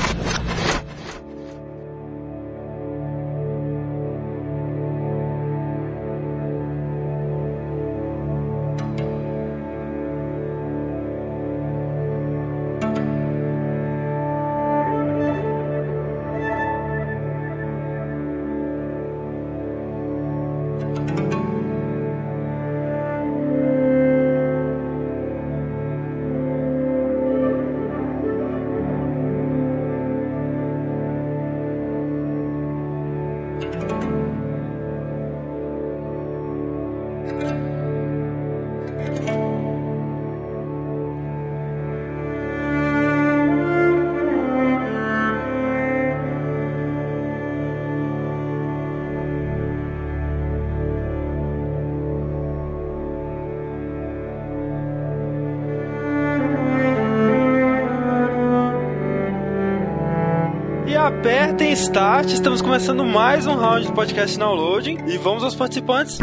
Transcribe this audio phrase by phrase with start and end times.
[61.92, 66.18] Start, estamos começando mais um round do podcast Downloading e vamos aos participantes.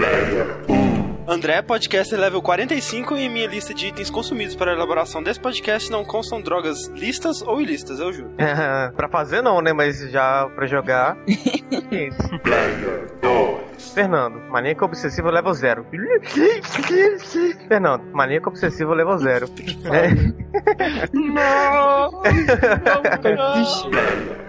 [1.28, 5.92] André, podcaster level 45 e minha lista de itens consumidos para a elaboração desse podcast
[5.92, 8.32] não constam drogas listas ou ilícitas, eu juro.
[8.98, 9.72] pra fazer não, né?
[9.72, 11.16] Mas já pra jogar.
[13.94, 15.86] Fernando, maníaco obsessivo level 0.
[17.68, 19.48] Fernando, maníaco obsessivo level 0.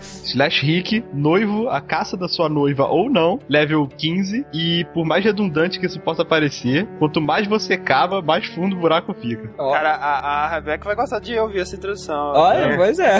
[0.00, 4.44] Slash Rick, noivo, a caça da sua noiva ou não, level 15.
[4.52, 8.78] E por mais redundante que isso possa parecer, quanto mais você cava, mais fundo o
[8.80, 9.48] buraco fica.
[9.56, 12.32] Cara, a, a Rebeca vai gostar de ouvir essa introdução.
[12.34, 13.18] Olha, pois é.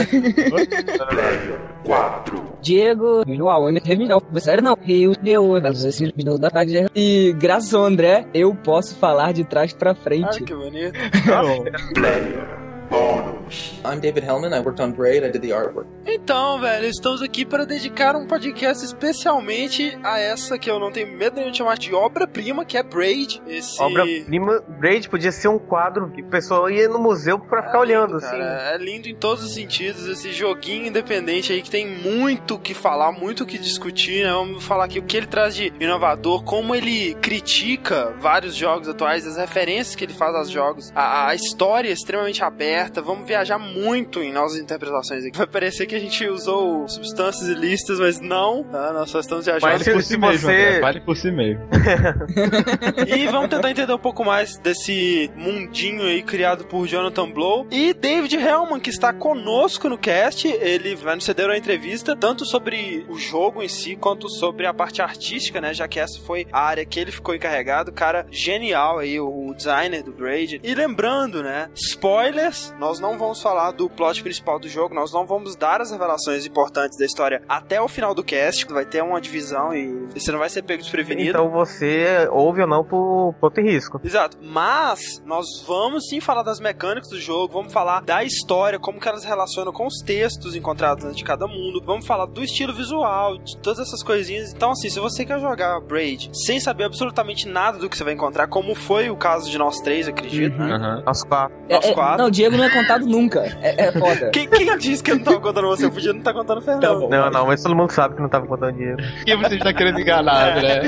[1.84, 2.42] 4.
[2.60, 4.22] Diego, Minual, terminal.
[4.38, 4.76] Sério, não.
[4.80, 6.86] Rio, Deu, esse da tarde.
[6.94, 10.42] E graças ao André, eu posso falar de trás pra Ah, frente.
[10.42, 10.94] que bonito.
[13.84, 14.54] I'm David Hellman.
[14.54, 15.24] I worked on Braid.
[15.24, 15.86] I did the artwork.
[16.06, 21.16] Então, velho, estamos aqui para dedicar um podcast especialmente a essa que eu não tenho
[21.16, 23.42] medo nenhum de chamar de obra-prima, que é Braid.
[23.46, 23.80] Esse...
[23.82, 28.16] Obra-prima, Braid podia ser um quadro que o pessoal ia no museu pra ficar olhando,
[28.16, 28.30] assim.
[28.30, 30.06] Cara, é lindo em todos os sentidos.
[30.06, 34.32] Esse joguinho independente aí que tem muito o que falar, muito o que discutir, né?
[34.32, 39.26] Vamos falar aqui o que ele traz de inovador, como ele critica vários jogos atuais,
[39.26, 42.83] as referências que ele faz aos jogos, a, a história é extremamente aberta.
[43.04, 45.36] Vamos viajar muito em nossas interpretações aqui.
[45.36, 48.92] Vai parecer que a gente usou substâncias ilícitas, mas não, tá?
[48.92, 49.72] Nós só estamos viajando.
[49.72, 51.62] Vale por si mesmo, você- Vale por si mesmo.
[53.06, 57.92] E vamos tentar entender um pouco mais desse mundinho aí criado por Jonathan Blow e
[57.94, 60.46] David Hellman, que está conosco no cast.
[60.48, 64.74] Ele vai nos ceder uma entrevista tanto sobre o jogo em si quanto sobre a
[64.74, 65.72] parte artística, né?
[65.74, 67.92] Já que essa foi a área que ele ficou encarregado.
[67.92, 70.60] Cara, genial aí, o designer do Braid.
[70.62, 71.68] E lembrando, né?
[71.74, 75.90] Spoilers, nós não vamos falar do plot principal do jogo, nós não vamos dar as
[75.90, 78.66] revelações importantes da história até o final do cast.
[78.66, 81.30] Vai ter uma divisão e você não vai ser pego desprevenido.
[81.30, 84.00] Então você ouve ou não por ponto e risco.
[84.04, 84.38] Exato.
[84.42, 89.08] Mas nós vamos sim falar das mecânicas do jogo, vamos falar da história, como que
[89.08, 92.72] elas se relacionam com os textos encontrados dentro de cada mundo, vamos falar do estilo
[92.72, 94.52] visual, de todas essas coisinhas.
[94.52, 98.12] Então, assim, se você quer jogar Braid sem saber absolutamente nada do que você vai
[98.14, 100.74] encontrar, como foi o caso de nós três, acredito, né?
[100.74, 101.02] Aham.
[101.06, 101.56] Nós quatro.
[101.68, 102.22] É, Nós é, quatro.
[102.22, 103.40] não, Diego não é contado nunca.
[103.62, 104.30] É, é foda.
[104.30, 105.86] Quem, quem disse que eu não tava contando você?
[105.86, 107.00] Eu podia não estar contando o Tá Fernando.
[107.00, 107.08] bom.
[107.08, 109.02] Não, não, mas todo mundo sabe que não tava contando dinheiro.
[109.24, 110.80] Quem você está querendo enganar, André?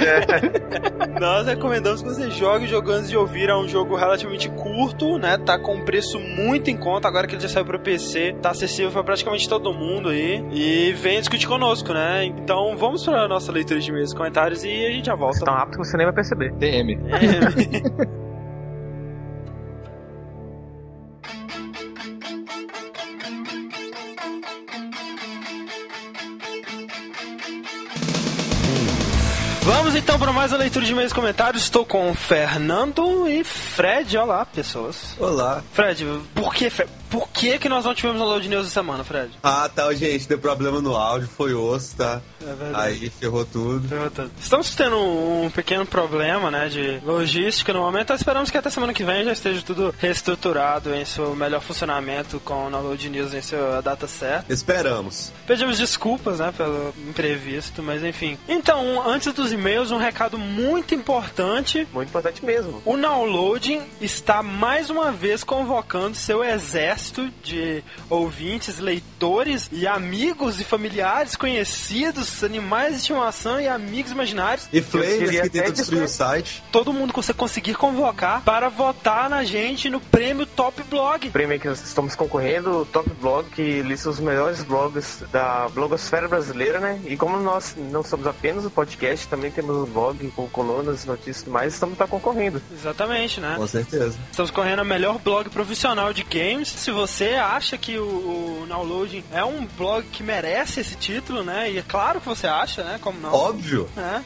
[1.20, 3.48] Nós recomendamos que você jogue o jogo antes de ouvir.
[3.48, 5.38] É um jogo relativamente curto, né?
[5.38, 7.08] Tá com um preço muito em conta.
[7.08, 10.44] Agora que ele já saiu pro PC, tá acessível pra praticamente todo mundo aí.
[10.52, 12.24] E vem discutir conosco, né?
[12.24, 15.40] Então vamos pra nossa leitura de e-mails e comentários e a gente já volta.
[15.44, 16.52] Tão rápido que você nem vai perceber.
[16.52, 16.98] DM.
[17.10, 18.06] É.
[29.66, 31.62] Vamos então para mais uma leitura de e-mails e comentários.
[31.62, 34.18] Estou com Fernando e Fred.
[34.18, 35.16] Olá, pessoas.
[35.18, 35.64] Olá.
[35.72, 36.04] Fred,
[36.34, 36.70] por que?
[37.08, 39.30] Por que, que nós não tivemos a Load News essa semana, Fred?
[39.42, 42.20] Ah, tá, gente, deu problema no áudio, foi osso, tá?
[42.42, 42.74] É verdade.
[42.74, 43.88] Aí ferrou tudo.
[44.40, 48.12] Estamos tendo um pequeno problema, né, de logística no momento.
[48.12, 52.66] Esperamos que até semana que vem já esteja tudo reestruturado em seu melhor funcionamento com
[52.66, 54.52] o Download News em sua data certa.
[54.52, 55.32] Esperamos.
[55.46, 58.36] Pedimos desculpas, né, pelo imprevisto, mas enfim.
[58.48, 61.86] Então, antes dos e-mails, um recado muito importante.
[61.92, 62.82] Muito importante mesmo.
[62.84, 70.64] O Downloading está mais uma vez convocando seu exército de ouvintes, leitores e amigos e
[70.64, 74.68] familiares conhecidos, animais de estimação e amigos imaginários.
[74.72, 76.62] E Flamers que tenta até destruir o site.
[76.70, 81.30] Todo mundo que você conseguir convocar para votar na gente no prêmio Top Blog.
[81.30, 86.28] prêmio que nós estamos concorrendo, o Top Blog, que lista os melhores blogs da blogosfera
[86.28, 87.00] brasileira, né?
[87.06, 91.40] E como nós não somos apenas o podcast, também temos o blog com colunas, notícias
[91.40, 92.60] e tudo mais, estamos tá concorrendo.
[92.72, 93.54] Exatamente, né?
[93.56, 94.18] Com certeza.
[94.30, 96.68] Estamos correndo a melhor blog profissional de games.
[96.68, 98.04] Se você acha que o,
[98.62, 101.70] o Nowloading é um blog que merece esse título, né?
[101.70, 102.98] E é claro que você acha, né?
[103.00, 103.32] Como não?
[103.32, 103.88] Óbvio.
[103.96, 104.24] né?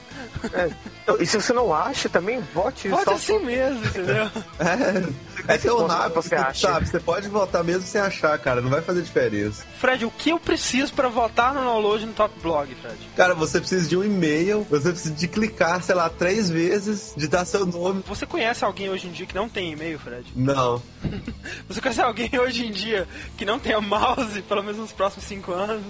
[1.03, 2.89] Então, E se você não acha, também vote.
[3.05, 4.31] Só assim mesmo, entendeu?
[4.61, 6.69] É teu Quanto nada, você você acha?
[6.69, 6.87] sabe?
[6.89, 8.61] Você pode votar mesmo sem achar, cara.
[8.61, 9.65] Não vai fazer diferença.
[9.79, 12.97] Fred, o que eu preciso para votar no Nowload no Top Blog, Fred?
[13.17, 17.27] Cara, você precisa de um e-mail, você precisa de clicar, sei lá, três vezes, de
[17.29, 18.03] dar seu nome.
[18.07, 20.27] Você conhece alguém hoje em dia que não tem e-mail, Fred?
[20.35, 20.83] Não.
[21.69, 25.53] Você conhece alguém hoje em dia que não tenha mouse, pelo menos nos próximos cinco
[25.53, 25.85] anos?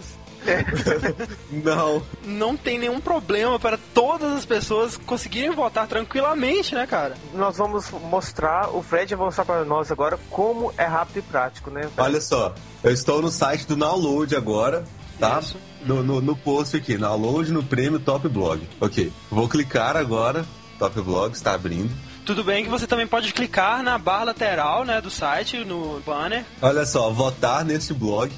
[1.50, 2.02] Não.
[2.24, 7.14] Não tem nenhum problema para todas as pessoas conseguirem votar tranquilamente, né, cara?
[7.34, 11.70] Nós vamos mostrar, o Fred vai mostrar para nós agora como é rápido e prático,
[11.70, 11.88] né?
[11.96, 14.84] Olha só, eu estou no site do Download agora,
[15.18, 15.38] tá?
[15.40, 15.56] Isso.
[15.84, 18.68] No, no, no post aqui, Download no prêmio Top Blog.
[18.80, 20.44] Ok, vou clicar agora,
[20.78, 21.90] Top Blog está abrindo.
[22.24, 26.44] Tudo bem que você também pode clicar na barra lateral, né, do site, no banner.
[26.60, 28.30] Olha só, votar neste blog.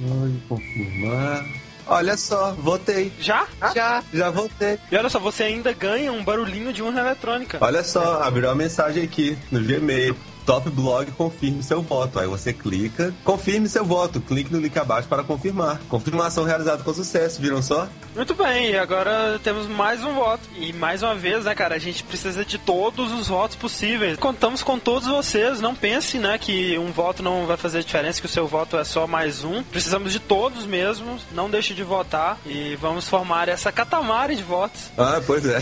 [0.00, 1.44] Ai, confirmar.
[1.86, 3.12] Olha só, votei.
[3.20, 3.46] Já?
[3.74, 4.78] Já, já votei.
[4.90, 7.58] E olha só, você ainda ganha um barulhinho de urna eletrônica.
[7.60, 10.16] Olha só, abriu uma mensagem aqui no Gmail.
[10.44, 12.18] Top Blog, confirme seu voto.
[12.18, 14.20] Aí você clica, confirme seu voto.
[14.20, 15.80] Clique no link abaixo para confirmar.
[15.88, 17.88] Confirmação realizada com sucesso, viram só?
[18.14, 20.42] Muito bem, e agora temos mais um voto.
[20.56, 24.18] E mais uma vez, né, cara, a gente precisa de todos os votos possíveis.
[24.18, 25.60] Contamos com todos vocês.
[25.60, 28.84] Não pense, né, que um voto não vai fazer diferença, que o seu voto é
[28.84, 29.62] só mais um.
[29.62, 31.18] Precisamos de todos mesmo.
[31.32, 32.38] Não deixe de votar.
[32.46, 34.92] E vamos formar essa catamare de votos.
[34.96, 35.58] Ah, pois é.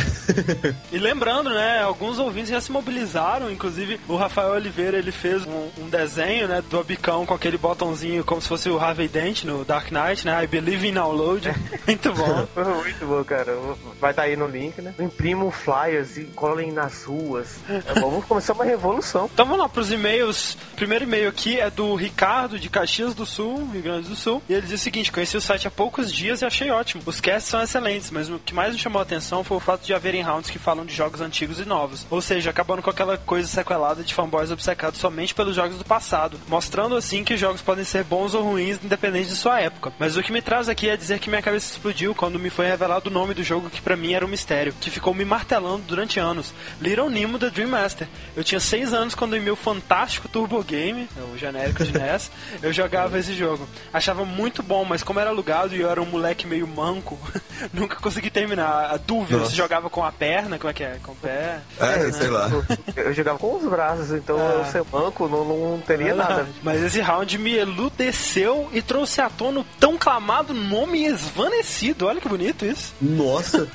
[0.91, 5.69] E lembrando, né, alguns ouvintes já se mobilizaram, inclusive o Rafael Oliveira, ele fez um,
[5.79, 9.65] um desenho, né, do Abicão com aquele botãozinho como se fosse o Harvey Dent no
[9.65, 11.53] Dark Knight, né, I Believe in Download.
[11.87, 12.49] Muito bom.
[12.83, 13.57] Muito bom, cara.
[14.01, 14.95] Vai estar aí no link, né?
[14.99, 17.57] Imprimam flyers e colhem nas ruas.
[17.69, 19.29] É, Vamos começar uma revolução.
[19.33, 20.57] Então vamos lá pros e-mails.
[20.73, 24.43] O primeiro e-mail aqui é do Ricardo de Caxias do Sul, Rio Grande do Sul.
[24.49, 27.03] E ele diz o seguinte: conheci o site há poucos dias e achei ótimo.
[27.05, 29.85] Os casts são excelentes, mas o que mais me chamou a atenção foi o fato
[29.85, 32.07] de haverem rounds que falam de jogos antigos e novos.
[32.11, 36.39] Ou seja, acabando com aquela coisa sequelada de fanboys obcecados somente pelos jogos do passado,
[36.49, 39.93] mostrando assim que os jogos podem ser bons ou ruins independente de sua época.
[39.99, 42.67] Mas o que me traz aqui é dizer que minha cabeça explodiu quando me foi
[42.67, 45.83] revelado o nome do jogo que pra mim era um mistério, que ficou me martelando
[45.83, 46.55] durante anos.
[46.81, 48.07] Little Nemo da Dream Master.
[48.37, 52.31] Eu tinha 6 anos quando em meu fantástico Turbo Game, o genérico de NES,
[52.63, 53.69] eu jogava esse jogo.
[53.93, 57.19] Achava muito bom, mas como era alugado e eu era um moleque meio manco,
[57.75, 58.93] nunca consegui terminar.
[58.93, 59.51] A dúvida, Nossa.
[59.51, 60.99] se jogava com a perna, como é que é?
[61.03, 61.59] Com o pé?
[61.81, 62.49] É, sei lá.
[62.49, 62.65] Eu,
[63.05, 64.52] eu jogava com os braços, então Ah.
[64.53, 66.47] Eu ser banco não, não teria nada.
[66.63, 72.07] Mas esse round me eludeceu e trouxe à tona o tão clamado nome esvanecido.
[72.07, 72.95] Olha que bonito isso.
[73.01, 73.69] Nossa.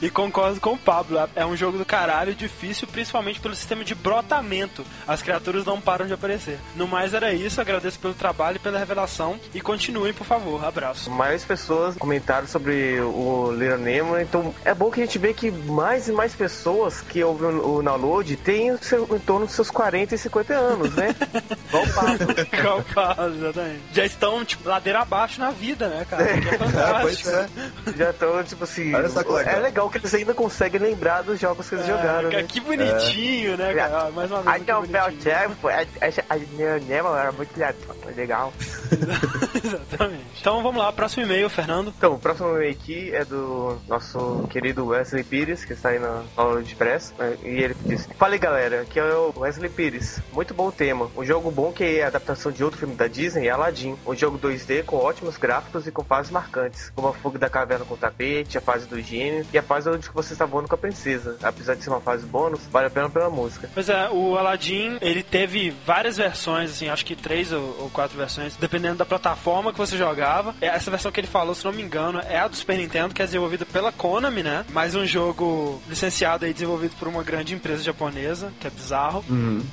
[0.00, 3.94] E concordo com o Pablo, é um jogo do caralho difícil, principalmente pelo sistema de
[3.94, 4.84] brotamento.
[5.06, 6.58] As criaturas não param de aparecer.
[6.76, 9.38] No mais era isso, agradeço pelo trabalho e pela revelação.
[9.54, 10.64] E continuem, por favor.
[10.64, 11.10] Abraço.
[11.10, 15.50] Mais pessoas comentaram sobre o Little Nemo, então é bom que a gente vê que
[15.50, 19.70] mais e mais pessoas que ouvem o download têm o seu, em torno dos seus
[19.70, 21.14] 40 e 50 anos, né?
[21.68, 22.26] Igual o Pablo.
[22.52, 23.80] Igual o Pablo, exatamente.
[23.92, 26.24] Já estão, tipo, ladeira abaixo na vida, né, cara?
[26.24, 27.30] Que é É, pois fantástico.
[27.30, 27.92] é.
[27.96, 28.94] Já estão, tipo assim.
[28.94, 29.53] Olha que legal.
[29.54, 32.48] É legal que eles ainda conseguem lembrar dos jogos que eles jogaram, cara, né?
[32.48, 34.10] Que bonitinho, né, cara?
[34.10, 34.56] Mais uma vez.
[34.56, 35.22] I don't bonitinho.
[35.22, 35.68] tempo,
[37.16, 37.56] era muito
[38.16, 38.52] legal.
[39.64, 40.24] Exatamente.
[40.40, 41.92] Então vamos lá, próximo e-mail, Fernando.
[41.96, 46.22] Então, o próximo e-mail aqui é do nosso querido Wesley Pires, que está aí na
[46.36, 47.36] aula de press, né?
[47.42, 50.20] e ele diz: Fala aí galera, aqui é o Wesley Pires.
[50.32, 51.10] Muito bom o tema.
[51.16, 53.96] Um jogo bom que é a adaptação de outro filme da Disney é Aladdin.
[54.06, 57.84] Um jogo 2D com ótimos gráficos e com fases marcantes, como a fuga da caverna
[57.84, 60.74] com o tapete, a fase do gênio e a fase onde você está voando com
[60.74, 61.36] a princesa.
[61.42, 63.68] Apesar de ser uma fase bônus, vale a pena pela música.
[63.74, 68.16] Pois é, o Aladdin, ele teve várias versões, assim, acho que três ou, ou quatro
[68.16, 70.54] versões, dependendo da plataforma que você jogava.
[70.60, 73.14] É, Essa versão que ele falou, se não me engano, é a do Super Nintendo,
[73.14, 74.64] que é desenvolvida pela Konami, né?
[74.70, 79.24] Mais um jogo licenciado aí, desenvolvido por uma grande empresa japonesa, que é bizarro.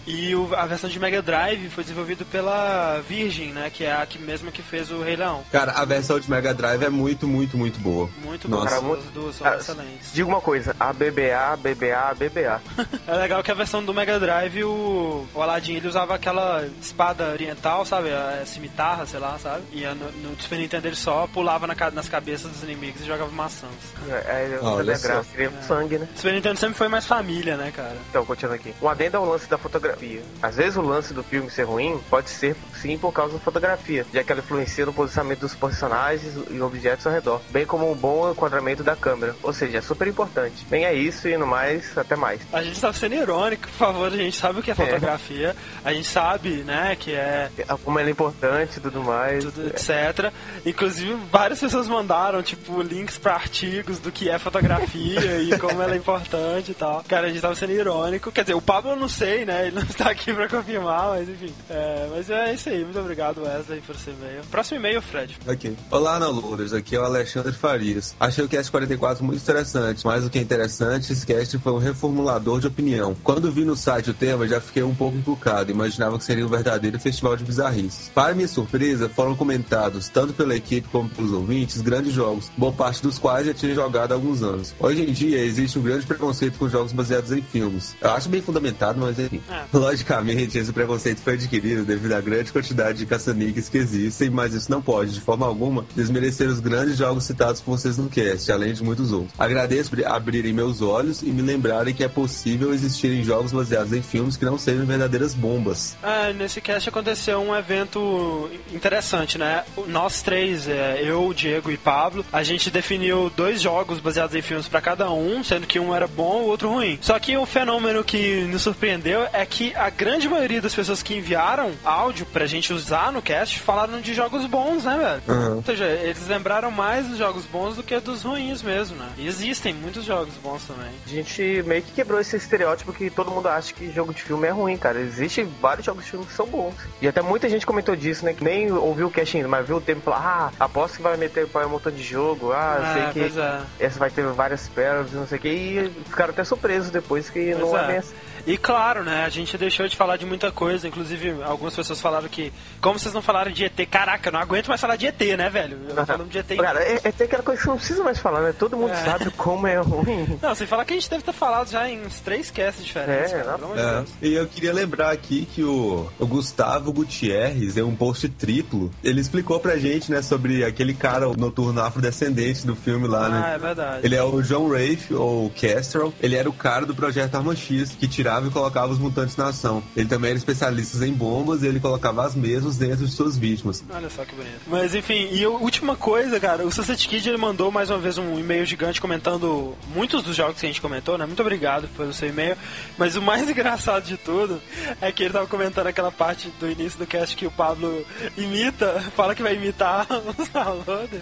[0.05, 3.69] E o- a versão de Mega Drive foi desenvolvida pela Virgin, né?
[3.73, 5.43] Que é a que mesma que fez o Rei Leão.
[5.51, 8.09] Cara, a versão de Mega Drive é muito, muito, muito boa.
[8.23, 8.79] Muito Nossa.
[8.81, 10.13] bom, Cara, as duas são excelentes.
[10.13, 12.61] Diga uma coisa, ABBA, BBA, BBA.
[13.07, 17.29] É legal que a versão do Mega Drive, o, o Aladdin, ele usava aquela espada
[17.31, 18.09] oriental, sabe?
[18.13, 19.63] A cimitarra, sei lá, sabe?
[19.71, 23.05] E a- no, no Super Nintendo ele só pulava na nas cabeças dos inimigos e
[23.05, 23.71] jogava maçãs.
[24.07, 24.75] É, é, a só.
[24.83, 26.07] graça, seria sangue, né?
[26.13, 27.95] O Super Nintendo sempre foi mais família, né, cara?
[28.09, 28.73] Então, continuando aqui.
[28.81, 30.21] Um adendo ao lance da fotografia.
[30.41, 34.05] Às vezes o lance do filme ser ruim pode ser sim por causa da fotografia,
[34.13, 37.95] já que ela influencia no posicionamento dos personagens e objetos ao redor, bem como um
[37.95, 39.35] bom enquadramento da câmera.
[39.43, 40.65] Ou seja, é super importante.
[40.69, 42.41] Bem, é isso e no mais, até mais.
[42.51, 45.93] A gente tá sendo irônico, por favor, a gente sabe o que é fotografia, a
[45.93, 47.49] gente sabe, né, que é
[47.83, 49.43] Como ela é importante e tudo mais.
[49.43, 50.31] tudo, etc.
[50.65, 55.93] Inclusive, várias pessoas mandaram, tipo, links pra artigos do que é fotografia e como ela
[55.93, 57.03] é importante e tal.
[57.07, 58.31] Cara, a gente tava sendo irônico.
[58.31, 59.67] Quer dizer, o Pablo eu não sei, né?
[59.67, 61.53] Ele não está aqui pra confirmar, mas enfim.
[61.69, 62.83] É, mas é isso aí.
[62.83, 64.41] Muito obrigado, Wesley, por esse e-mail.
[64.49, 65.37] Próximo e-mail, Fred.
[65.47, 65.75] Ok.
[65.89, 66.73] Olá, Analuders.
[66.73, 68.15] Aqui é o Alexandre Farias.
[68.19, 70.05] Achei o Cast 44 muito interessante.
[70.05, 73.15] Mais do que interessante, esse cast foi um reformulador de opinião.
[73.23, 75.71] Quando vi no site o tema, já fiquei um pouco encucado.
[75.71, 78.11] Imaginava que seria um verdadeiro festival de bizarrices.
[78.13, 83.01] Para minha surpresa, foram comentados, tanto pela equipe como pelos ouvintes, grandes jogos, boa parte
[83.01, 84.73] dos quais já tinha jogado há alguns anos.
[84.79, 87.95] Hoje em dia, existe um grande preconceito com jogos baseados em filmes.
[88.01, 89.41] Eu acho bem fundamentado, mas enfim.
[89.49, 89.63] É.
[89.73, 94.69] Logicamente, esse preconceito foi adquirido devido à grande quantidade de caça-níqueis que existem, mas isso
[94.69, 98.73] não pode, de forma alguma, desmerecer os grandes jogos citados por vocês no cast, além
[98.73, 99.30] de muitos outros.
[99.37, 104.01] Agradeço por abrirem meus olhos e me lembrarem que é possível existirem jogos baseados em
[104.01, 105.95] filmes que não sejam verdadeiras bombas.
[106.03, 109.63] É, nesse cast aconteceu um evento interessante, né?
[109.87, 114.67] Nós três, é, eu, Diego e Pablo, a gente definiu dois jogos baseados em filmes
[114.67, 116.99] pra cada um, sendo que um era bom e o outro ruim.
[117.01, 121.15] Só que o fenômeno que nos surpreendeu é que a grande maioria das pessoas que
[121.15, 125.39] enviaram áudio pra gente usar no cast falaram de jogos bons, né, velho?
[125.39, 125.55] Uhum.
[125.57, 129.09] Ou seja, eles lembraram mais dos jogos bons do que dos ruins mesmo, né?
[129.17, 130.89] E existem muitos jogos bons também.
[131.05, 134.47] A gente meio que quebrou esse estereótipo que todo mundo acha que jogo de filme
[134.47, 134.99] é ruim, cara.
[134.99, 136.73] Existem vários jogos de filme que são bons.
[137.01, 138.33] E até muita gente comentou disso, né?
[138.33, 141.03] Que nem ouviu o cast ainda, mas viu o tempo e falou: Ah, aposto que
[141.03, 142.51] vai meter para um montão de jogo.
[142.51, 143.61] Ah, eu Ah, sei que é.
[143.85, 145.47] essa vai ter várias pérolas e não sei o que.
[145.49, 148.03] E ficaram até surpresos depois que não Pois é é.
[148.45, 152.27] E claro, né, a gente deixou de falar de muita coisa, inclusive algumas pessoas falaram
[152.27, 155.19] que, como vocês não falaram de ET, caraca, eu não aguento mais falar de ET,
[155.37, 155.77] né, velho?
[155.87, 156.55] Eu falando de ET.
[156.57, 158.53] Cara, é, é tem aquela coisa que não precisa mais falar, né?
[158.57, 158.95] Todo mundo É.
[159.05, 160.37] sabe como é ruim.
[160.41, 163.31] Não, sem falar que a gente deve ter falado já em uns três casts diferentes,
[163.33, 163.79] É, cara, de
[164.25, 168.91] É, e eu queria lembrar aqui que o, o Gustavo Gutierrez, em um post triplo,
[169.03, 173.29] ele explicou pra gente, né, sobre aquele cara o noturno afrodescendente do filme lá, Ah,
[173.29, 173.55] né?
[173.55, 173.99] é verdade.
[174.05, 176.13] Ele é o John Rafe, ou Kestrel.
[176.21, 179.47] Ele era o cara do projeto Arma X, que tirava e colocava os mutantes na
[179.47, 179.83] ação.
[179.95, 183.83] Ele também era especialista em bombas e ele colocava as mesmas dentro de suas vítimas.
[183.93, 184.61] Olha só que bonito.
[184.67, 188.17] Mas enfim, e a última coisa, cara, o Sunset Kid ele mandou mais uma vez
[188.17, 191.25] um e-mail gigante comentando muitos dos jogos que a gente comentou, né?
[191.25, 192.55] Muito obrigado pelo seu e-mail.
[192.97, 194.61] Mas o mais engraçado de tudo
[195.01, 198.05] é que ele tava comentando aquela parte do início do cast que o Pablo
[198.37, 200.07] imita, fala que vai imitar
[200.37, 201.21] os downloaders.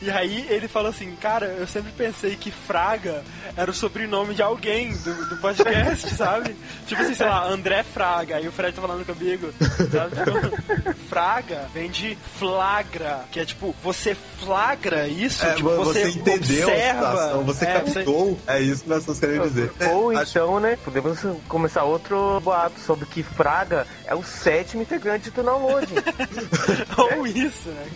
[0.00, 3.22] E aí ele falou assim, cara, eu sempre pensei que Fraga
[3.56, 6.39] era o sobrenome de alguém do, do podcast, sabe?
[6.86, 8.36] Tipo assim, sei lá, André Fraga.
[8.36, 9.52] Aí o Fred tá falando comigo,
[9.90, 10.16] sabe?
[10.16, 16.04] Tipo, Fraga vem de flagra, que é tipo, você flagra isso, É, tipo, vo- você,
[16.04, 17.10] você, entendeu a observa.
[17.10, 19.72] situação, você é, você- captou, é isso que nós estamos querendo dizer.
[19.92, 21.18] Ou Acho- então, né, podemos
[21.48, 25.86] começar outro boato sobre que Fraga é o sétimo integrante do download.
[27.16, 27.86] Ou isso, né?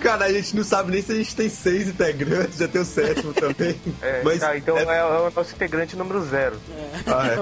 [0.00, 2.84] Cara, a gente não sabe nem se a gente tem seis integrantes, já tem o
[2.84, 3.80] sétimo também.
[4.02, 6.56] É, Mas tá, então é- é, é o nosso integrante número zero.
[7.06, 7.36] Ah, é.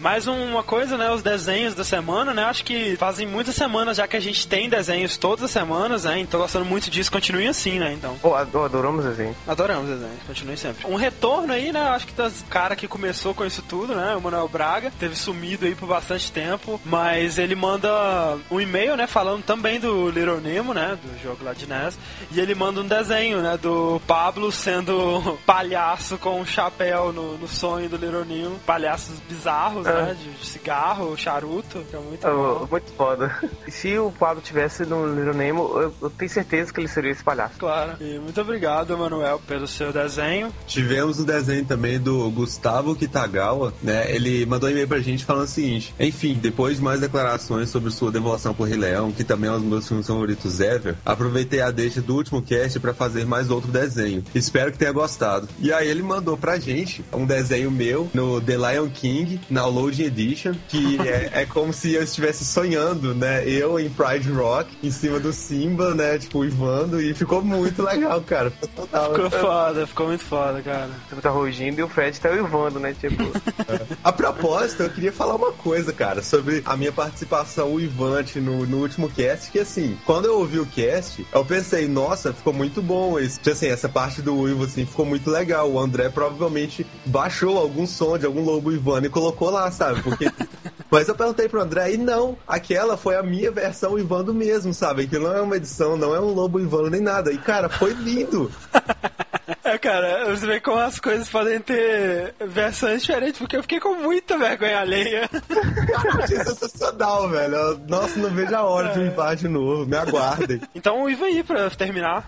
[0.00, 1.10] Mais uma coisa, né?
[1.10, 2.44] Os desenhos da semana, né?
[2.44, 6.18] Acho que fazem muitas semanas já que a gente tem desenhos todas as semanas, né?
[6.18, 7.92] Então gostando muito disso, continue assim, né?
[7.92, 8.16] Então.
[8.34, 9.34] Ad- adoramos desenho.
[9.46, 10.86] Adoramos desenhos, continue sempre.
[10.86, 11.80] Um retorno aí, né?
[11.80, 14.14] Acho que das cara que começou com isso tudo, né?
[14.16, 19.06] O Manuel Braga, teve sumido aí por bastante tempo, mas ele manda um e-mail, né?
[19.06, 20.98] Falando também do Little Nemo, né?
[21.02, 21.98] Do jogo lá de NES.
[22.32, 23.58] E ele manda um desenho, né?
[23.60, 28.58] Do Pablo sendo palhaço com um chapéu no, no sonho do Little Nemo.
[28.66, 30.16] Palhaços bizarros, né?
[30.18, 32.68] De, de cigarro, charuto, que é muito bom.
[32.70, 33.34] muito foda.
[33.66, 37.10] E Se o Pablo tivesse no Little Nemo, eu, eu tenho certeza que ele seria
[37.10, 37.58] esse palhaço.
[37.58, 37.96] Claro.
[38.00, 40.52] E muito obrigado, Manuel, pelo seu desenho.
[40.66, 44.10] Tivemos o desenho também do Gustavo Kitagawa, né?
[44.14, 47.90] Ele mandou um e-mail pra gente falando o seguinte: Enfim, depois de mais declarações sobre
[47.90, 51.60] sua devoção por Rei Leão, que também é um dos meus filmes favoritos ever, aproveitei
[51.60, 54.22] a deixa do último cast pra fazer mais outro desenho.
[54.34, 55.48] Espero que tenha gostado.
[55.58, 59.66] E aí ele mandou pra gente um desenho meu no The Lion King King na
[59.66, 63.46] Loading Edition, que é, é como se eu estivesse sonhando, né?
[63.48, 66.18] Eu em Pride Rock, em cima do Simba, né?
[66.18, 68.50] Tipo, uivando, e ficou muito legal, cara.
[68.50, 69.14] Ficou total.
[69.14, 70.90] Ficou foda, ficou muito foda, cara.
[71.08, 72.94] Você tá rugindo e o Fred tá uivando, né?
[72.98, 73.24] Tipo,
[74.02, 78.78] A propósito, eu queria falar uma coisa, cara, sobre a minha participação uivante no, no
[78.78, 83.18] último cast, que assim, quando eu ouvi o cast, eu pensei, nossa, ficou muito bom
[83.18, 83.40] isso.
[83.48, 85.70] Assim, essa parte do uivo, assim, ficou muito legal.
[85.70, 90.02] O André provavelmente baixou algum som de algum lobo uivando e colocou lá, sabe?
[90.02, 90.30] Porque...
[90.90, 95.08] Mas eu perguntei pro André, e não, aquela foi a minha versão uivando mesmo, sabe?
[95.08, 97.32] Que não é uma edição, não é um lobo uivando nem nada.
[97.32, 98.50] E, cara, foi lindo.
[99.62, 103.94] É, cara, você vê como as coisas podem ter versões diferentes, porque eu fiquei com
[103.94, 105.28] muita vergonha alheia.
[106.22, 107.54] Achei sensacional, velho.
[107.54, 109.84] Eu- Nossa, não vejo a hora de uivar de novo.
[109.86, 110.60] Me aguardem.
[110.74, 112.26] Então uiva aí pra terminar.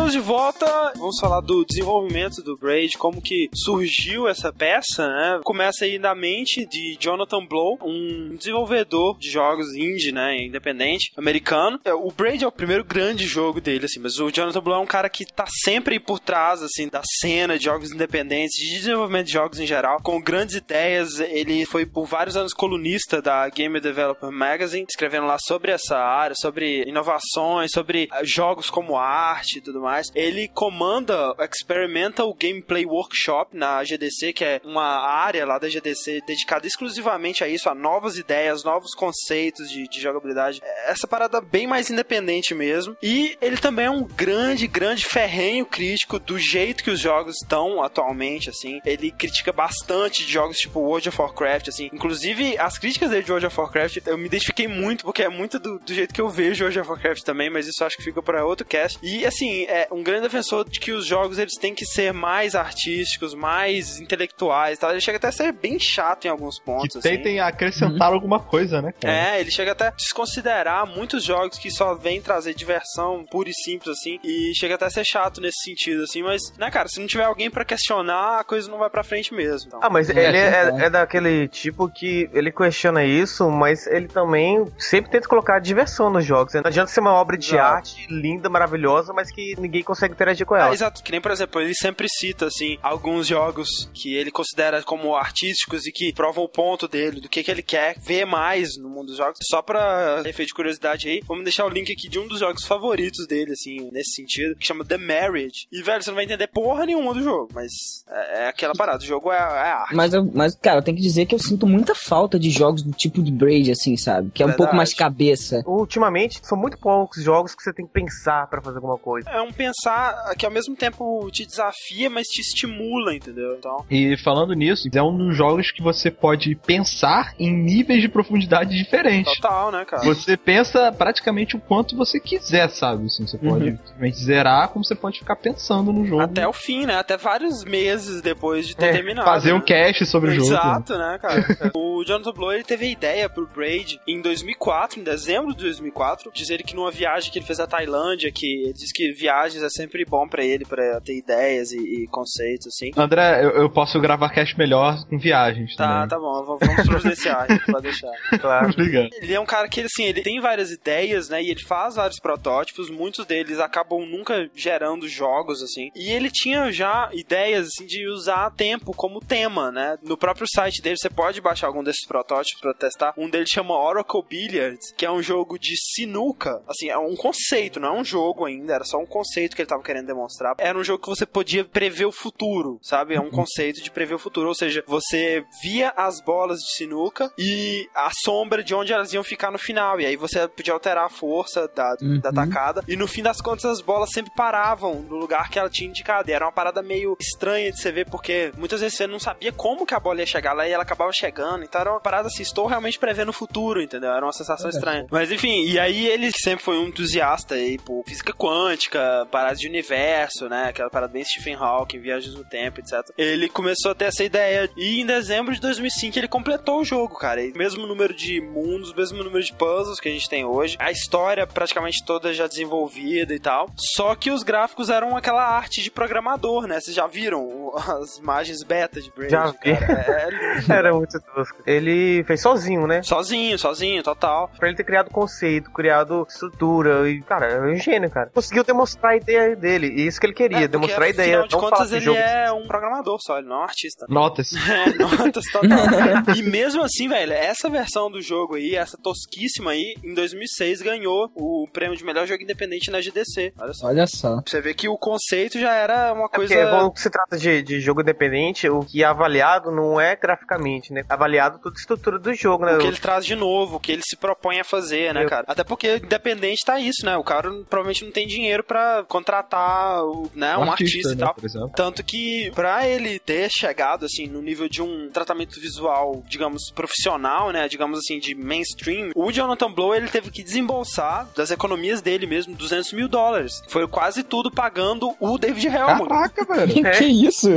[0.08, 0.92] estamos de volta.
[0.96, 5.40] Vamos falar do desenvolvimento do Braid, como que surgiu essa peça, né?
[5.44, 11.78] Começa aí na mente de Jonathan Blow, um desenvolvedor de jogos indie, né, independente, americano.
[11.84, 14.80] É, O Braid é o primeiro grande jogo dele, assim, mas o Jonathan Blow é
[14.82, 19.26] um cara que tá sempre por trás, assim, da cena de jogos independentes, de desenvolvimento
[19.26, 21.20] de jogos em geral, com grandes ideias.
[21.20, 26.34] Ele foi por vários anos colunista da Game Developer Magazine, escrevendo lá sobre essa área,
[26.36, 29.97] sobre inovações, sobre ah, jogos como arte e tudo mais.
[30.14, 36.22] Ele comanda o Experimental Gameplay Workshop na GDC, que é uma área lá da GDC
[36.26, 40.60] dedicada exclusivamente a isso, a novas ideias, novos conceitos de, de jogabilidade.
[40.86, 42.96] Essa parada bem mais independente mesmo.
[43.02, 47.82] E ele também é um grande, grande ferrenho crítico do jeito que os jogos estão
[47.82, 48.80] atualmente, assim.
[48.84, 51.90] Ele critica bastante jogos tipo World of Warcraft, assim.
[51.92, 55.58] Inclusive, as críticas dele de World of Warcraft, eu me identifiquei muito, porque é muito
[55.58, 58.22] do, do jeito que eu vejo World of Warcraft também, mas isso acho que fica
[58.22, 58.98] para outro cast.
[59.02, 62.54] E, assim, é um grande defensor de que os jogos, eles têm que ser mais
[62.54, 64.90] artísticos, mais intelectuais, tal.
[64.90, 67.09] Ele chega até a ser bem chato em alguns pontos, Que assim.
[67.16, 69.14] tentem acrescentar alguma coisa, né, cara?
[69.37, 73.53] É, ele chega até a desconsiderar muitos jogos que só vêm trazer diversão pura e
[73.55, 77.01] simples, assim, e chega até a ser chato nesse sentido, assim, mas, né, cara, se
[77.01, 79.68] não tiver alguém pra questionar, a coisa não vai pra frente mesmo.
[79.68, 79.81] Então.
[79.83, 80.85] Ah, mas É, ele é, concordo.
[80.85, 86.24] é daquele tipo que ele questiona isso, mas ele também sempre tenta colocar diversão nos
[86.24, 86.55] jogos.
[86.55, 86.61] né?
[86.62, 87.77] Não adianta ser uma obra de Exato.
[87.77, 90.74] arte linda, maravilhosa, mas que ninguém consegue interagir com Ah, ela.
[90.74, 95.14] exato, que nem, por exemplo, ele sempre cita, assim, alguns jogos que ele considera como
[95.16, 98.88] artísticos e que provam o ponto dele, do que, que ele quer ver mais no
[98.88, 99.38] mundo dos jogos.
[99.48, 102.64] Só pra efeito de curiosidade aí, vamos deixar o link aqui de um dos jogos
[102.64, 105.66] favoritos dele, assim, nesse sentido, que chama The Marriage.
[105.72, 107.70] E, velho, você não vai entender porra nenhuma do jogo, mas
[108.08, 109.94] é, é aquela parada, o jogo é, é arte.
[109.94, 112.82] Mas, eu, mas, cara, eu tenho que dizer que eu sinto muita falta de jogos
[112.82, 114.30] do tipo de Braid, assim, sabe?
[114.30, 114.56] Que é um Verdade.
[114.58, 115.62] pouco mais cabeça.
[115.66, 119.28] Ultimamente, são muito poucos jogos que você tem que pensar pra fazer alguma coisa.
[119.30, 123.54] É um pensar que ao mesmo tempo te desafia, mas te estimula, entendeu?
[123.59, 128.09] Então, E falando nisso, é um dos jogos que você pode pensar em níveis de
[128.09, 129.35] profundidade diferentes.
[129.37, 130.02] total, né, cara?
[130.04, 133.07] Você pensa praticamente o quanto você quiser, sabe?
[133.07, 136.22] Assim, você pode simplesmente zerar, como você pode ficar pensando no jogo.
[136.22, 136.96] Até o fim, né?
[136.96, 139.26] Até vários meses depois de ter É, terminado.
[139.28, 139.59] fazer né?
[139.59, 140.48] um cast sobre o jogo.
[140.48, 141.44] Exato, né, cara?
[141.74, 146.31] o Jonathan Blow ele teve a ideia pro Braid em 2004, em dezembro de 2004,
[146.33, 149.68] dizer que numa viagem que ele fez à Tailândia, que ele diz que viagens é
[149.68, 152.90] sempre bom pra ele, pra ter ideias e, e conceitos, assim.
[152.97, 155.75] André, eu, eu posso gravar cast melhor com viagens.
[155.77, 156.09] Tá, também.
[156.09, 158.09] tá bom, vamos providenciar, pode deixar.
[158.38, 158.71] Claro.
[158.71, 159.11] Obrigado.
[159.21, 161.42] Ele é um cara que, assim, ele tem várias ideias, né?
[161.42, 165.90] E ele faz vários protótipos, muitos deles acabam nunca gerando jogos, assim.
[165.94, 169.99] E ele tinha já ideias, assim, de usar tempo como tema, né?
[170.03, 173.12] No próprio site dele, você pode baixar algum desses protótipos pra testar.
[173.16, 176.62] Um deles chama Oracle Billiards, que é um jogo de sinuca.
[176.68, 179.68] Assim, é um conceito, não é um jogo ainda, era só um conceito que ele
[179.68, 180.54] tava querendo demonstrar.
[180.58, 183.14] Era um jogo que você podia prever o futuro, sabe?
[183.14, 187.32] É um conceito de prever o futuro, ou seja, você via as bolas de sinuca
[187.38, 190.00] e a sombra de onde elas iam ficar no final.
[190.00, 192.20] E aí você podia alterar a força da, Uhum.
[192.20, 192.82] da tacada.
[192.87, 196.30] E no fim das contas, as bolas sempre paravam no lugar que ela tinha indicado.
[196.30, 199.52] E era uma parada meio estranha de você ver, porque muitas vezes você não sabia
[199.52, 201.64] como que a bola ia chegar lá e ela acabava chegando.
[201.64, 204.11] Então era uma parada assim, estou realmente prevendo o futuro, entendeu?
[204.11, 205.06] Era uma sensação estranha.
[205.11, 209.68] Mas enfim, e aí ele sempre foi um entusiasta aí por física quântica, paradas de
[209.68, 210.68] multiverso, né?
[210.68, 213.09] Aquela parada bem Stephen Hawking, viagens no tempo, etc.
[213.16, 217.16] Ele começou a ter essa ideia e em dezembro de 2005 ele completou o jogo,
[217.16, 217.42] cara.
[217.42, 220.77] E mesmo número de mundos, mesmo número de puzzles que a gente tem hoje.
[220.81, 223.70] A história praticamente toda já desenvolvida e tal.
[223.77, 226.81] Só que os gráficos eram aquela arte de programador, né?
[226.81, 229.31] Vocês já viram as imagens beta de Braid?
[229.31, 229.77] Já vi.
[229.77, 229.92] cara?
[229.92, 230.72] É lindo.
[230.72, 231.62] Era muito tosco.
[231.66, 233.03] Ele fez sozinho, né?
[233.03, 234.51] sozinho, sozinho, total.
[234.59, 238.31] Pra ele ter criado conceito, criado estrutura e, cara, é um gênio, cara.
[238.35, 239.88] Conseguiu demonstrar ideia dele.
[239.88, 241.40] E isso que ele queria, É, demonstrar a ideia.
[241.40, 244.07] Afinal de contas, ele jogo é um programador só, ele não é um artista.
[244.09, 244.50] Notas.
[244.68, 245.78] É, notas total.
[246.37, 251.31] e mesmo assim, velho, essa versão do jogo aí, essa tosquíssima aí, em 2006 ganhou
[251.35, 253.52] o prêmio de melhor jogo independente na GDC.
[253.59, 253.87] Olha só.
[253.87, 254.40] Olha só.
[254.46, 256.54] Você vê que o conceito já era uma É coisa.
[256.54, 260.92] porque quando se trata de, de jogo independente, o que é avaliado não é graficamente,
[260.92, 261.02] né?
[261.09, 262.76] É avaliado toda a estrutura do jogo, né?
[262.76, 265.28] O que ele traz de novo, o que ele se propõe a fazer, né, Eu-
[265.28, 265.44] cara?
[265.48, 267.16] Até porque independente tá isso, né?
[267.16, 271.35] O cara provavelmente não tem dinheiro pra contratar o- né, um, artista, e né, tal.
[271.35, 271.71] por exemplo.
[271.75, 277.51] Tanto que, pra ele ter chegado, assim, no nível de um tratamento visual, digamos, profissional,
[277.51, 277.68] né?
[277.68, 282.55] Digamos assim, de mainstream, o Jonathan Blow, ele teve que desembolsar das economias dele mesmo
[282.55, 283.62] 200 mil dólares.
[283.68, 286.07] Foi quase tudo pagando o David Hellman.
[286.07, 286.73] Caraca, velho.
[286.75, 287.49] Que, que isso?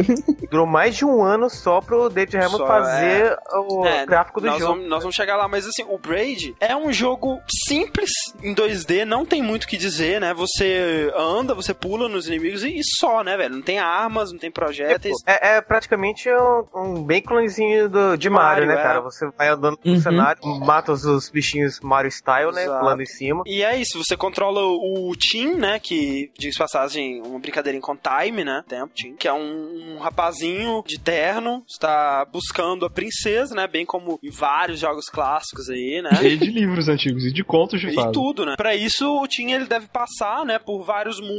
[0.50, 4.60] Durou mais de um ano só pro David Só, fazer o É, gráfico do nós
[4.60, 4.74] jogo.
[4.74, 8.10] Vamos, nós vamos chegar lá, mas assim, o Braid é um jogo simples
[8.42, 10.34] em 2D, não tem muito o que dizer, né?
[10.34, 13.56] Você anda, você pula nos inimigos e, e só, né, velho?
[13.56, 15.16] Não tem armas, não tem projéteis.
[15.26, 18.84] É, é praticamente um, um bem clonezinho do, de Mario, Mario, né, é.
[18.84, 19.02] cara?
[19.02, 20.00] Você vai andando no Uhum.
[20.02, 22.64] cenário, mata os, os bichinhos Mario Style, né?
[22.64, 22.80] Exato.
[22.80, 23.44] Pulando em cima.
[23.46, 25.80] E é isso, você controla o Tim, né?
[25.80, 28.64] Que, diz passagem, uma brincadeirinha com time, né?
[28.68, 29.16] Tempo, Tim.
[29.16, 33.68] Que é um, um rapazinho de terno, está buscando a princesa, né?
[33.68, 36.16] Bem como em vários jogos clássicos aí, né?
[36.16, 38.12] Cheio de livros antigos e de contos de E fadas.
[38.14, 38.56] tudo, né?
[38.56, 40.60] Pra isso, o Tim ele deve passar, né?
[40.60, 41.31] Por vários mundos.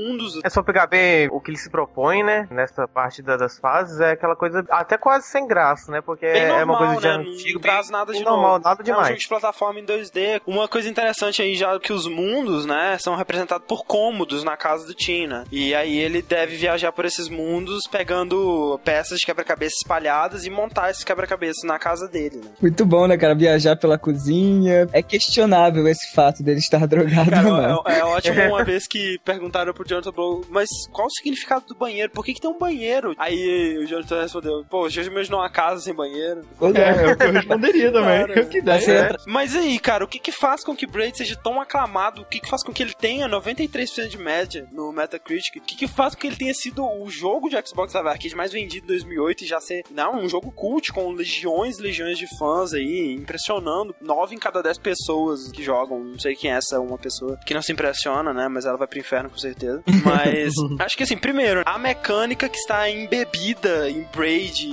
[0.44, 2.46] É só pegar bem o que ele se propõe, né?
[2.50, 6.00] Nessa parte da- das fases, é aquela coisa até quase sem graça, né?
[6.00, 7.14] Porque Bem é normal, uma coisa de né?
[7.32, 7.54] antigo.
[7.54, 8.64] Não traz nada de normal, novo.
[8.64, 9.08] nada É um demais.
[9.08, 10.40] jogo de plataforma em 2D.
[10.46, 14.56] Uma coisa interessante aí já é que os mundos, né, são representados por cômodos na
[14.56, 15.44] casa do Tim, né?
[15.50, 20.90] E aí ele deve viajar por esses mundos pegando peças de quebra-cabeça espalhadas e montar
[20.90, 22.50] esses quebra-cabeças na casa dele, né?
[22.60, 23.34] Muito bom, né, cara?
[23.34, 24.88] Viajar pela cozinha.
[24.92, 27.82] É questionável esse fato dele estar drogado Cara, ou não.
[27.86, 31.74] é, é ótimo uma vez que perguntaram pro Jonathan Blow, mas qual o significado do
[31.74, 32.10] banheiro?
[32.12, 33.14] Por que, que tem um banheiro?
[33.18, 36.46] Aí o Jonathan respondeu, pô, já imaginou uma casa sem banheiro?
[36.58, 37.24] Pois É, é.
[37.24, 38.26] é eu responderia também.
[38.26, 38.90] Cara, que ideia.
[38.90, 39.16] é?
[39.26, 42.22] Mas aí, cara, o que que faz com que Braid seja tão aclamado?
[42.22, 45.56] O que que faz com que ele tenha 93% de média no Metacritic?
[45.56, 48.36] O que que faz com que ele tenha sido o jogo de Xbox Live Arcade
[48.36, 52.18] mais vendido em 2008 e já ser, não, um jogo cult com legiões e legiões
[52.18, 53.94] de fãs aí, impressionando.
[54.00, 56.02] 9 em cada 10 pessoas que jogam.
[56.02, 58.48] Não sei quem é essa uma pessoa que não se impressiona, né?
[58.48, 59.71] Mas ela vai pro inferno com certeza.
[60.04, 64.66] Mas acho que assim, primeiro, a mecânica que está embebida em Braid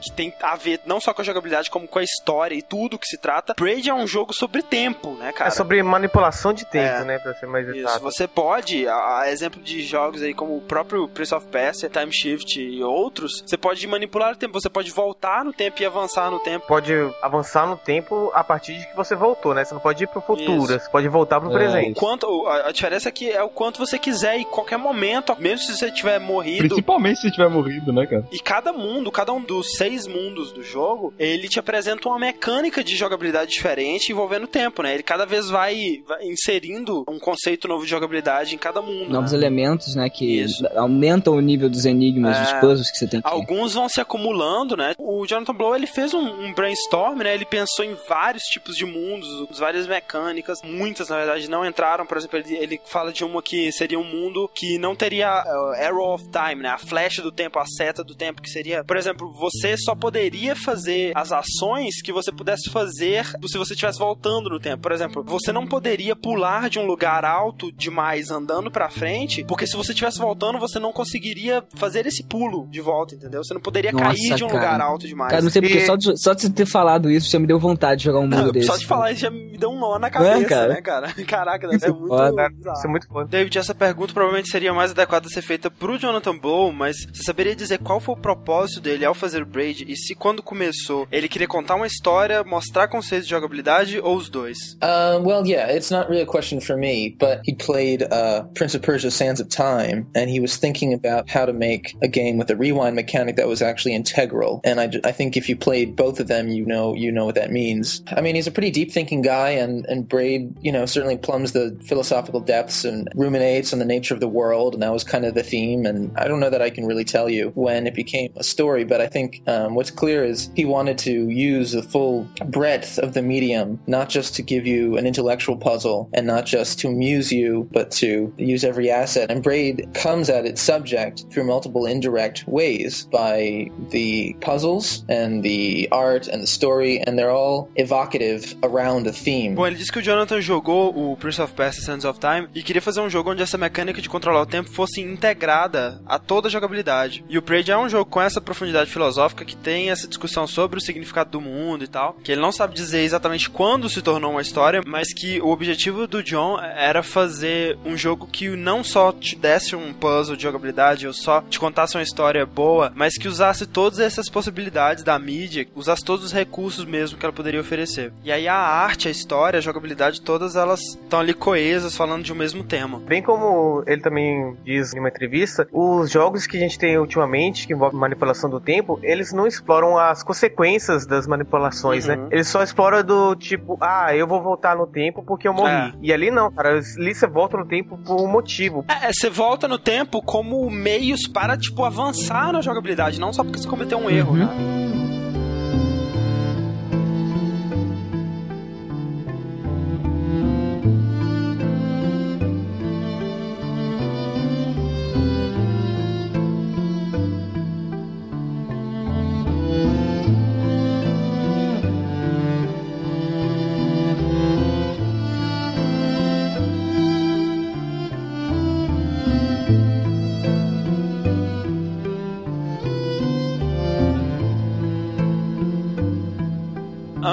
[0.00, 2.98] que tem a ver não só com a jogabilidade, como com a história e tudo
[2.98, 3.54] que se trata.
[3.58, 5.48] Braid é um jogo sobre tempo, né, cara?
[5.48, 7.04] É sobre manipulação de tempo, É.
[7.04, 7.18] né?
[7.18, 8.00] Pra ser mais Isso, exato.
[8.00, 12.12] você pode, a, a exemplo de jogos aí como o próprio Prince of Persia, Time
[12.12, 16.30] Shift e outros, você pode manipular o tempo, você pode voltar no tempo e avançar
[16.30, 16.66] no tempo.
[16.66, 19.64] Pode avançar no tempo a partir de que você voltou, né?
[19.64, 20.84] Você não pode ir pro futuro, Isso.
[20.84, 21.52] você pode voltar pro É.
[21.52, 21.98] presente.
[21.98, 25.58] Quanto, a, a diferença é que é o quanto você quiser e qualquer momento, mesmo
[25.66, 26.68] se você tiver morrido.
[26.68, 28.24] Principalmente se tiver morrido, né, cara?
[28.30, 32.82] E cada mundo, cada um dos seis mundos do jogo, ele te apresenta uma mecânica
[32.82, 34.94] de jogabilidade diferente envolvendo o tempo, né?
[34.94, 39.10] Ele cada vez vai, vai inserindo um conceito novo de jogabilidade em cada mundo.
[39.10, 39.38] Novos né?
[39.38, 40.66] elementos, né, que Isso.
[40.76, 42.42] aumentam o nível dos enigmas, É.
[42.42, 43.28] dos puzzles que você tem que...
[43.28, 44.94] Alguns vão se acumulando, né?
[44.98, 47.34] O Jonathan Blow, ele fez um, um brainstorm, né?
[47.34, 50.60] Ele pensou em vários tipos de mundos, várias mecânicas.
[50.62, 52.06] Muitas, na verdade, não entraram.
[52.06, 55.84] Por exemplo, ele, ele fala de uma que seria um mundo que não teria uh,
[55.84, 56.68] Arrow of Time, né?
[56.70, 58.84] A flecha do tempo, a seta do tempo, que seria...
[58.84, 63.98] Por exemplo, você só poderia fazer as ações que você pudesse fazer se você estivesse
[63.98, 64.82] voltando no tempo.
[64.82, 69.66] Por exemplo, você não poderia pular de um lugar alto demais andando pra frente, porque
[69.66, 73.42] se você estivesse voltando, você não conseguiria fazer esse pulo de volta, entendeu?
[73.42, 74.60] Você não poderia Nossa, cair de um cara.
[74.60, 75.30] lugar alto demais.
[75.30, 77.46] Cara, não sei porque, E- só de, só de você ter falado isso já me
[77.46, 78.66] deu vontade de jogar um mundo Não, desse.
[78.66, 80.74] só de falar isso já me deu um nó na cabeça, cara?
[80.74, 81.12] né, cara?
[81.26, 82.08] Caraca, deve ser muito.
[82.08, 82.48] foda.
[82.76, 83.28] Isso é muito foda.
[83.28, 87.22] David, essa pergunta provavelmente seria mais adequada a ser feita pro Jonathan Blow, mas você
[87.22, 91.06] saberia dizer qual foi o propósito dele ao fazer o Braid e se quando começou
[91.10, 94.58] ele queria contar uma história, mostrar conceitos de jogabilidade ou os dois?
[94.82, 98.76] Um, well, yeah, it's not really a question for me, but he played uh, Prince
[98.76, 102.38] of Persia: Sands of Time, and he was thinking about how to make a game
[102.38, 104.60] with a rewind mechanic that was actually integral.
[104.64, 107.34] And I, I think if you played both of them, you know you know what
[107.36, 108.02] that means.
[108.08, 111.52] I mean, he's a pretty deep thinking guy, and and Braid, you know, certainly plumbs
[111.52, 115.04] the philosophical depths and ruminates on the nature of the world world, and that was
[115.04, 115.86] kind of the theme.
[115.86, 118.84] And I don't know that I can really tell you when it became a story,
[118.84, 123.14] but I think um, what's clear is he wanted to use the full breadth of
[123.14, 127.32] the medium, not just to give you an intellectual puzzle and not just to amuse
[127.32, 129.30] you, but to use every asset.
[129.30, 135.88] And Braid comes at its subject through multiple indirect ways by the puzzles and the
[135.92, 139.54] art and the story, and they're all evocative around a theme.
[139.54, 142.62] Bom, ele disse que o Jonathan jogou o Prince of Persia Sands of Time e
[142.62, 146.48] queria fazer um jogo onde essa mecânica de controlar o tempo fosse integrada a toda
[146.48, 147.24] a jogabilidade.
[147.28, 150.78] E o Braid é um jogo com essa profundidade filosófica que tem essa discussão sobre
[150.78, 154.32] o significado do mundo e tal, que ele não sabe dizer exatamente quando se tornou
[154.32, 159.12] uma história, mas que o objetivo do John era fazer um jogo que não só
[159.12, 163.26] te desse um puzzle de jogabilidade ou só te contasse uma história boa, mas que
[163.26, 168.12] usasse todas essas possibilidades da mídia, usasse todos os recursos mesmo que ela poderia oferecer.
[168.22, 172.32] E aí a arte, a história, a jogabilidade, todas elas estão ali coesas falando de
[172.32, 173.00] um mesmo tema.
[173.00, 177.66] Bem como ele também diz em uma entrevista, os jogos que a gente tem ultimamente,
[177.66, 182.16] que envolvem manipulação do tempo, eles não exploram as consequências das manipulações, Uhum.
[182.16, 182.28] né?
[182.30, 185.70] Eles só exploram do tipo, ah, eu vou voltar no tempo porque eu morri.
[185.70, 185.92] É.
[186.02, 188.84] E ali não, cara, ali você volta no tempo por um motivo.
[188.88, 193.42] É, é, você volta no tempo como meios para, tipo, avançar na jogabilidade, não só
[193.44, 194.36] porque você cometeu um erro, Uhum.
[194.38, 194.89] né?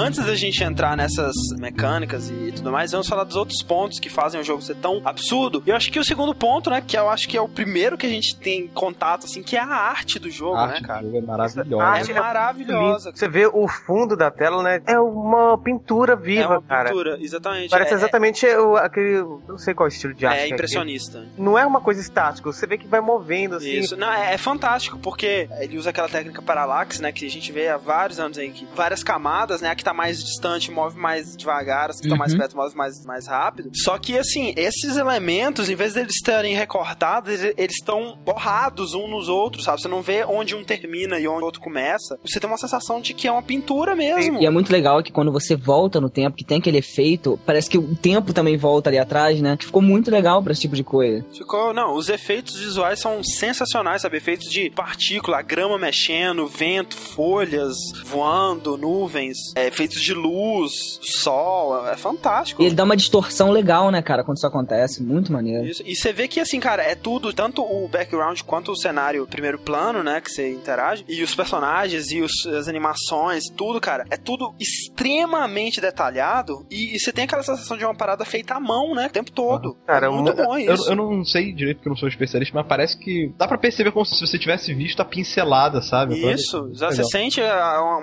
[0.07, 4.07] Antes da gente entrar nessas mecânicas e tudo mais, vamos falar dos outros pontos que
[4.09, 5.61] fazem o jogo ser tão absurdo.
[5.65, 8.05] Eu acho que o segundo ponto, né, que eu acho que é o primeiro que
[8.05, 11.03] a gente tem contato, assim, que é a arte do jogo, A né, cara?
[11.03, 11.83] jogo é maravilhosa.
[11.83, 13.11] A É arte maravilhosa.
[13.13, 14.81] Você vê o fundo da tela, né?
[14.85, 16.89] É uma pintura É viva, uma cara.
[16.89, 17.69] pintura, exatamente.
[17.69, 19.21] Parece é, exatamente o- aquele.
[19.45, 20.37] Não sei qual estilo de arte.
[20.39, 21.25] é, que é impressionista.
[21.37, 23.71] Não é uma coisa estática, você vê que vai movendo assim.
[23.71, 27.51] Isso, não, é, é fantástico, porque ele usa aquela técnica parallax, né, que a gente
[27.51, 30.97] vê há vários anos aí, que várias camadas, né, a que tá mais distante move
[30.97, 32.37] mais devagar, as que estão mais Uhum.
[32.39, 33.71] perto move mais, mais rápido.
[33.73, 39.27] Só que, assim, esses elementos, em vez deles estarem recortados, eles- estão borrados uns nos
[39.29, 39.81] outros, sabe?
[39.81, 42.17] Você não vê onde um termina e onde o outro começa.
[42.25, 44.39] Você tem uma sensação de que é uma pintura mesmo.
[44.41, 47.69] E é muito legal que quando você volta no tempo, que tem aquele efeito, parece
[47.69, 49.57] que o tempo também volta ali atrás, né?
[49.59, 51.25] Ficou muito legal pra esse tipo de coisa.
[51.33, 54.17] Ficou, não, os efeitos visuais são sensacionais, sabe?
[54.17, 61.95] Efeitos de partícula, grama mexendo, vento, folhas voando, nuvens, é, efeitos de luz, sol, é
[61.95, 62.61] fantástico.
[62.61, 65.01] E ele dá uma distorção legal, né, cara, quando isso acontece.
[65.01, 65.65] Muito maneiro.
[65.65, 65.81] Isso.
[65.85, 69.57] E você vê que, assim, cara, é tudo, tanto o background quanto o cenário primeiro
[69.59, 74.17] plano, né, que você interage, e os personagens e os- as animações, tudo, cara, é
[74.17, 78.93] tudo extremamente detalhado e, e você tem aquela sensação de uma parada feita à mão,
[78.93, 79.77] né, o tempo todo.
[79.85, 80.89] Cara, é muito mu- bom Eu, isso.
[80.89, 83.91] eu não sei direito porque eu não sou especialista, mas parece que dá pra perceber
[83.91, 86.15] como se você tivesse visto a pincelada, sabe?
[86.33, 87.39] Isso, já você sente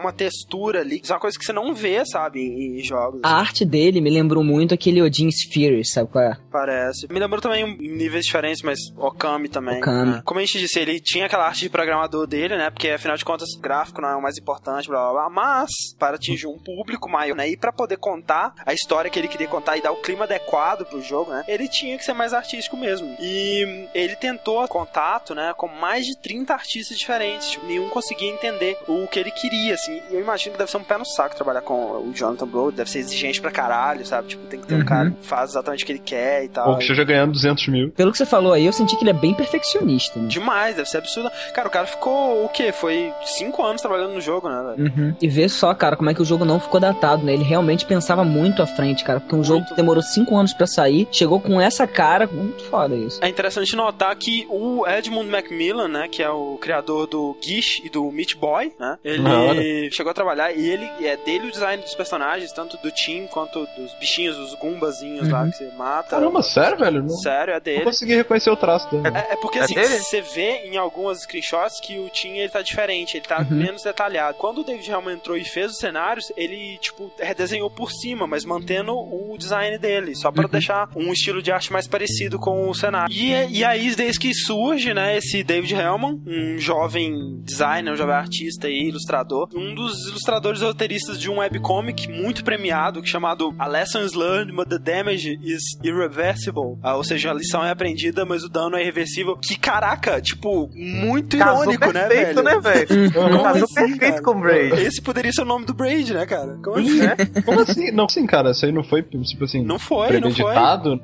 [0.01, 3.21] uma textura ali, que é uma coisa que você não vê, sabe, em, em jogos.
[3.23, 6.37] A arte dele me lembrou muito aquele Odin Spheres, sabe qual é?
[6.51, 7.07] Parece.
[7.11, 9.79] Me lembrou também em níveis diferentes, mas Okami também.
[9.79, 10.11] Okami.
[10.13, 10.23] né?
[10.25, 12.71] Como a gente disse, ele tinha aquela arte de programador dele, né?
[12.71, 15.31] Porque afinal de contas, gráfico não é o mais importante, blá blá blá.
[15.31, 17.49] Mas, para atingir um público maior, né?
[17.49, 20.85] E pra poder contar a história que ele queria contar e dar o clima adequado
[20.85, 21.45] pro jogo, né?
[21.49, 23.17] Ele tinha que ser mais artístico mesmo.
[23.21, 25.53] E ele tentou contato, né?
[25.57, 27.51] Com mais de 30 artistas diferentes.
[27.51, 30.01] Tipo, nenhum conseguia entender o que ele queria, assim.
[30.11, 31.75] E eu imagino que deve ser um pé no saco trabalhar com
[32.09, 32.71] o Jonathan Blow.
[32.71, 34.29] Deve ser exigente pra caralho, sabe?
[34.29, 34.85] Tipo, tem que ter um Uhum.
[34.85, 36.69] cara que faz exatamente o que ele quer e tal.
[36.71, 37.91] Ou que esteja ganhando 200 mil.
[37.91, 40.19] Pelo que você falou aí, eu senti que ele é bem perfeccionista.
[40.21, 40.27] Né?
[40.29, 41.31] Demais, deve ser absurdo.
[41.55, 42.73] Cara, o cara ficou o quê?
[42.73, 44.75] Foi cinco anos trabalhando no jogo, né?
[44.79, 45.15] Uhum.
[45.21, 47.33] E vê só, cara, como é que o jogo não ficou datado, né?
[47.33, 49.21] Ele realmente pensava muito à frente, cara.
[49.21, 52.95] Porque um jogo que demorou cinco anos pra sair, chegou com essa cara, muito foda
[52.95, 53.19] isso.
[53.25, 57.89] É interessante notar que o Edmund Macmillan, né, que é o criador do Gish e
[57.89, 61.95] do Meat Boy, né, ele chegou a trabalhar e ele é dele o design dos
[61.95, 65.51] personagens, tanto do Team quanto dos bichinhos, os gumbazinhos lá Uhum.
[65.51, 66.11] que você mata.
[66.11, 67.03] Caramba, sério, velho?
[67.03, 67.85] Não, Sério, é não dele.
[67.85, 69.17] consegui reconhecer o traço dele.
[69.17, 69.89] É, é porque É assim, dele?
[69.99, 73.57] você vê em algumas screenshots que o Tim ele tá diferente, ele tá Uhum.
[73.57, 74.37] menos detalhado.
[74.37, 78.45] Quando o David Hellman entrou e fez os cenários, ele, tipo, redesenhou por cima, mas
[78.45, 80.51] mantendo o design dele, só para Uhum.
[80.51, 83.15] deixar um estilo de arte mais parecido com o cenário.
[83.15, 88.15] E, e aí, desde que surge, né, esse David Hellman, um jovem designer, um jovem
[88.15, 94.01] artista e ilustrador, um dos ilustradores roteiristas de um webcomic muito premiado chamado A Lesson
[94.03, 96.79] is Learned, but the Damage is Irreversible.
[96.83, 99.37] Ah, ou seja, a lição é aprendida, mas o dano é irreversível.
[99.37, 102.45] Que caraca, tipo, muito Casou irônico, né, perfeito, velho?
[102.45, 103.13] né, velho?
[103.13, 104.23] Como Casou assim, perfeito cara?
[104.23, 104.81] com o Braid.
[104.83, 106.59] Esse poderia ser o nome do Braid, né, cara?
[106.63, 107.43] Como assim?
[107.45, 107.91] Como assim?
[107.91, 110.55] Não, sim, cara, isso aí não foi, tipo assim, Não foi, não foi.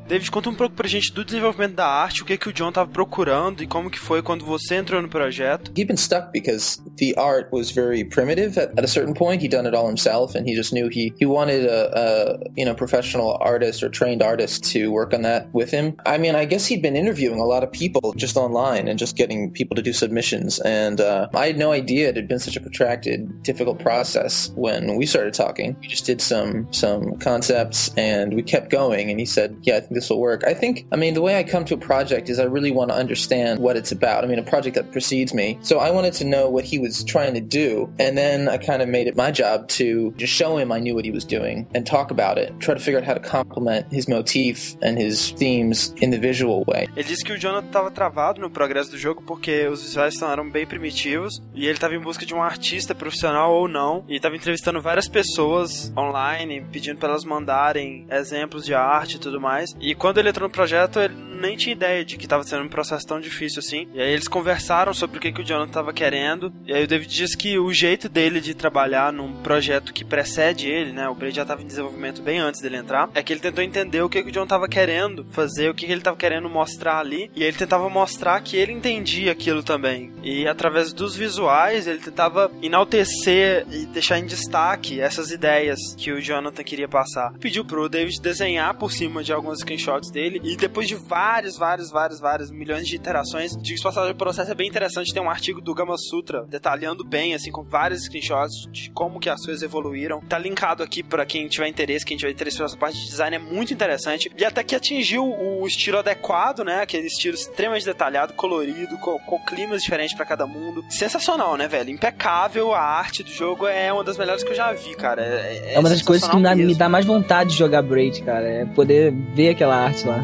[0.08, 2.72] David, conta um pouco pra gente do desenvolvimento da arte, o que que o John
[2.72, 5.70] tava procurando e como que foi quando você entrou no projeto.
[5.76, 8.58] He'd been stuck because the art was very primitive.
[8.58, 11.12] At, at a certain point, he'd done it all himself, and he just knew he
[11.18, 15.52] he wanted a, a you know professional artist or trained artist to work on that
[15.52, 15.96] with him.
[16.06, 19.16] I mean, I guess he'd been interviewing a lot of people just online and just
[19.16, 22.56] getting people to do submissions, and uh, I had no idea it had been such
[22.56, 25.76] a protracted, difficult process when we started talking.
[25.80, 29.80] We just did some some concepts and we kept going, and he said, "Yeah, I
[29.80, 32.28] think this will work." I think, I mean, the way I come to a project
[32.28, 34.24] is I really want to understand what it's about.
[34.24, 37.04] I mean, a project that precedes me, so I wanted to know what he was
[37.04, 40.58] trying to do, and then I kind of made it my job to just show
[40.58, 43.08] him I knew what he was doing and talk about it, try to figure out
[43.08, 46.88] how to complement his motif and his themes in the visual way.
[46.96, 50.48] Ele disse que o Jonathan estava travado no progresso do jogo porque os visuais eram
[50.50, 54.36] bem primitivos e ele estava em busca de um artista profissional ou não e estava
[54.36, 59.70] entrevistando várias pessoas online, pedindo para elas mandarem exemplos de arte e tudo mais.
[59.80, 62.68] E quando ele entrou no projeto, ele nem tinha ideia de que estava sendo um
[62.68, 63.88] processo tão difícil assim.
[63.94, 66.52] E aí eles conversaram sobre o que, que o Jonathan estava querendo.
[66.66, 70.68] E aí o David disse que o jeito dele de trabalhar num projeto que precede
[70.68, 71.08] ele, né?
[71.08, 73.08] O Braid já estava em desenvolvimento bem antes dele entrar.
[73.14, 75.86] É que ele tentou entender o que, que o John estava querendo fazer, o que,
[75.86, 77.30] que ele estava querendo mostrar ali.
[77.34, 80.12] E ele tentava mostrar que ele entendia aquilo também.
[80.22, 86.20] E através dos visuais, ele tentava enaltecer e deixar em destaque essas ideias que o
[86.20, 87.32] Jonathan queria passar.
[87.38, 90.40] Pediu pro David desenhar por cima de alguns screenshots dele.
[90.42, 94.50] E depois de vários, vários, vários, vários milhões de iterações, digo que passagem, o processo
[94.50, 95.12] é bem interessante.
[95.12, 99.28] Tem um artigo do Gama Sutra detalhando bem, assim, com vários screenshots de como que
[99.28, 99.89] as coisas evoluíram.
[100.28, 103.38] Tá linkado aqui pra quem tiver interesse, quem tiver interesse nessa parte de design, é
[103.38, 104.30] muito interessante.
[104.36, 106.82] E até que atingiu o estilo adequado, né?
[106.82, 110.84] Aquele estilo extremamente detalhado, colorido, com, com climas diferentes pra cada mundo.
[110.88, 111.90] Sensacional, né, velho?
[111.90, 112.74] Impecável.
[112.74, 115.22] A arte do jogo é uma das melhores que eu já vi, cara.
[115.22, 118.22] É, É uma das coisas que me dá, me dá mais vontade de jogar Braid,
[118.22, 118.48] cara.
[118.48, 120.22] É poder ver aquela arte lá.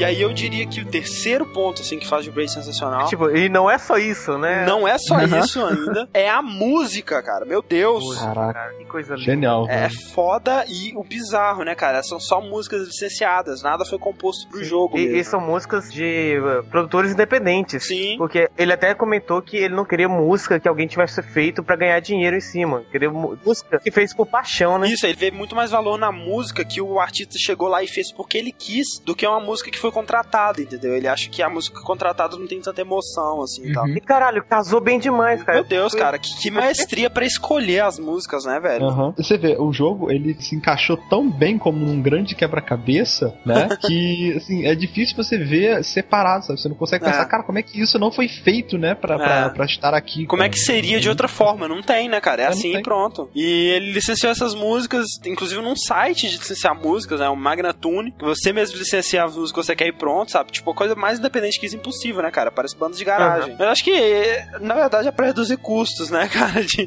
[0.00, 3.06] E aí eu diria que o terceiro ponto, assim, que faz o Braid sensacional.
[3.06, 4.64] Tipo, e não é só isso, né?
[4.64, 5.40] Não é só Aham.
[5.40, 7.44] isso ainda, é a música, cara.
[7.44, 8.18] Meu Deus.
[8.18, 9.24] Caraca, Cara, que coisa linda.
[9.26, 9.66] genial.
[9.68, 10.00] É velho.
[10.14, 12.02] foda e o bizarro, né, cara?
[12.02, 14.96] São só músicas licenciadas, nada foi composto pro jogo.
[14.96, 15.16] E, mesmo.
[15.18, 17.84] e são músicas de uh, produtores independentes.
[17.86, 18.16] Sim.
[18.16, 22.00] Porque ele até comentou que ele não queria música que alguém tivesse feito pra ganhar
[22.00, 22.84] dinheiro em cima.
[22.90, 24.88] Queria música que fez por paixão, né?
[24.88, 28.10] Isso, ele vê muito mais valor na música que o artista chegou lá e fez
[28.10, 30.94] porque ele quis do que uma música que foi contratada, entendeu?
[30.96, 33.88] Ele acha que a música contratada não tem tanta emoção, assim e tal.
[33.88, 35.58] E caralho, casou bem demais, cara.
[35.58, 38.84] Meu Deus, cara, que, que maestria pra escolher as músicas, né, velho?
[38.86, 39.14] Aham.
[39.16, 43.68] Você vê, o jogo ele se encaixou tão bem como num grande quebra-cabeça, né?
[43.86, 46.60] que assim, é difícil você ver separado, sabe?
[46.60, 47.26] Você não consegue pensar, É.
[47.26, 48.94] cara, como é que isso não foi feito, né?
[48.94, 49.48] Pra, pra, É.
[49.50, 50.26] pra estar aqui.
[50.26, 50.52] Como é cara?
[50.52, 51.66] que seria de outra forma?
[51.68, 52.42] Não tem, né, cara?
[52.42, 53.30] É Não assim e pronto.
[53.34, 57.28] E ele licenciou essas músicas, inclusive num site de licenciar músicas, né?
[57.28, 60.52] O Magnatune, que você mesmo licencia as músicas você quer e pronto, sabe?
[60.52, 62.50] Tipo, a coisa mais independente que isso é impossível, né, cara?
[62.50, 63.56] Parece bandas de garagem.
[63.58, 63.92] Eu acho que,
[64.60, 66.62] na verdade, é pra reduzir custos, né, cara?
[66.62, 66.86] De,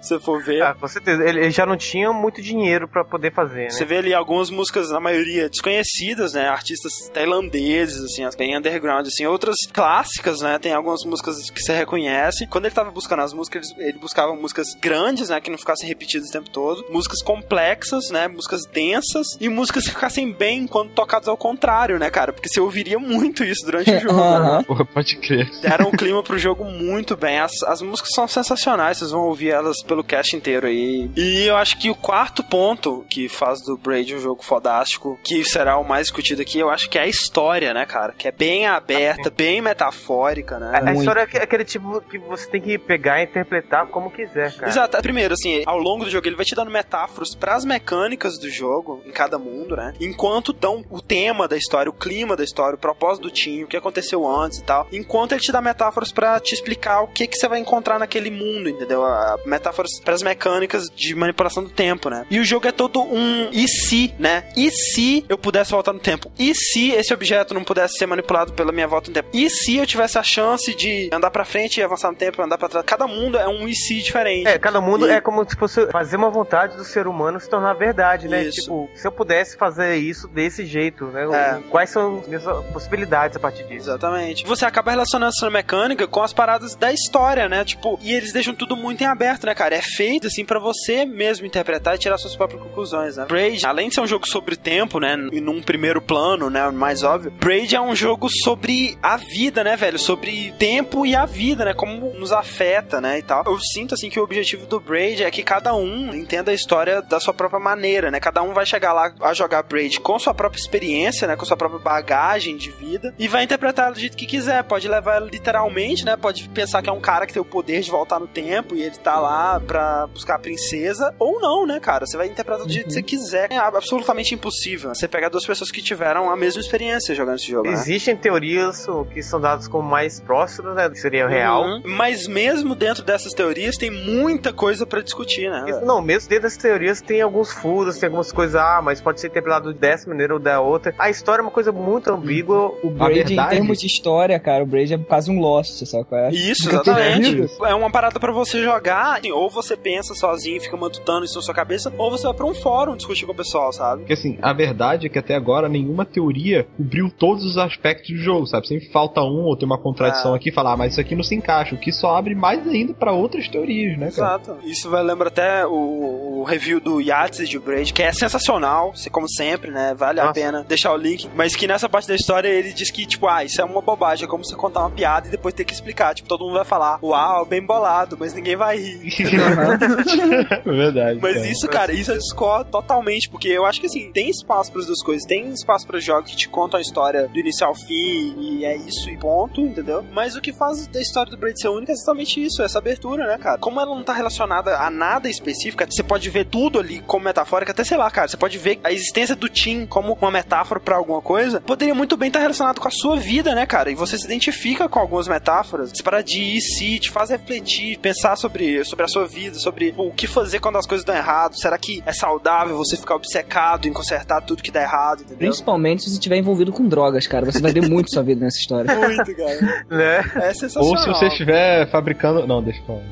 [0.00, 0.62] se você for ver.
[0.62, 1.22] Ah, com certeza.
[1.22, 3.70] Ele, ele já não tinha muito dinheiro pra poder fazer, né?
[3.70, 6.48] Você vê ali algumas músicas, na maioria, desconhecidas, né?
[6.48, 9.26] Artistas tailandeses, assim, as bem underground, assim.
[9.26, 10.58] Outras clássicas, né?
[10.58, 12.46] Tem algumas músicas que você reconhece.
[12.46, 15.38] Quando ele tava buscando as músicas, ele, ele buscava músicas grandes, né?
[15.38, 16.86] Que não ficassem repetidas o tempo todo.
[16.90, 18.26] Músicas complexas, né?
[18.26, 19.26] Músicas densas.
[19.38, 22.21] E músicas que ficassem bem quando tocadas ao contrário, né, cara?
[22.30, 24.62] Porque você ouviria muito isso durante o jogo, né?
[24.66, 25.48] Porra, pode crer.
[25.62, 27.38] deram um clima pro jogo muito bem.
[27.40, 31.10] As, as músicas são sensacionais, vocês vão ouvir elas pelo cast inteiro aí.
[31.16, 35.42] E eu acho que o quarto ponto que faz do Braid um jogo fodástico, que
[35.44, 38.12] será o mais discutido aqui, eu acho que é a história, né, cara?
[38.12, 40.70] Que é bem aberta, bem metafórica, A, né?
[40.74, 40.98] a Muito.
[40.98, 44.68] história é aque- aquele tipo que você tem que pegar e interpretar como quiser, cara.
[44.70, 45.00] Exato.
[45.00, 49.02] Primeiro, assim, ao longo do jogo ele vai te dando metáforas pras mecânicas do jogo,
[49.06, 49.94] em cada mundo, né?
[50.00, 53.66] Enquanto dão o tema da história, o clima da história, o propósito do time, o
[53.68, 57.26] que aconteceu antes e tal, enquanto ele te dá metáforas pra te explicar o que
[57.26, 59.04] que você vai encontrar naquele mundo, entendeu?
[59.04, 62.26] A- Metáforas pras mecânicas de manipulação do tempo, né?
[62.30, 64.44] E o jogo é todo um e se, né?
[64.56, 66.30] E se eu pudesse voltar no tempo?
[66.38, 69.28] E se esse objeto não pudesse ser manipulado pela minha volta no tempo?
[69.32, 72.58] E se eu tivesse a chance de andar pra frente e avançar no tempo, andar
[72.58, 72.84] pra trás?
[72.86, 74.48] Cada mundo é um e se diferente.
[74.48, 77.48] É, cada mundo E- é como se fosse fazer uma vontade do ser humano se
[77.48, 78.42] tornar verdade, né?
[78.44, 78.62] Isso.
[78.62, 81.22] Tipo, se eu pudesse fazer isso desse jeito, né?
[81.32, 81.58] É.
[81.70, 83.90] Quais são as minhas possibilidades a partir disso?
[83.90, 84.46] Exatamente.
[84.46, 87.64] Você acaba relacionando essa mecânica com as paradas da história, né?
[87.64, 89.74] Tipo, e eles deixam tudo muito em aberto, né, cara?
[89.74, 93.26] É feito assim pra você mesmo interpretar e tirar suas próprias conclusões, né?
[93.26, 97.02] Braid, além de ser um jogo sobre tempo, né, e num primeiro plano, né, mais
[97.02, 99.98] óbvio, Braid é um jogo sobre a vida, né, velho?
[99.98, 101.74] Sobre tempo e a vida, né?
[101.74, 103.44] Como nos afeta, né, e tal.
[103.46, 107.02] Eu sinto assim que o objetivo do Braid é que cada um entenda a história
[107.02, 108.20] da sua própria maneira, né?
[108.20, 111.56] Cada um vai chegar lá a jogar Braid com sua própria experiência, né, com sua
[111.56, 114.62] própria bagagem de vida e vai interpretar ela do jeito que quiser.
[114.64, 116.16] Pode levar ela literalmente, né?
[116.16, 118.82] Pode pensar que é um cara que tem o poder de voltar no tempo e
[118.82, 122.06] ele tá lá pra buscar a princesa, ou não, né, cara?
[122.06, 123.48] Você vai interpretar do jeito que você quiser.
[123.52, 124.94] É absolutamente impossível.
[124.94, 127.72] Você pegar duas pessoas que tiveram a mesma experiência jogando esse jogo, né?
[127.74, 130.88] Existem teorias o, que são dadas como mais próximas, né?
[130.88, 131.64] Que seria real.
[131.64, 131.82] Uhum.
[131.84, 135.64] Mas mesmo dentro dessas teorias tem muita coisa pra discutir, né?
[135.68, 139.20] Isso- Não, mesmo dentro das teorias tem alguns furos, tem algumas coisas, ah, mas pode
[139.20, 140.94] ser interpretado dessa maneira ou da outra.
[140.98, 142.72] A história é uma coisa muito ambígua.
[142.82, 146.04] O Braid, verdade- em termos de história, cara, o Braid é quase um Lost, sabe
[146.04, 146.30] qual é?
[146.30, 147.34] Isso, exatamente.
[147.34, 147.66] perdido.
[147.66, 151.36] É uma parada pra você jogar, assim, ou você pensa sozinho e fica matutando isso
[151.36, 154.00] na sua cabeça, ou você vai pra um fórum discutir com o pessoal, sabe?
[154.02, 158.16] Porque assim, a verdade é que até agora nenhuma teoria cobriu todos os aspectos do
[158.18, 158.66] jogo, sabe?
[158.68, 160.36] Sempre falta um ou tem uma contradição Ah.
[160.36, 162.66] aqui e falar, ah, mas isso aqui não se encaixa, o que só abre mais
[162.66, 164.40] ainda pra outras teorias, né, cara?
[164.42, 164.56] Exato.
[164.64, 169.10] Isso vai lembrar até o, o review do Yachts de Braid, que é sensacional, se-
[169.10, 169.94] como sempre, né?
[169.96, 170.34] Vale a Nossa.
[170.34, 171.28] pena deixar o link.
[171.34, 174.24] Mas que nessa parte da história ele diz que, tipo, ah, isso é uma bobagem,
[174.24, 176.14] é como você contar uma piada e depois ter que explicar.
[176.14, 179.12] Tipo, todo mundo vai falar, uau, bem bolado, mas ninguém vai rir.
[180.64, 181.18] Verdade.
[181.20, 181.46] Mas cara.
[181.46, 184.86] isso, cara, isso eu discordo totalmente, porque eu acho que assim, tem espaço para as
[184.86, 185.26] duas coisas.
[185.26, 188.76] Tem espaço para jogos que te contam a história do início ao fim, e é
[188.76, 190.04] isso e ponto, entendeu?
[190.12, 193.26] Mas o que faz da história do Braid ser única é exatamente isso, essa abertura,
[193.26, 193.58] né, cara?
[193.58, 197.72] Como ela não tá relacionada a nada específico, você pode ver tudo ali como metafórica,
[197.72, 200.96] até sei lá, cara, você pode ver a existência do Tim como uma metáfora pra
[200.96, 203.90] alguma coisa, poderia muito bem estar relacionado com a sua vida, né, cara?
[203.90, 207.98] E você se identifica com algumas metáforas, se para de ir, se te faz refletir,
[207.98, 211.14] pensar sobre, sobre a sua vida, sobre pô, o que fazer quando as coisas dão
[211.14, 211.58] errado.
[211.58, 215.38] Será que é saudável você ficar obcecado em consertar tudo que dá errado, entendeu?
[215.38, 217.44] Principalmente se você estiver envolvido com drogas, cara.
[217.46, 218.92] Você vai ver muito sua vida nessa história.
[219.02, 219.84] Muito, cara.
[219.90, 220.18] Né?
[220.36, 220.90] É sensacional.
[220.90, 222.46] Ou se você estiver fabricando.
[222.46, 223.02] Não, deixa eu falar.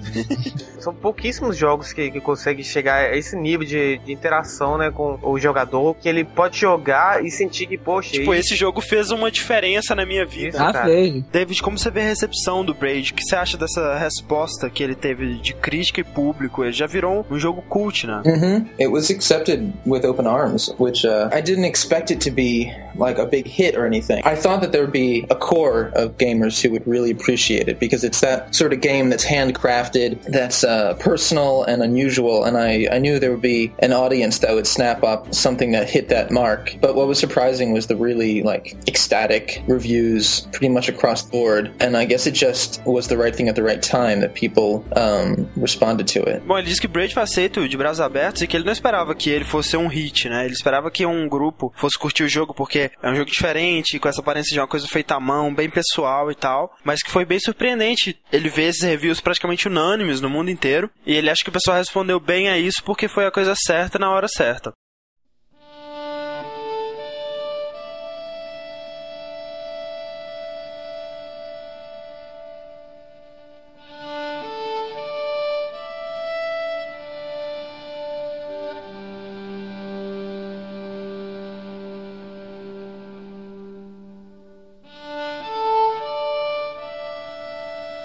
[0.78, 5.18] São pouquíssimos jogos que, que conseguem chegar a esse nível de, de interação, né, com
[5.22, 9.10] o jogador, que ele pode jogar e sentir que, poxa, Tipo, e- esse jogo fez
[9.10, 10.58] uma diferença na minha vida.
[10.62, 10.86] Ah, cara.
[10.86, 11.22] fez.
[11.32, 13.12] David, como você vê a recepção do Braid?
[13.12, 16.64] O que você acha dessa resposta que ele teve de crítica e público?
[16.64, 18.22] Ele já virou um jogo cult, né?
[18.24, 22.70] hmm It was accepted with open arms, which uh, I didn't expect it to be
[22.96, 24.20] like a big hit or anything.
[24.24, 27.78] I thought that there would be a core of gamers who would really appreciate it
[27.78, 32.86] because it's that sort of game that's handcrafted, that's uh, personal and unusual, and I,
[32.92, 36.30] I knew there would be an audience that would snap up something that hit that
[36.30, 36.76] mark.
[36.80, 41.72] But what was surprising was the really like ecstatic reviews pretty much across the board,
[41.80, 44.84] and I guess it just was the right thing at the right time that people
[44.96, 46.40] um, responded to it.
[46.46, 49.14] Bom, ele disse que Braid foi aceito de braços abertos e que ele não esperava
[49.14, 50.44] que ele fosse um hit, né?
[50.44, 54.08] Ele esperava que um grupo fosse curtir o jogo porque é um jogo diferente, com
[54.08, 57.24] essa aparência de uma coisa feita à mão, bem pessoal e tal, mas que foi
[57.24, 58.18] bem surpreendente.
[58.32, 61.76] Ele vê esses reviews praticamente unânimes no mundo inteiro e ele acha que o pessoal
[61.76, 64.72] respondeu bem a isso porque foi a coisa certa na hora certa.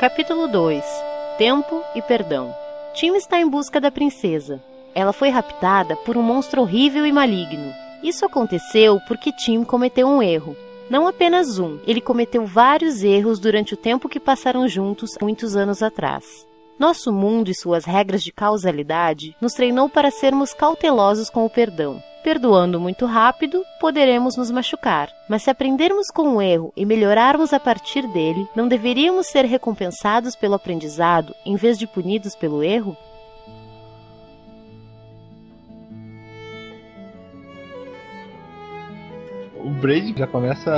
[0.06, 0.86] Capítulo 2
[1.36, 2.54] Tempo e Perdão
[2.94, 4.62] Tim está em busca da princesa.
[4.94, 7.74] Ela foi raptada por um monstro horrível e maligno.
[8.04, 10.56] Isso aconteceu porque Tim cometeu um erro.
[10.92, 15.82] Não apenas um, ele cometeu vários erros durante o tempo que passaram juntos muitos anos
[15.82, 16.46] atrás.
[16.78, 22.00] Nosso mundo e suas regras de causalidade nos treinou para sermos cautelosos com o perdão.
[22.26, 27.60] Perdoando muito rápido, poderemos nos machucar, mas se aprendermos com o erro e melhorarmos a
[27.60, 32.98] partir dele, não deveríamos ser recompensados pelo aprendizado em vez de punidos pelo erro?
[39.70, 40.72] Braid já começa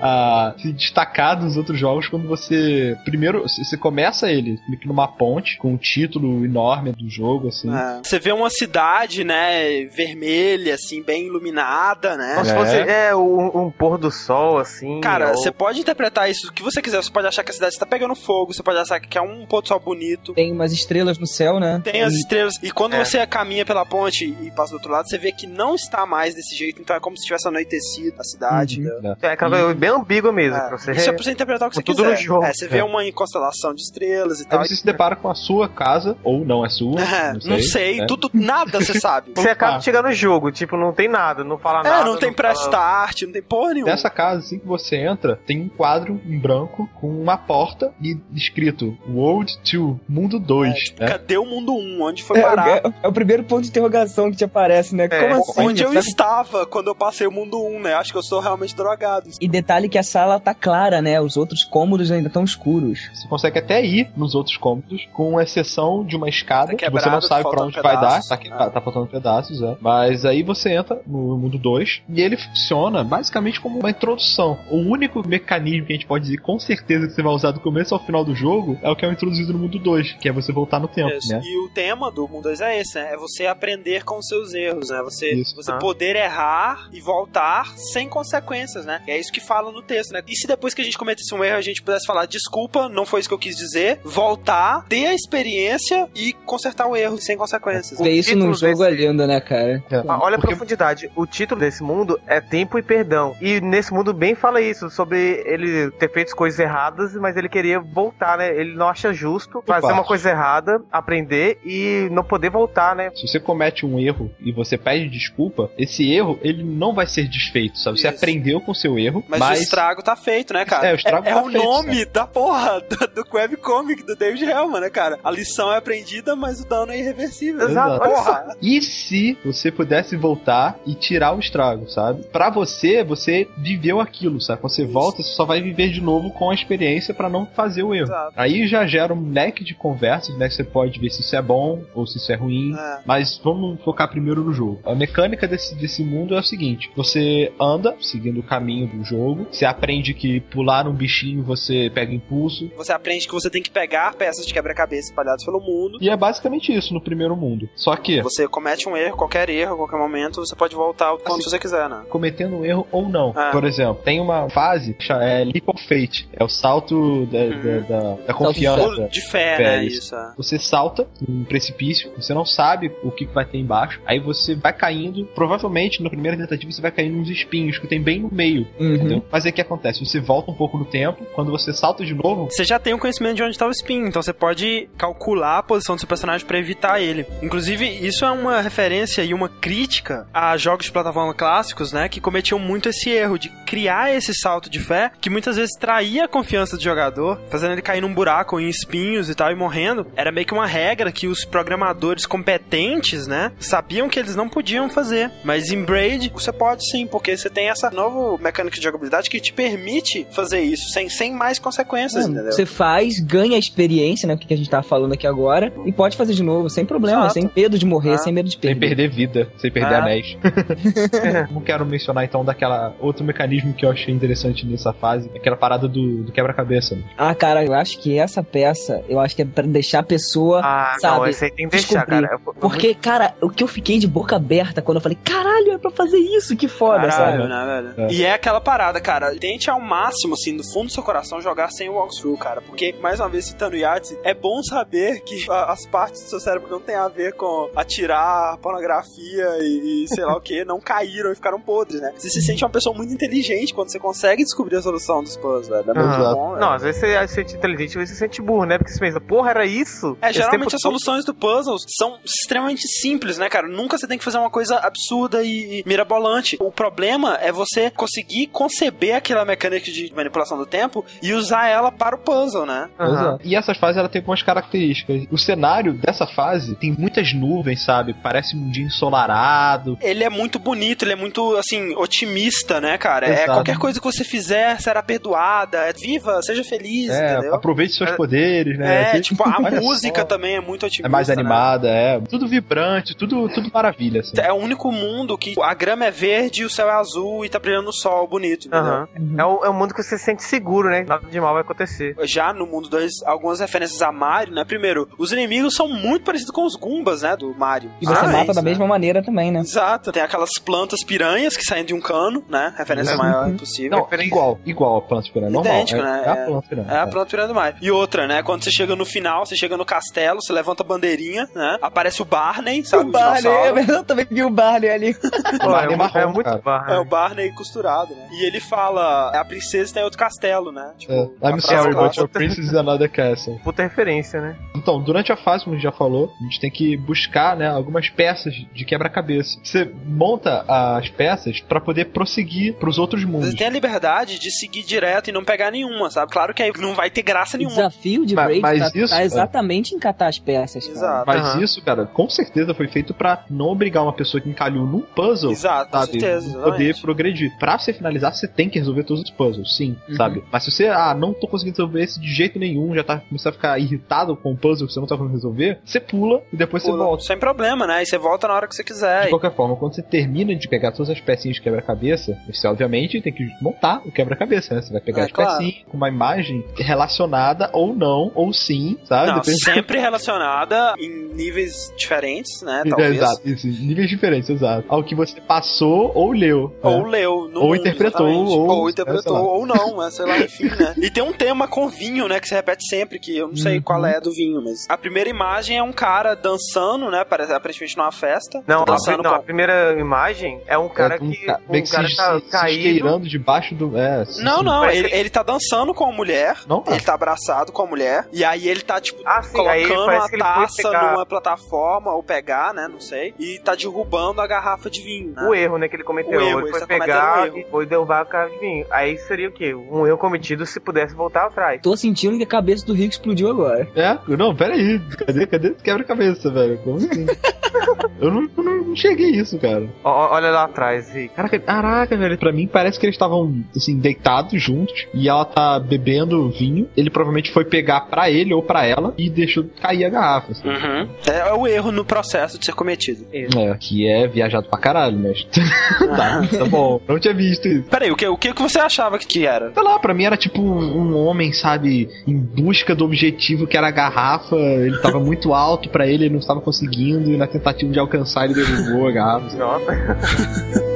[0.00, 2.96] a, a se destacar dos outros jogos quando você.
[3.04, 7.74] Primeiro, você começa ele meio que numa ponte com um título enorme do jogo, assim.
[7.74, 8.00] É.
[8.02, 12.34] Você vê uma cidade, né, vermelha, assim, bem iluminada, né?
[12.34, 12.54] Como se É.
[12.54, 15.00] fosse é, um, um pôr do sol, assim.
[15.00, 17.02] Cara, ou- você pode interpretar isso do que você quiser.
[17.02, 19.46] Você pode achar que a cidade está pegando fogo, você pode achar que é um
[19.46, 20.34] pôr do sol bonito.
[20.34, 21.80] Tem umas estrelas no céu, né?
[21.84, 22.54] Tem as estrelas.
[22.62, 23.04] E quando É.
[23.04, 26.34] você caminha pela ponte e passa do outro lado, você vê que não está mais
[26.34, 26.80] desse jeito.
[26.80, 28.80] Então é como se tivesse anoitecido a cidade.
[28.80, 28.86] Uhum.
[28.88, 29.16] entendeu?
[29.22, 30.56] É aquela coisa bem ambígua mesmo.
[30.56, 30.68] É.
[30.68, 30.92] Pra você...
[30.92, 32.10] Isso é pra você interpretar o que você tudo quiser.
[32.10, 32.44] no jogo.
[32.44, 32.84] É, você vê É.
[32.84, 34.60] uma constelação de estrelas e tal.
[34.60, 36.94] Aí você se depara com a sua casa, ou não é sua.
[37.14, 37.50] É, não sei.
[37.50, 38.06] não sei, né?
[38.06, 39.32] tudo, nada você sabe.
[39.36, 39.78] Você acaba Ah.
[39.78, 42.04] de chegar no jogo, tipo, não tem nada, não fala É, nada.
[42.04, 43.90] não tem pré-start, não tem porra nenhuma.
[43.92, 48.16] Nessa casa, assim que você entra, tem um quadro em branco com uma porta e
[48.34, 50.94] escrito World 2, Mundo 2.
[50.98, 51.06] né?
[51.08, 52.02] Cadê o mundo 1?
[52.02, 52.68] Onde foi É, parar?
[52.68, 55.04] é- é o primeiro ponto de interrogação que te aparece, né?
[55.10, 55.60] É, Como assim?
[55.60, 57.94] Onde eu estava quando eu passei o mundo 1, né?
[57.94, 59.30] Acho que eu sou realmente drogado.
[59.40, 61.20] E detalhe que a sala tá clara, né?
[61.20, 63.10] Os outros cômodos ainda estão escuros.
[63.14, 66.90] Você consegue até ir nos outros cômodos, com exceção de uma escada, Tá que você
[67.10, 68.22] não quebrado, sabe pra faltando onde vai dar.
[68.22, 68.70] Tá, que- Ah.
[68.70, 69.76] tá faltando pedaços, é.
[69.80, 74.58] Mas aí você entra no mundo 2 e ele funciona basicamente como uma introdução.
[74.70, 77.60] O único mecanismo que a gente pode dizer com certeza que você vai usar do
[77.60, 80.32] começo ao final do jogo é o que é introduzido no mundo 2, que é
[80.32, 81.28] você voltar no tempo, Isso.
[81.32, 81.40] né?
[81.44, 83.12] E o tema do mundo 2 é esse, né?
[83.12, 85.00] É você aprender com os seus erros, né?
[85.04, 85.54] Você, Isso.
[85.54, 85.76] você Ah.
[85.78, 89.02] poder errar e voltar sem consequências, né?
[89.08, 90.22] É isso que fala no texto, né?
[90.26, 93.04] E se depois que a gente cometesse um erro, a gente pudesse falar, desculpa, não
[93.04, 97.36] foi isso que eu quis dizer, voltar, ter a experiência e consertar o erro sem
[97.36, 97.98] consequências.
[97.98, 99.82] Ver isso num jogo é lindo, né, cara?
[99.90, 99.96] É.
[100.08, 101.10] Ah, Olha a Porque- profundidade.
[101.16, 103.34] O título desse mundo é Tempo e Perdão.
[103.40, 107.80] E nesse mundo bem fala isso, sobre ele ter feito coisas erradas, mas ele queria
[107.80, 108.48] voltar, né?
[108.56, 109.94] Ele não acha justo fazer parte.
[109.94, 113.10] uma coisa errada, aprender e não poder voltar, né?
[113.14, 117.26] Se você comete um erro e você pede desculpa, esse erro ele não vai ser
[117.28, 117.93] desfeito, sabe?
[117.96, 118.16] Você Isso.
[118.16, 120.88] aprendeu com o seu erro, Mas, mas, o estrago tá feito, né, cara?
[120.88, 124.44] É, o estrago é, tá o feito, nome da porra do, do webcomic do David
[124.44, 125.18] Hellman, né, cara?
[125.22, 127.68] A lição é aprendida, mas o dano é irreversível.
[127.68, 128.04] Exato.
[128.04, 128.56] Porra!
[128.60, 132.24] E se você pudesse voltar e tirar o estrago, sabe?
[132.24, 134.60] Pra você, você viveu aquilo, sabe?
[134.60, 134.92] Quando você Isso.
[134.92, 138.06] volta, você só vai viver de novo com a experiência pra não fazer o erro.
[138.06, 138.32] Exato.
[138.36, 140.48] Aí já gera um leque de conversas, né?
[140.48, 142.74] Que você pode ver se isso é bom ou se isso é ruim.
[142.74, 142.98] É.
[143.04, 144.80] Mas vamos focar primeiro no jogo.
[144.84, 149.46] A mecânica desse, desse mundo é o seguinte: você anda seguindo o caminho do jogo,
[149.50, 152.70] você aprende que pular um bichinho você pega impulso.
[152.76, 155.98] Você aprende que você tem que pegar peças de quebra-cabeça espalhadas pelo mundo.
[156.00, 157.68] E é basicamente isso no primeiro mundo.
[157.74, 161.40] Só que, Você comete um erro, qualquer erro, a qualquer momento, você pode voltar quando
[161.40, 162.02] Assim, você quiser, né?
[162.08, 163.32] cometendo um erro ou não.
[163.36, 163.50] Ah.
[163.50, 166.28] Por exemplo, tem uma fase que chama- é Leap of Fate.
[166.32, 168.82] É o salto da, da, da- da confiança.
[168.84, 169.84] Pulo de fé, Fé, né?
[169.84, 169.98] isso.
[169.98, 170.14] Isso.
[170.14, 170.32] é.
[170.36, 174.00] Você salta um precipício, você não sabe o que que vai ter embaixo.
[174.06, 178.00] Aí você vai caindo, provavelmente na primeira tentativa você vai cair nos espinhos que tem
[178.02, 178.66] bem no meio.
[178.78, 178.94] Uhum.
[178.94, 179.24] Entendeu?
[179.30, 180.04] Mas aí o que acontece?
[180.04, 182.98] Você volta um pouco no tempo, quando você salta de novo, Você já tem um
[182.98, 186.46] conhecimento de onde tá o spin, então você pode calcular a posição do seu personagem
[186.46, 187.26] pra evitar ele.
[187.42, 192.20] Inclusive, isso é uma referência e uma crítica a jogos de plataforma clássicos, né, que
[192.20, 196.28] cometiam muito esse erro de criar esse salto de fé, que muitas vezes traía a
[196.28, 200.06] confiança do jogador, fazendo ele cair num buraco em espinhos e tal e morrendo.
[200.16, 204.88] Era meio que uma regra que os programadores competentes, né, sabiam que eles não podiam
[204.88, 205.30] fazer.
[205.42, 209.40] Mas em Braid, você pode sim, porque você tem essa nova mecânica de jogabilidade que
[209.40, 212.52] te permite fazer isso sem, sem mais consequências, É, entendeu?
[212.52, 214.34] você faz, ganha experiência, né?
[214.34, 217.22] O que a gente tá falando aqui agora, e pode fazer de novo, sem problema,
[217.26, 217.34] Exato.
[217.34, 218.18] sem medo de morrer, Ah.
[218.18, 218.80] sem medo de sem perder.
[218.88, 219.98] perder vida, sem perder Ah.
[220.02, 220.36] anéis.
[221.50, 225.88] não quero mencionar então daquela outro mecanismo que eu achei interessante nessa fase, aquela parada
[225.88, 226.98] do, do quebra-cabeça.
[227.16, 230.60] Ah, cara, eu acho que essa peça, eu acho que é pra deixar a pessoa.
[230.62, 232.22] Ah, Sabe, não, aí tem que deixar, descobrir.
[232.28, 232.38] cara.
[232.60, 235.90] Porque, cara, o que eu fiquei de boca aberta quando eu falei, caralho, é pra
[235.90, 237.48] fazer isso, que foda, Caralho, sabe?
[237.54, 238.08] Né, velho?
[238.10, 238.12] É.
[238.12, 239.34] E é aquela parada, cara.
[239.38, 242.60] Tente ao máximo, assim, do fundo do seu coração, jogar sem o walkthrough, cara.
[242.60, 246.28] Porque, mais uma vez, citando o Yahtzee, é bom saber que a- as partes do
[246.30, 250.64] seu cérebro não tem a ver com atirar, pornografia e, e sei lá o que,
[250.64, 252.12] não caíram e ficaram podres, né?
[252.16, 255.68] Você se sente uma pessoa muito inteligente quando você consegue descobrir a solução dos puzzles,
[255.68, 255.90] velho.
[255.90, 256.34] É muito Exato.
[256.34, 256.60] bom, velho.
[256.60, 258.78] Não, às vezes você se sente inteligente, às vezes você se sente burro, né?
[258.78, 260.16] Porque você pensa, porra, era isso?
[260.20, 263.68] É, Esse geralmente tempo as todo- soluções do puzzle são extremamente simples, né, cara?
[263.68, 266.56] Nunca você tem que fazer uma coisa absurda e, e mirabolante.
[266.60, 271.90] O problema é você conseguir conceber aquela mecânica de manipulação do tempo e usar ela
[271.92, 272.88] para o puzzle, né?
[272.98, 273.40] Exato.
[273.44, 275.24] E essas fases ela tem algumas características.
[275.30, 278.14] O cenário dessa fase tem muitas nuvens, sabe?
[278.22, 279.96] Parece um mundinho ensolarado.
[280.00, 283.26] Ele é muito bonito, ele é muito, assim, otimista, né, cara?
[283.26, 283.52] É Exato.
[283.52, 285.78] qualquer coisa que você fizer será perdoada.
[285.78, 287.54] É viva, seja feliz, É, entendeu?
[287.54, 289.16] aproveite seus É- poderes, né?
[289.16, 290.26] É, tipo, a música só.
[290.26, 291.06] também é muito otimista.
[291.06, 291.34] É mais né?
[291.34, 292.20] animada, é.
[292.20, 294.32] Tudo vibrante, tudo, tudo maravilha, assim.
[294.38, 297.48] É o único mundo que a grama é verde e o céu é azul e
[297.48, 298.92] tá brilhando no sol bonito, entendeu?
[298.92, 299.08] Aham.
[299.38, 301.04] É, o, é um mundo que você se sente seguro, né?
[301.08, 302.14] Nada de mal vai acontecer.
[302.24, 304.64] Já no mundo 2, algumas referências a Mario, né?
[304.64, 307.34] Primeiro, os inimigos são muito parecidos com os Goombas, né?
[307.36, 307.90] Do Mario.
[308.00, 308.70] E você Ah, mata isso, da né?
[308.70, 309.60] mesma maneira também, né?
[309.60, 312.74] Exato, tem aquelas plantas piranhas que saem de um cano, né?
[312.76, 313.16] Referência É.
[313.16, 313.90] maior impossível.
[313.98, 315.50] Não, é igual, igual a planta piranha.
[315.50, 315.72] Normal.
[315.74, 316.22] Idêntico, é, né?
[316.24, 316.88] É a planta piranha.
[316.90, 317.78] É a planta piranha do Mario.
[317.80, 318.42] E outra, né?
[318.42, 321.78] Quando você chega no final, você chega no castelo, você levanta a bandeirinha, né?
[321.80, 323.04] Aparece o Barney, sabe?
[323.04, 323.78] O Barney, dinossauro.
[323.92, 325.14] eu também vi o Barney ali.
[325.14, 326.58] Pô, Barney é, marrom, é muito cara.
[326.64, 326.94] barra.
[326.94, 327.23] É o Barney
[327.54, 328.28] costurado, né?
[328.32, 330.92] E ele fala, a princesa tem outro castelo, né?
[330.98, 331.46] Tipo, É.
[331.48, 332.20] a I'm sorry, but clássica.
[332.22, 333.58] your princess is another castle.
[333.62, 334.56] Puta referência, né?
[334.74, 337.68] Então, durante a fase, como a gente já falou, a gente tem que buscar né,
[337.68, 339.58] algumas peças de quebra-cabeça.
[339.62, 343.50] Você monta as peças pra poder prosseguir pros outros mundos.
[343.50, 346.32] Você tem a liberdade de seguir direto e não pegar nenhuma, sabe?
[346.32, 347.76] Claro que aí não vai ter graça O nenhuma.
[347.76, 349.24] desafio de Mas- Braid mas tá, isso, tá é.
[349.24, 350.84] exatamente em catar as peças.
[350.86, 350.96] cara.
[350.98, 351.24] Exato.
[351.26, 351.62] Mas Aham.
[351.62, 355.50] isso, cara, com certeza foi feito pra não obrigar uma pessoa que encalhou num puzzle
[355.52, 356.12] Exato, com sabe?
[356.12, 356.58] certeza.
[356.58, 356.94] poder.
[357.04, 357.50] Progredir.
[357.58, 360.16] Pra você finalizar, você tem que resolver todos os puzzles, sim, Uhum.
[360.16, 360.42] sabe?
[360.50, 363.52] Mas se você, ah, não tô conseguindo resolver esse de jeito nenhum, já tá começando
[363.52, 366.56] a ficar irritado com o puzzle que você não tá conseguindo resolver, você pula e
[366.56, 367.24] depois você Pula, volta.
[367.24, 368.02] Sem problema, né?
[368.02, 369.24] E você volta na hora que você quiser.
[369.24, 373.20] De qualquer forma, quando você termina de pegar todas as pecinhas de quebra-cabeça, você obviamente
[373.20, 374.80] tem que montar o quebra-cabeça, né?
[374.82, 375.58] Você vai pegar É, as claro.
[375.58, 379.28] pecinhas com uma imagem relacionada ou não, ou sim, sabe?
[379.28, 382.82] Não, Depende- sempre relacionada em níveis diferentes, né?
[382.86, 383.16] É, Talvez.
[383.16, 384.84] Exato, isso, níveis diferentes, exato.
[384.88, 386.74] Ao que você passou ou leu.
[386.82, 387.08] Ou né?
[387.18, 387.48] leu.
[387.48, 390.94] no Ou interpretou, ou- Ou é, interpretou, ou não, mas sei lá, enfim, né?
[390.98, 392.40] E tem um tema com vinho, né?
[392.40, 393.82] Que se repete sempre, que eu não sei Uhum.
[393.82, 394.86] qual é do vinho, mas.
[394.88, 397.24] A primeira imagem é um cara dançando, né?
[397.24, 398.62] Parece aparentemente numa festa.
[398.66, 399.44] Não, a, dançando não, a com.
[399.44, 401.46] primeira imagem é um cara É, um que.
[401.68, 403.20] Um que cara se, tá se, caído.
[403.20, 403.96] debaixo do.
[403.96, 406.56] É, se- Não, se- não, ele, que- ele tá dançando com a mulher.
[406.66, 408.26] Não, Ele tá abraçado com a mulher.
[408.32, 412.22] E aí ele tá, tipo, Ah, sim, colocando a foi taça pegar- numa plataforma, ou
[412.22, 412.88] pegar, né?
[412.90, 413.34] Não sei.
[413.38, 415.32] E tá derrubando a garrafa de vinho.
[415.34, 415.42] Né?
[415.48, 416.38] O erro, né, que ele cometeu.
[416.38, 417.64] O erro, ele ele pegar um erro.
[417.70, 418.86] foi derrubar a cara de vinho.
[418.90, 419.74] Aí seria o quê?
[419.74, 421.80] Um erro cometido se pudesse voltar atrás.
[421.82, 423.88] Tô sentindo que a cabeça do Rico explodiu agora.
[423.94, 425.00] É, não, pera aí.
[425.26, 426.78] Cadê, cadê quebra-cabeça, velho?
[426.78, 427.26] Como assim?
[428.20, 429.88] eu não, eu não enxerguei isso, cara.
[430.02, 431.34] Ó, olha lá atrás, Rick.
[431.34, 432.38] Caraca, caraca, velho.
[432.38, 435.06] Pra mim parece que eles estavam, assim, deitados juntos.
[435.12, 436.88] E ela tá bebendo vinho.
[436.96, 440.52] Ele provavelmente foi pegar pra ele ou pra ela e deixou cair a garrafa.
[440.52, 440.68] assim.
[440.68, 441.08] Uhum.
[441.26, 443.26] É o erro no processo de ser cometido.
[443.32, 445.44] É, que é viajado pra caralho, mas.
[446.16, 446.73] tá, tá bom.
[447.08, 447.88] Não tinha visto isso.
[447.88, 449.72] Peraí, o que, o que que você achava que, era?
[449.72, 453.76] Sei lá, pra mim era tipo um, um homem, sabe, em busca do objetivo que
[453.76, 454.56] era a garrafa.
[454.56, 457.30] Ele tava muito alto pra ele, ele não estava conseguindo.
[457.30, 459.56] E na tentativa de alcançar, ele derrubou a garrafa.
[459.56, 460.93] Nossa.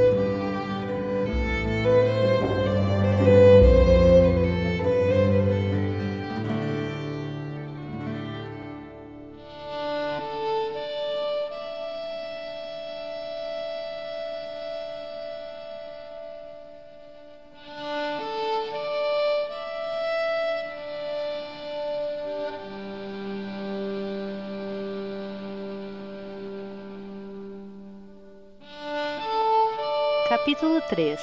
[30.99, 31.21] 3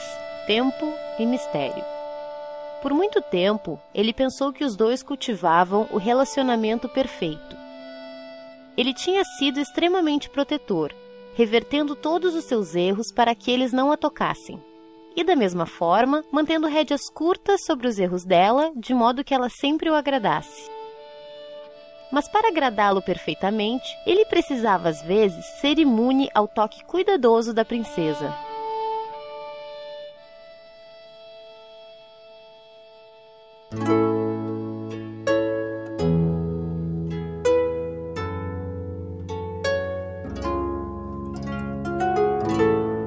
[0.47, 1.83] Tempo e Mistério
[2.81, 7.57] Por muito tempo, ele pensou que os dois cultivavam o relacionamento perfeito.
[8.77, 10.93] Ele tinha sido extremamente protetor,
[11.35, 14.63] revertendo todos os seus erros para que eles não a tocassem.
[15.13, 19.49] E da mesma forma, mantendo rédeas curtas sobre os erros dela, de modo que ela
[19.49, 20.71] sempre o agradasse.
[22.13, 28.54] Mas para agradá-lo perfeitamente, ele precisava às vezes ser imune ao toque cuidadoso da princesa.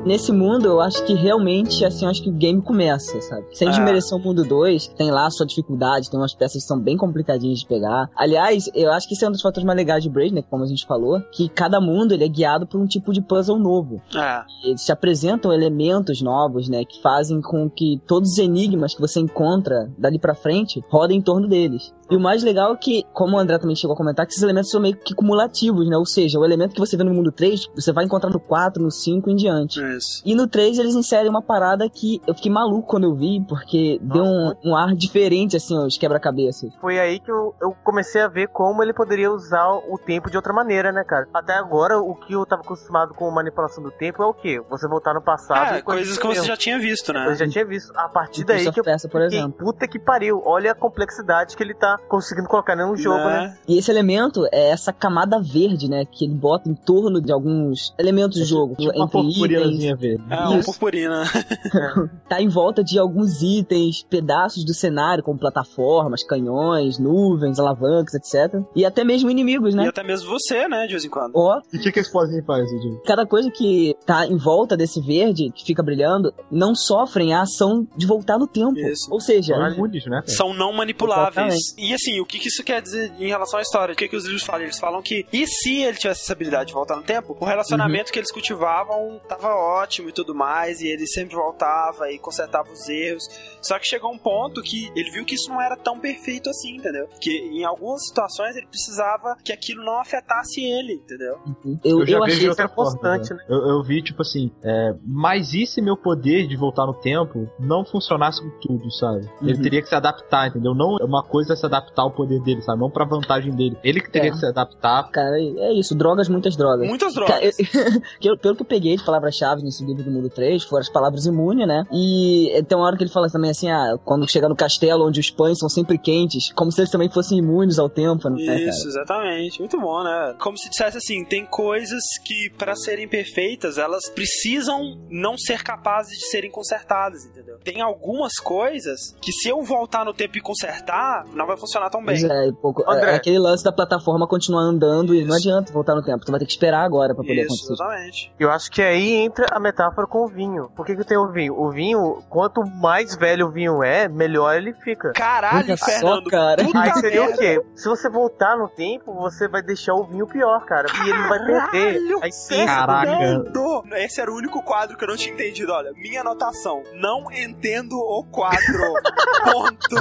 [0.09, 3.45] Nesse mundo, eu acho que realmente, assim, eu acho que o game começa, sabe?
[3.53, 3.73] Sem Ah.
[3.73, 6.97] desmerecer o mundo 2, tem lá a sua dificuldade, tem umas peças que são bem
[6.97, 8.09] complicadinhas de pegar.
[8.17, 10.43] Aliás, eu acho que esse é um dos fatores mais legais de Braid, né?
[10.49, 13.59] Como a gente falou, que cada mundo ele é guiado por um tipo de puzzle
[13.59, 14.01] novo.
[14.17, 14.45] É.
[14.65, 16.87] Eles te apresentam elementos novos, né?
[16.87, 21.23] Que fazem com que todos os enigmas que você encontra dali pra frente rodem em
[21.23, 21.93] torno deles.
[22.11, 24.43] E o mais legal é que, como o André também chegou a comentar, que esses
[24.43, 25.99] elementos são meio que cumulativos, né?
[25.99, 28.83] Ou seja, o elemento que você vê no mundo 3, você vai encontrar no 4,
[28.83, 29.79] no 5 e em diante.
[29.99, 30.23] Isso.
[30.25, 33.99] E no 3 eles inserem uma parada que eu fiquei maluco quando eu vi, porque
[34.03, 36.73] deu um, um ar diferente, assim, os quebra-cabeças.
[36.81, 40.37] Foi aí que eu, eu comecei a ver como ele poderia usar o tempo de
[40.37, 41.27] outra maneira, né, cara?
[41.33, 44.61] Até agora, o que eu tava acostumado com manipulação do tempo é o quê?
[44.71, 47.27] Você voltar no passado É, e coisas que você já tinha visto, né?
[47.29, 47.93] Eu já tinha visto.
[47.97, 49.59] A partir daí que eu Persia, por fiquei, exemplo.
[49.59, 50.43] puta que pariu.
[50.45, 53.57] Olha a complexidade que ele tá conseguindo colocar no jogo, né?
[53.67, 56.05] E esse elemento é essa camada verde, né?
[56.05, 58.75] Que ele bota em torno de alguns elementos do jogo.
[58.77, 59.88] tipo uma entre purpurinazinha
[60.31, 60.71] É, uma Isso.
[60.71, 61.25] purpurina.
[62.29, 68.61] tá em volta de alguns itens, pedaços do cenário, como plataformas, canhões, nuvens, alavancas, etc.
[68.75, 69.89] E até mesmo inimigos, E né?
[69.89, 71.33] até mesmo você, né, de vez em quando.
[71.35, 73.01] Ó, E o que, que esse pozinho faz, Edinho?
[73.05, 77.87] cada coisa que tá em volta desse verde, que fica brilhando, não sofrem a ação
[77.97, 78.79] de voltar no tempo.
[78.79, 79.09] Isso.
[79.11, 80.23] Ou seja, São imunes, né?
[80.27, 81.55] São não manipuláveis.
[81.55, 81.75] Exatamente.
[81.79, 83.93] E assim, o que, que isso quer dizer em relação à história?
[83.93, 84.63] O que, que os livros falam?
[84.63, 88.13] Eles falam que, e se ele tivesse essa habilidade de voltar no tempo, o relacionamento
[88.13, 89.78] que eles cultivavam tava ótimo
[90.09, 93.25] e tudo mais, e ele sempre voltava e consertava os erros.
[93.63, 96.77] Só que chegou um ponto que ele viu que isso não era tão perfeito assim,
[96.77, 97.09] entendeu?
[97.21, 101.37] Que em algumas situações ele precisava que aquilo não afetasse ele, entendeu?
[101.85, 102.49] eu, Eu já eu vejo achei.
[102.49, 103.45] outra é constante, né?
[103.49, 107.49] Eu, eu vi, tipo assim, é, mas e se meu poder de voltar no tempo
[107.59, 109.29] não funcionasse com tudo, sabe?
[109.43, 109.63] Ele Uhum.
[109.63, 110.75] teria que se adaptar, entendeu?
[110.75, 112.81] Não é uma coisa é se adaptar ao poder dele, sabe?
[112.81, 113.77] Não pra vantagem dele.
[113.83, 114.33] Ele que teria É.
[114.33, 115.11] que se adaptar.
[115.11, 116.87] Cara, é isso, drogas, muitas drogas.
[116.89, 117.57] Muitas Cara, drogas.
[118.21, 120.89] que eu- pelo que eu peguei de palavras-chave nesse livro do Mundo 3, foram as
[120.89, 121.85] palavras imune, né?
[121.93, 125.21] E tem uma hora que ele fala também assim, ah, quando chega no castelo onde
[125.21, 128.61] os pães são sempre quentes, como se eles também fossem imunes ao tempo, né, cara?
[128.61, 129.59] Isso, exatamente.
[129.61, 130.35] Muito bom, né?
[130.41, 136.19] Como se dissesse assim, tem coisas que para serem perfeitas, elas precisam não ser capazes
[136.19, 137.59] de serem consertadas, entendeu?
[137.63, 142.05] Tem algumas coisas que se eu voltar no tempo e consertar, não vai funcionar tão
[142.05, 142.19] bem.
[142.21, 143.13] Pois é, pouco, André.
[143.13, 145.49] é aquele lance da plataforma continuar andando e não Isso.
[145.49, 147.73] adianta voltar no tempo, tu vai ter que esperar agora pra poder Isso, acontecer.
[147.73, 148.33] exatamente.
[148.39, 150.71] Eu acho que aí entra a metáfora com o vinho.
[150.75, 151.55] Por que, que tem o vinho?
[151.55, 155.13] O vinho, quanto mais velho o vinho é, melhor ele fica.
[155.13, 156.31] Caralho, Olha só, Fernando.
[156.31, 156.65] cara.
[156.65, 157.35] puta Aí seria merda.
[157.35, 157.63] o quê?
[157.75, 160.87] Se você voltar no tempo, você vai deixar o vinho pior, cara.
[161.05, 162.67] E ele vai perder Caralho, a essência.
[162.67, 163.07] Caraca.
[163.19, 163.85] Fernando!
[163.97, 165.73] Esse era o único quadro que eu não tinha entendido.
[165.73, 166.83] Olha, minha anotação.
[166.95, 168.59] Não entendo o quadro.
[169.45, 169.97] Ponto.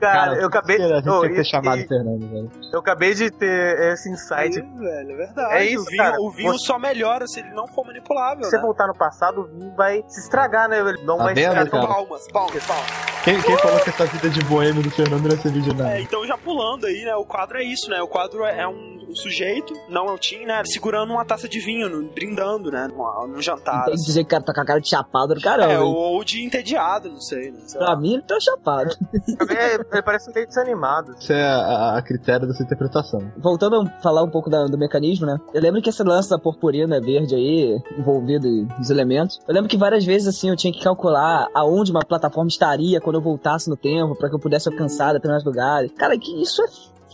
[0.00, 2.50] Cara, eu acabei, A gente Oh, tinha que ter e- chamado e- o Fernando, velho.
[2.72, 4.58] eu acabei de ter esse insight.
[4.60, 5.54] Aí, velho, é verdade.
[5.54, 6.16] É isso, o vinho, cara.
[6.20, 8.62] o vinho Você- só melhora se ele não for manipulável, Se você né?
[8.62, 10.78] voltar no passado, o vinho vai se estragar, né?
[10.80, 11.70] Ele não Tá vai vendo, estragar.
[11.70, 11.86] cara?
[11.86, 13.08] Palmas, palmas, palmas.
[13.24, 15.98] Quem, quem falou que essa vida de boêmio do Fernando não ia servir de nada?
[15.98, 17.14] É, então já pulando aí, né?
[17.16, 18.00] O quadro é isso, né?
[18.00, 20.62] O quadro é um, um sujeito, não é o Tim, né?
[20.64, 22.88] Segurando uma taça de vinho, no- brindando, né?
[22.88, 23.84] Num, num jantar.
[23.84, 24.04] Tem que assim.
[24.06, 25.72] dizer que o cara tá com a cara de chapado do caramba.
[25.72, 27.58] É, ou, de entediado, não sei, né?
[27.66, 27.86] Sei lá.
[27.88, 28.90] Pra mim, ele tá chapado.
[29.58, 31.14] É, ele parece meio desanimado.
[31.18, 33.20] Isso é a, a critério dessa interpretação.
[33.38, 35.36] Voltando a falar um pouco da- do mecanismo, né?
[35.52, 38.46] Eu lembro que esse lance da purpurina verde aí, envolvido
[38.78, 42.48] nos elementos, eu lembro que várias vezes, assim, eu tinha que calcular aonde uma plataforma
[42.48, 45.90] estaria quando eu voltasse no tempo, pra que eu pudesse alcançar determinados lugares.
[45.92, 46.66] Cara, que isso é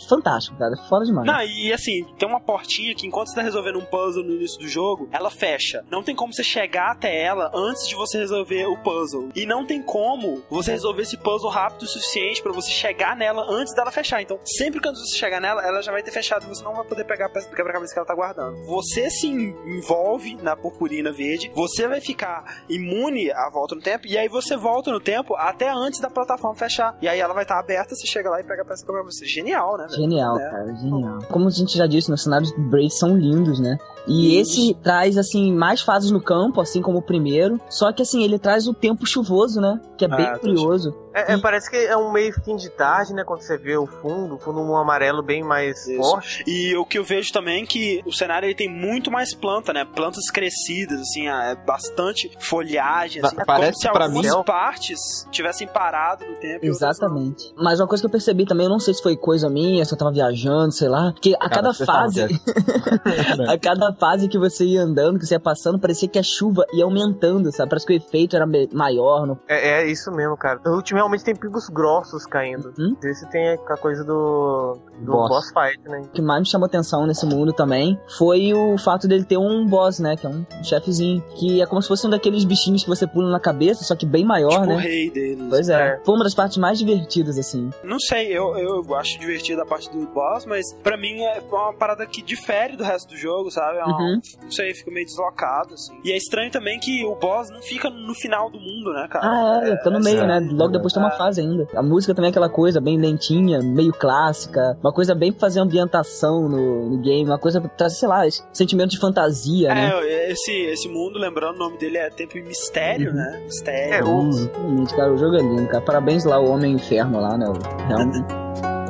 [0.09, 0.77] fantástico, cara.
[0.89, 1.27] Foda demais.
[1.27, 4.59] Não, e assim, tem uma portinha que enquanto você tá resolvendo um puzzle no início
[4.59, 5.85] do jogo, ela fecha.
[5.91, 9.31] Não tem como você chegar até ela antes de você resolver o puzzle.
[9.35, 13.45] E não tem como você resolver esse puzzle rápido o suficiente pra você chegar nela
[13.49, 14.23] antes dela fechar.
[14.23, 16.85] Então, sempre que você chegar nela, ela já vai ter fechado e você não vai
[16.85, 18.65] poder pegar a peça do quebra-cabeça que ela tá guardando.
[18.67, 24.17] Você se envolve na purpurina verde, você vai ficar imune à volta no tempo, e
[24.17, 26.97] aí você volta no tempo até antes da plataforma fechar.
[27.01, 29.27] E aí ela vai estar aberta, você chega lá e pega a peça do quebra-cabeça.
[29.27, 30.51] Genial, né, Genial, É.
[30.51, 31.19] cara, genial.
[31.31, 33.79] Como a gente já disse, os cenários do Brace são lindos, né?
[34.07, 37.61] E esse traz, assim, mais fases no campo, assim como o primeiro.
[37.71, 39.81] Só que, assim, ele traz o tempo chuvoso, né?
[39.97, 40.95] Que é bem Ah, tô curioso.
[41.15, 43.23] É, é, parece que é um meio fim de tarde, né?
[43.25, 45.97] Quando você vê o fundo, o fundo um amarelo bem mais Isso.
[46.03, 46.43] forte.
[46.47, 49.73] E o que eu vejo também é que o cenário ele tem muito mais planta,
[49.73, 49.85] né?
[49.85, 53.37] Plantas crescidas, assim, ah, é bastante folhagem, assim.
[53.37, 54.99] Pa- parece como se algumas mim- partes
[55.31, 56.65] tivessem parado no tempo.
[56.65, 56.77] e outras.
[56.77, 57.55] Exatamente.
[57.57, 59.95] Mas uma coisa que eu percebi também, eu não sei se foi coisa minha, se
[59.95, 62.23] eu tava viajando, sei lá, que a Cara, cada fase,
[63.49, 66.65] a cada fase que você ia andando, que você ia passando, parecia que a chuva
[66.73, 67.71] ia aumentando, sabe?
[67.71, 69.27] Parece que o efeito era maior.
[69.27, 69.39] No...
[69.49, 70.61] É, é isso mesmo, cara.
[70.67, 72.73] O último realmente tem pingos grossos caindo.
[72.79, 72.97] Uhum.
[73.05, 75.29] Esse tem a coisa do, do Boss.
[75.29, 75.47] boss.
[75.49, 76.03] fight, né?
[76.05, 79.67] O que mais me chamou atenção nesse mundo também foi o fato dele ter um
[79.67, 80.17] boss, né?
[80.17, 81.23] Que é um chefezinho.
[81.37, 84.07] Que é como se fosse um daqueles bichinhos que você pula na cabeça, só que
[84.07, 84.77] bem maior, Tipo o né?
[84.79, 85.47] rei deles.
[85.49, 85.75] Pois é.
[85.75, 86.01] É.
[86.05, 87.71] Foi uma das partes mais divertidas, assim.
[87.83, 91.73] Não sei, eu, eu acho divertida a parte do boss, mas pra mim é uma
[91.75, 93.79] parada que difere do resto do jogo, sabe?
[93.85, 94.21] É uma- Uhum.
[94.43, 95.93] Não sei, fica meio deslocado, assim.
[96.05, 99.25] E é estranho também que o boss não fica no final do mundo, né, cara?
[99.27, 100.49] Ah, é, tá no meio, essa- né?
[100.53, 101.17] Logo depois tem uma É.
[101.17, 101.67] fase ainda.
[101.75, 104.77] A música também é aquela coisa bem lentinha, meio clássica.
[104.83, 107.25] Uma coisa bem pra fazer ambientação no, no game.
[107.29, 108.23] Uma coisa pra trazer, sei lá,
[108.53, 109.91] sentimento de fantasia, né?
[110.03, 113.17] É, esse, esse mundo, lembrando, o nome dele é Tempo e Mistério, Uhum.
[113.17, 113.41] né?
[113.45, 113.95] Mistério.
[113.95, 114.25] É, o-
[114.65, 115.83] Hum, cara, o jogo é lindo, cara.
[115.85, 117.47] Parabéns lá, o Homem Inferno lá, né?
[117.89, 118.25] Realmente.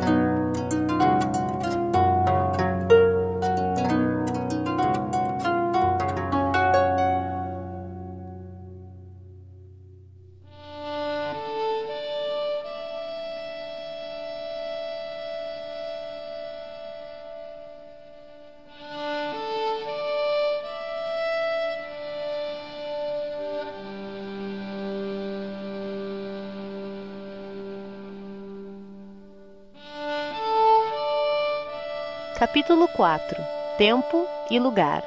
[32.55, 33.36] Capítulo 4
[33.76, 35.02] Tempo e Lugar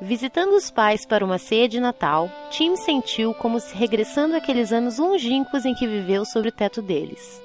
[0.00, 4.98] Visitando os pais para uma ceia de Natal, Tim sentiu como se regressando àqueles anos
[4.98, 7.40] longínquos em que viveu sob o teto deles.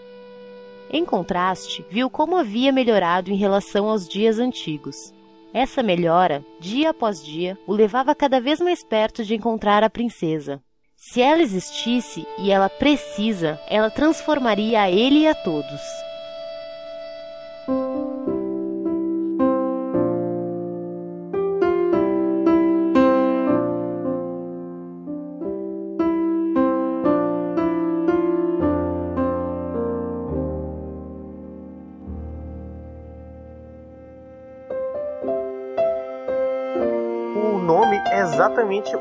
[0.90, 5.14] Em contraste, viu como havia melhorado em relação aos dias antigos.
[5.54, 10.60] Essa melhora, dia após dia, o levava cada vez mais perto de encontrar a princesa.
[10.96, 16.13] Se ela existisse e ela precisa, ela transformaria a ele e a todos.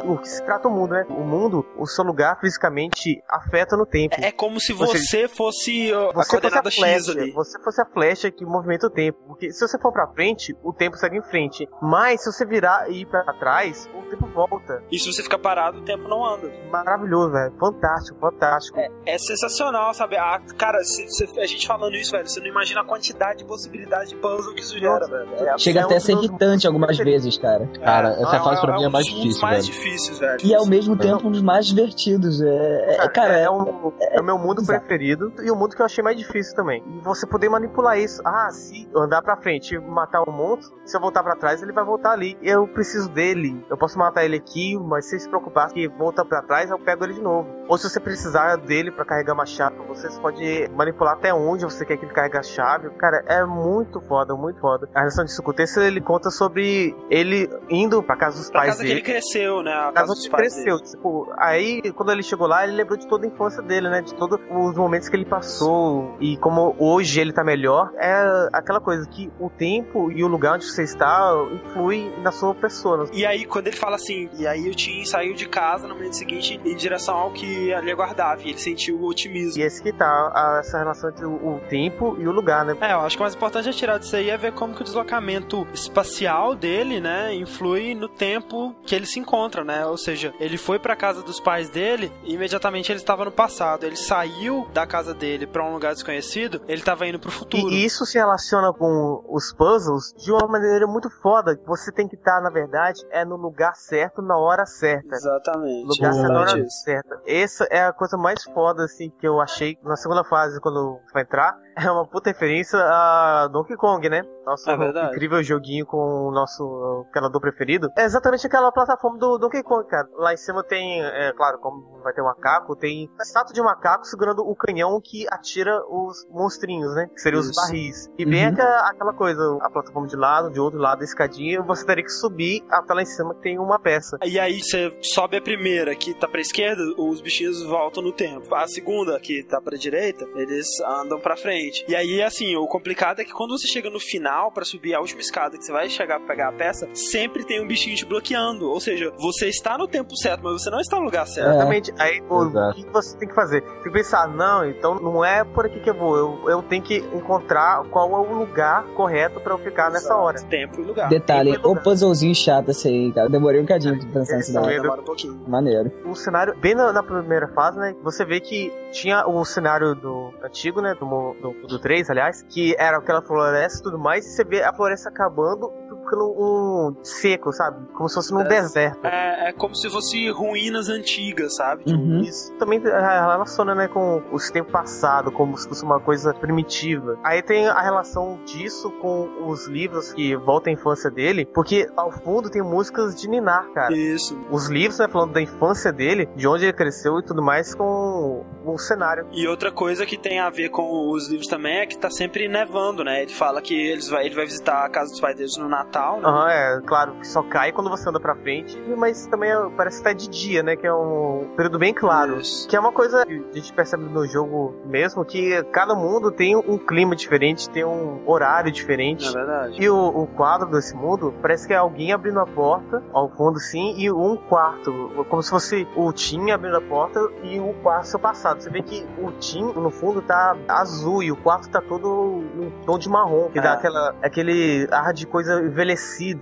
[0.04, 1.04] O que se trata o mundo, né?
[1.10, 4.14] O mundo, o seu lugar fisicamente afeta no tempo.
[4.20, 7.32] É como se Você- você fosse a Você fosse a coordenada X flecha, ali.
[7.32, 9.18] você fosse a flecha que movimenta o tempo.
[9.26, 11.68] Porque se você for pra frente, o tempo segue em frente.
[11.80, 14.82] Mas se você virar e ir pra trás, o tempo volta.
[14.90, 16.50] E se você ficar parado, o tempo não anda.
[16.70, 17.52] Maravilhoso, velho.
[17.58, 18.78] Fantástico, fantástico.
[19.06, 20.16] É sensacional, sabe?
[20.16, 23.44] Ah, cara, se, se- a gente falando isso, velho, você não imagina a quantidade de
[23.44, 25.28] possibilidades de puzzle que isso gera, velho.
[25.36, 27.66] É, Chega É até a ser irritante algumas vezes, cara.
[27.82, 29.71] Cara, essa não, fase pra mim é mais difícil, mais velho.
[29.72, 30.38] Difíceis, velho.
[30.44, 32.40] E ao mesmo tempo um dos mais divertidos.
[32.40, 34.80] É, é- cara, é, um- é o meu mundo bizarro.
[34.80, 36.82] preferido e o mundo que eu achei mais difícil também.
[36.86, 38.20] E você poder manipular isso.
[38.24, 41.62] Ah, se eu andar pra frente e matar um monstro, se eu voltar pra trás,
[41.62, 42.36] ele vai voltar ali.
[42.42, 43.64] Eu preciso dele.
[43.70, 47.04] Eu posso matar ele aqui, mas sem se preocupar que volta pra trás, eu pego
[47.04, 47.48] ele de novo.
[47.68, 51.84] Ou se você precisar dele pra carregar uma chave, você pode manipular até onde você
[51.84, 52.90] quer que ele carregue a chave.
[52.98, 54.88] Cara, é muito foda, muito foda.
[54.94, 58.82] A relação de Sukutesse, ele conta sobre ele indo pra casa dos Pra pais casa
[58.82, 59.00] que dele.
[59.00, 59.72] ele cresceu, né?
[59.72, 60.76] A Casa ele cresceu.
[60.78, 60.90] dele.
[60.90, 64.02] Tipo, aí, quando ele chegou lá, ele lembrou de toda a infância dele, né?
[64.02, 66.16] De todos os momentos que ele passou.
[66.20, 67.90] E como hoje ele tá melhor.
[67.98, 72.54] É aquela coisa que o tempo e o lugar onde você está influi na sua
[72.54, 73.06] pessoa.
[73.12, 76.14] E aí, quando ele fala assim, e aí o Tim saiu de casa no momento
[76.16, 79.60] seguinte em direção ao que ali aguardava, e ele sentiu o otimismo.
[79.60, 82.76] E esse que tá essa relação entre o, o tempo e o lugar, né?
[82.80, 84.80] É, eu acho que o mais importante é tirar disso aí é ver como que
[84.80, 89.84] o deslocamento espacial dele, né, influi no tempo que ele se encontra, né?
[89.86, 93.84] Ou seja, ele foi pra casa dos pais dele e imediatamente ele estava no passado.
[93.84, 97.68] Ele saiu da casa dele pra um lugar desconhecido, ele estava indo pro futuro.
[97.68, 101.59] E isso se relaciona com os puzzles de uma maneira muito foda.
[101.66, 105.14] Você tem que estar, na verdade, é no lugar certo, na hora certa.
[105.14, 105.86] Exatamente.
[105.86, 107.20] lugar certo na hora certa.
[107.26, 111.22] Essa é a coisa mais foda, assim, que eu achei na segunda fase, quando vai
[111.22, 111.57] entrar.
[111.76, 114.22] É uma puta referência a Donkey Kong, né?
[114.44, 117.88] Nosso É incrível joguinho com o nosso criador preferido.
[117.96, 120.08] É exatamente aquela plataforma do Donkey Kong, cara.
[120.16, 123.60] Lá em cima tem, é claro, como vai ter um macaco, tem a estátua de
[123.60, 127.08] um macaco segurando o canhão que atira os monstrinhos, né?
[127.14, 127.60] Que seriam os Isso.
[127.60, 128.10] barris.
[128.18, 128.56] E bem Uhum.
[128.84, 132.64] aquela coisa, a plataforma de lado, de outro lado, a escadinha, você teria que subir
[132.68, 134.18] até lá em cima que tem uma peça.
[134.24, 138.52] E aí você sobe a primeira que tá pra esquerda, os bichinhos voltam no tempo.
[138.54, 141.61] A segunda que tá pra direita, eles andam pra frente.
[141.88, 145.00] E aí, assim, o complicado é que quando você chega no final pra subir a
[145.00, 148.04] última escada que você vai chegar pra pegar a peça, sempre tem um bichinho te
[148.04, 148.68] bloqueando.
[148.70, 151.48] Ou seja, você está no tempo certo, mas você não está no lugar certo.
[151.48, 151.54] É.
[151.54, 151.92] Exatamente.
[151.98, 153.60] Aí, o, que você tem que fazer?
[153.62, 156.16] Tem que pensar, não, então não é por aqui que eu vou.
[156.16, 160.20] Eu, eu tenho que encontrar qual é o lugar correto pra eu ficar nessa Exato.
[160.20, 160.42] hora.
[160.42, 161.08] Tempo e lugar.
[161.08, 163.28] Detalhe, o puzzlezinho chato esse aí, cara.
[163.28, 164.80] Demorei um cadinho pra pensar nisso daí.
[164.80, 165.40] Demora um pouquinho.
[165.46, 165.92] Maneiro.
[166.04, 167.94] O cenário, bem na, na primeira fase, né?
[168.02, 170.94] Você vê que tinha o cenário do antigo, né?
[170.98, 174.26] Do, mo- do, do 3, aliás, que era aquela floresta e tudo mais.
[174.26, 175.70] E você vê a floresta acabando
[176.12, 177.86] e ficando um seco, sabe?
[177.94, 178.44] Como se fosse num É.
[178.48, 179.04] deserto.
[179.06, 181.84] É, é como se fosse ruínas antigas, sabe?
[181.86, 182.20] Uhum.
[182.20, 187.18] Isso também eh, relaciona né, com os tempos passados, como se fosse uma coisa primitiva.
[187.24, 192.10] Aí tem a relação disso com os livros que voltam à infância dele, porque ao
[192.10, 193.94] fundo tem músicas de Ninar, cara.
[193.96, 194.38] Isso.
[194.50, 198.44] Os livros, né, falando da infância dele, de onde ele cresceu e tudo mais, com
[198.64, 199.26] o cenário.
[199.32, 202.48] E outra coisa que tem a ver com os livros também é que tá sempre
[202.48, 203.22] nevando, né?
[203.22, 206.01] Ele fala que eles vai, ele vai visitar a casa dos pais deles no Natal,
[206.20, 206.28] né?
[206.28, 209.98] Aham, é, claro, que só cai quando você anda pra frente, mas também é- parece
[209.98, 212.38] que tá de dia, né, que é um período bem claro.
[212.40, 212.68] Isso.
[212.68, 216.57] Que é uma coisa que a gente percebe no jogo mesmo, que cada mundo tem
[216.57, 219.26] um clima diferente, tem um horário diferente.
[219.28, 219.76] É verdade.
[219.80, 223.59] E o, o quadro desse mundo parece que é alguém abrindo a porta, ao fundo
[223.59, 224.92] sim, e um quarto.
[225.28, 228.61] Como se fosse o Tim abrindo a porta e o quarto seu passado.
[228.62, 232.07] Você vê que o Tim, no fundo, tá azul e o quarto tá todo
[232.55, 233.62] num tom de marrom, que É.
[233.62, 235.91] dá aquela, aquele ar de coisa envelhecida,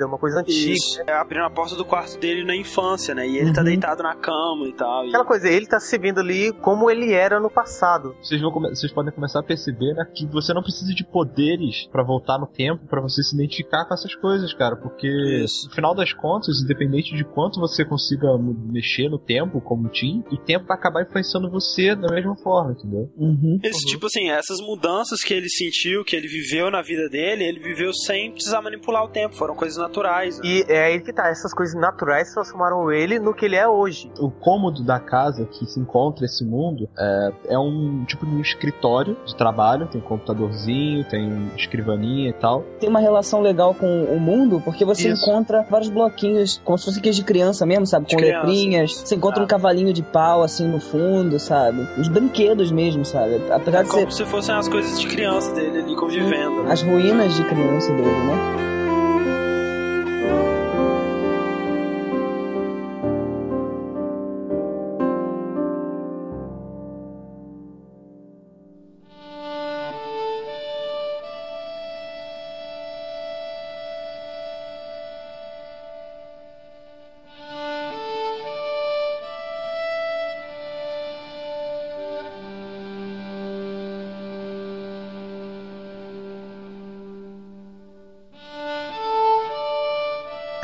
[0.04, 0.72] uma coisa antiga.
[0.72, 1.00] Isso.
[1.06, 3.26] É abrindo a porta do quarto dele na infância, né?
[3.28, 3.66] E ele tá Uhum.
[3.66, 5.04] deitado na cama e tal.
[5.04, 8.14] e- Aquela coisa, ele tá se vendo ali como ele era no passado.
[8.22, 11.86] Vocês, vão come- vocês podem começar a perceber né, que você não precisa de poderes
[11.90, 14.76] pra voltar no tempo, pra você se identificar com essas coisas, cara.
[14.76, 15.06] Porque
[15.44, 15.68] Isso.
[15.68, 20.36] no final das contas, independente de quanto você consiga mexer no tempo como Tim, o
[20.36, 23.10] tempo vai acabar influenciando você da mesma forma, entendeu?
[23.16, 23.58] Uhum.
[23.62, 27.60] Esse tipo assim, essas mudanças que ele sentiu, que ele viveu na vida dele, ele
[27.60, 30.38] viveu sem precisar manipular o tempo, foram coisas naturais.
[30.38, 30.44] né?
[30.44, 34.10] E é aí que tá, essas coisas naturais transformaram ele no que ele é hoje.
[34.20, 38.40] O cômodo da casa que se encontra esse mundo é, é um tipo de um
[38.40, 42.62] escritório de trabalho, tem um computadorzinho, tem escrivaninha e tal.
[42.78, 45.24] Tem uma relação legal com o mundo, porque você Isso.
[45.28, 48.06] encontra vários bloquinhos, como se fosse aqueles de criança mesmo, sabe?
[48.06, 48.46] De Com criança.
[48.46, 48.94] letrinhas.
[48.94, 49.44] Você encontra Ah.
[49.44, 51.80] um cavalinho de pau, assim, no fundo, sabe?
[51.98, 53.36] Os brinquedos mesmo, sabe?
[53.50, 56.62] Apesar É de ser como se fossem as coisas de criança dele ali convivendo.
[56.64, 56.72] né?
[56.72, 58.69] as ruínas de criança dele, né?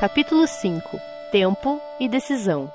[0.06, 1.00] Capítulo 5
[1.32, 2.70] Tempo e Decisão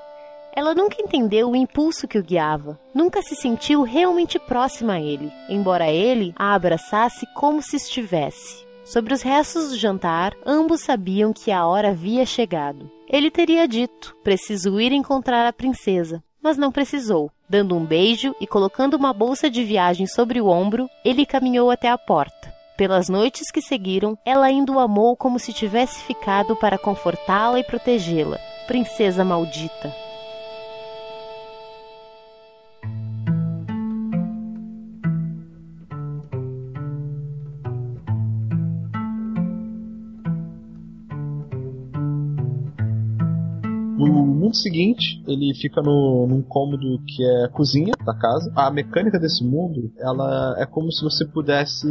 [0.54, 5.32] Ela nunca entendeu o impulso que o guiava, nunca se sentiu realmente próxima a ele,
[5.48, 8.66] embora ele a abraçasse como se estivesse.
[8.84, 12.90] Sobre os restos do jantar, ambos sabiam que a hora havia chegado.
[13.08, 17.30] Ele teria dito: preciso ir encontrar a princesa, mas não precisou.
[17.48, 21.88] Dando um beijo e colocando uma bolsa de viagem sobre o ombro, ele caminhou até
[21.88, 22.51] a porta.
[22.82, 27.62] Pelas noites que seguiram, ela ainda o amou como se tivesse ficado para confortá-la e
[27.62, 28.40] protegê-la.
[28.66, 29.94] Princesa maldita.
[44.52, 48.52] Mundo seguinte, ele fica no, num cômodo que é a cozinha da casa.
[48.54, 51.88] A mecânica desse mundo, ela é como se você pudesse.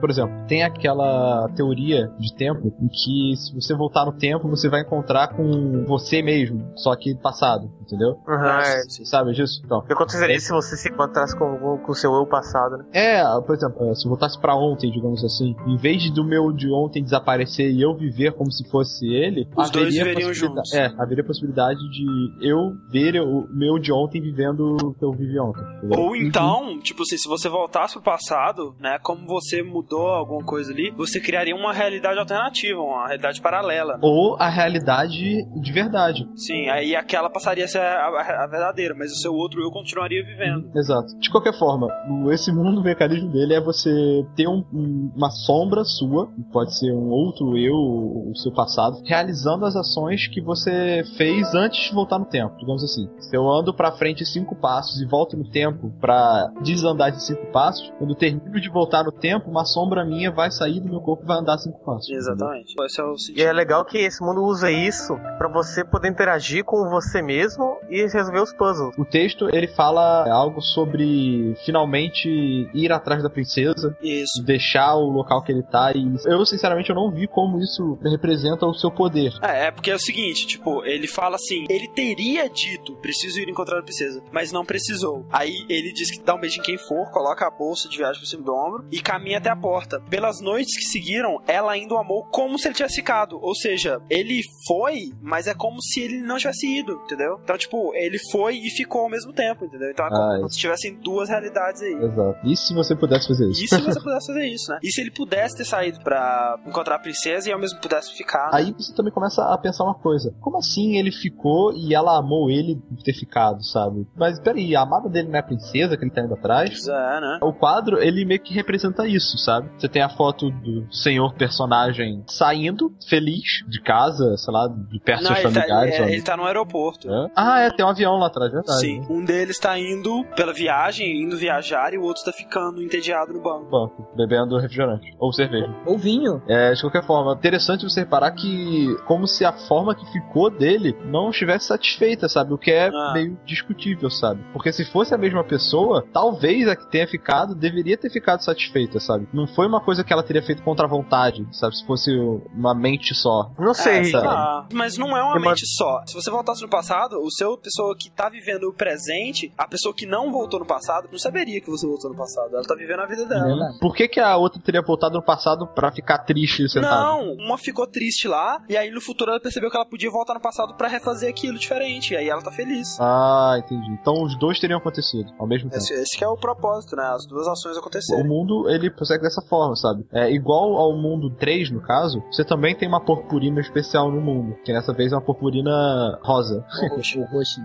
[0.00, 4.68] Por exemplo, tem aquela teoria de tempo em que se você voltar no tempo, você
[4.68, 8.18] vai encontrar com você mesmo, só que passado, entendeu?
[8.26, 8.82] Uhum, é.
[8.82, 9.62] Você sabe disso?
[9.64, 9.78] Então.
[9.78, 12.84] O que aconteceria se você se encontrasse com, com o seu eu passado, né?
[12.92, 16.70] É, por exemplo, se eu voltasse pra ontem, digamos assim, em vez do meu de
[16.72, 20.72] ontem desaparecer e eu viver como se fosse ele, Os dois haveria viveriam possibilidade- juntos.
[20.72, 25.38] É, haveria possibilidade de eu ver o meu de ontem vivendo o que eu vivi
[25.38, 25.62] ontem.
[25.76, 26.00] entendeu?
[26.00, 30.72] Ou então, tipo assim, se você voltasse pro passado, né, como você mudou alguma coisa
[30.72, 33.98] ali, você criaria uma realidade alternativa, uma realidade paralela.
[34.02, 36.26] Ou a realidade de verdade.
[36.36, 39.70] Sim, aí aquela passaria a ser a, a- a verdadeira, mas o seu outro eu
[39.70, 40.70] continuaria vivendo.
[40.74, 41.16] Exato.
[41.18, 41.88] De qualquer forma,
[42.32, 43.90] esse mundo, o mecanismo dele é você
[44.34, 49.64] ter um- um- uma sombra sua, pode ser um outro eu, o seu passado, realizando
[49.66, 53.08] as ações que você fez antes de voltar no tempo, digamos assim.
[53.18, 57.46] Se eu ando pra frente cinco passos e volto no tempo pra desandar esses cinco
[57.52, 61.00] passos, quando eu termino de voltar no tempo, uma sombra minha vai sair do meu
[61.00, 62.08] corpo e vai andar cinco passos.
[62.10, 62.74] Exatamente.
[62.80, 66.64] Esse é o E é legal que esse mundo usa isso pra você poder interagir
[66.64, 68.96] com você mesmo e resolver os puzzles.
[68.98, 72.28] O texto ele fala algo sobre finalmente
[72.74, 74.42] ir atrás da princesa, Isso.
[74.44, 78.66] deixar o local que ele tá e eu sinceramente eu não vi como isso representa
[78.66, 79.32] o seu poder.
[79.42, 83.48] É, é porque é o seguinte, tipo, ele fala assim, ele teria dito, preciso ir
[83.48, 85.26] encontrar a princesa, mas não precisou.
[85.30, 88.20] Aí ele diz que dá um beijo em quem for, coloca a bolsa de viagem
[88.20, 90.00] por cima do ombro e caminha até a porta.
[90.10, 93.38] Pelas noites que seguiram, ela ainda o amou como se ele tivesse ficado.
[93.42, 97.38] Ou seja, ele foi, mas é como se ele não tivesse ido, entendeu?
[97.42, 99.90] Então, tipo, ele foi e ficou ao mesmo tempo, entendeu?
[99.90, 101.92] Então é como Ah, se tivessem duas realidades aí.
[101.94, 102.46] Exato.
[102.46, 103.64] E se você pudesse fazer isso?
[103.64, 104.78] E se você pudesse fazer isso, né?
[104.82, 108.50] E se ele pudesse ter saído pra encontrar a princesa e ao mesmo pudesse ficar.
[108.52, 108.58] né?
[108.58, 110.34] Aí você também começa a pensar uma coisa.
[110.40, 114.06] Como assim ele ficou e ela amou ele por ter ficado, sabe?
[114.16, 116.70] Mas peraí, a amada dele não é a princesa que ele tá indo atrás?
[116.70, 117.38] Pois é, né?
[117.42, 119.70] O quadro, ele meio que representa isso, sabe?
[119.78, 125.20] Você tem a foto do senhor personagem saindo, feliz, de casa, sei lá, de perto
[125.20, 125.94] dos seus ele tá, familiares.
[125.94, 126.06] é, ó.
[126.06, 127.08] ele tá no aeroporto.
[127.08, 127.30] É?
[127.36, 128.80] Ah, é, tem um avião lá atrás, verdade.
[128.80, 129.06] Sim.
[129.08, 133.42] Um deles tá indo pela viagem, indo viajar, e o outro tá ficando entediado no
[133.42, 133.70] banco.
[133.70, 135.14] Banco, bebendo refrigerante.
[135.18, 135.72] Ou cerveja.
[135.86, 136.42] Ou vinho.
[136.48, 140.72] É, de qualquer forma, interessante você reparar que como se a forma que ficou dele
[140.72, 142.52] dele não estivesse satisfeita, sabe?
[142.52, 143.12] O que é Ah.
[143.14, 144.42] meio discutível, sabe?
[144.52, 149.00] Porque se fosse a mesma pessoa, talvez a que tenha ficado deveria ter ficado satisfeita,
[149.00, 149.28] sabe?
[149.32, 151.76] Não foi uma coisa que ela teria feito contra a vontade, sabe?
[151.76, 152.10] Se fosse
[152.54, 153.50] uma mente só.
[153.58, 154.04] Não sei.
[154.06, 154.26] sabe?
[154.26, 156.02] Ah, mas não é uma Eu mente só.
[156.06, 159.94] Se você voltasse no passado, o seu pessoa que tá vivendo o presente, a pessoa
[159.94, 162.54] que não voltou no passado, não saberia que você voltou no passado.
[162.54, 163.44] Ela tá vivendo a vida dela.
[163.44, 163.78] Verdade.
[163.80, 166.96] Por que, que a outra teria voltado no passado pra ficar triste sentada?
[167.02, 170.34] Não, uma ficou triste lá, e aí no futuro ela percebeu que ela podia voltar
[170.34, 172.96] no passado pra refazer aquilo diferente, e aí ela tá feliz.
[173.00, 173.90] Ah, entendi.
[174.00, 175.82] Então os dois teriam acontecido ao mesmo tempo.
[175.82, 177.04] Esse, esse que é o propósito, né?
[177.04, 178.26] As duas ações O acontecerem.
[178.26, 180.04] mundo, ele prossegue dessa forma, sabe?
[180.12, 184.56] É igual ao mundo 3, no caso, você também tem uma purpurina especial no mundo,
[184.64, 187.20] que nessa vez é uma purpurina rosa, O roxo.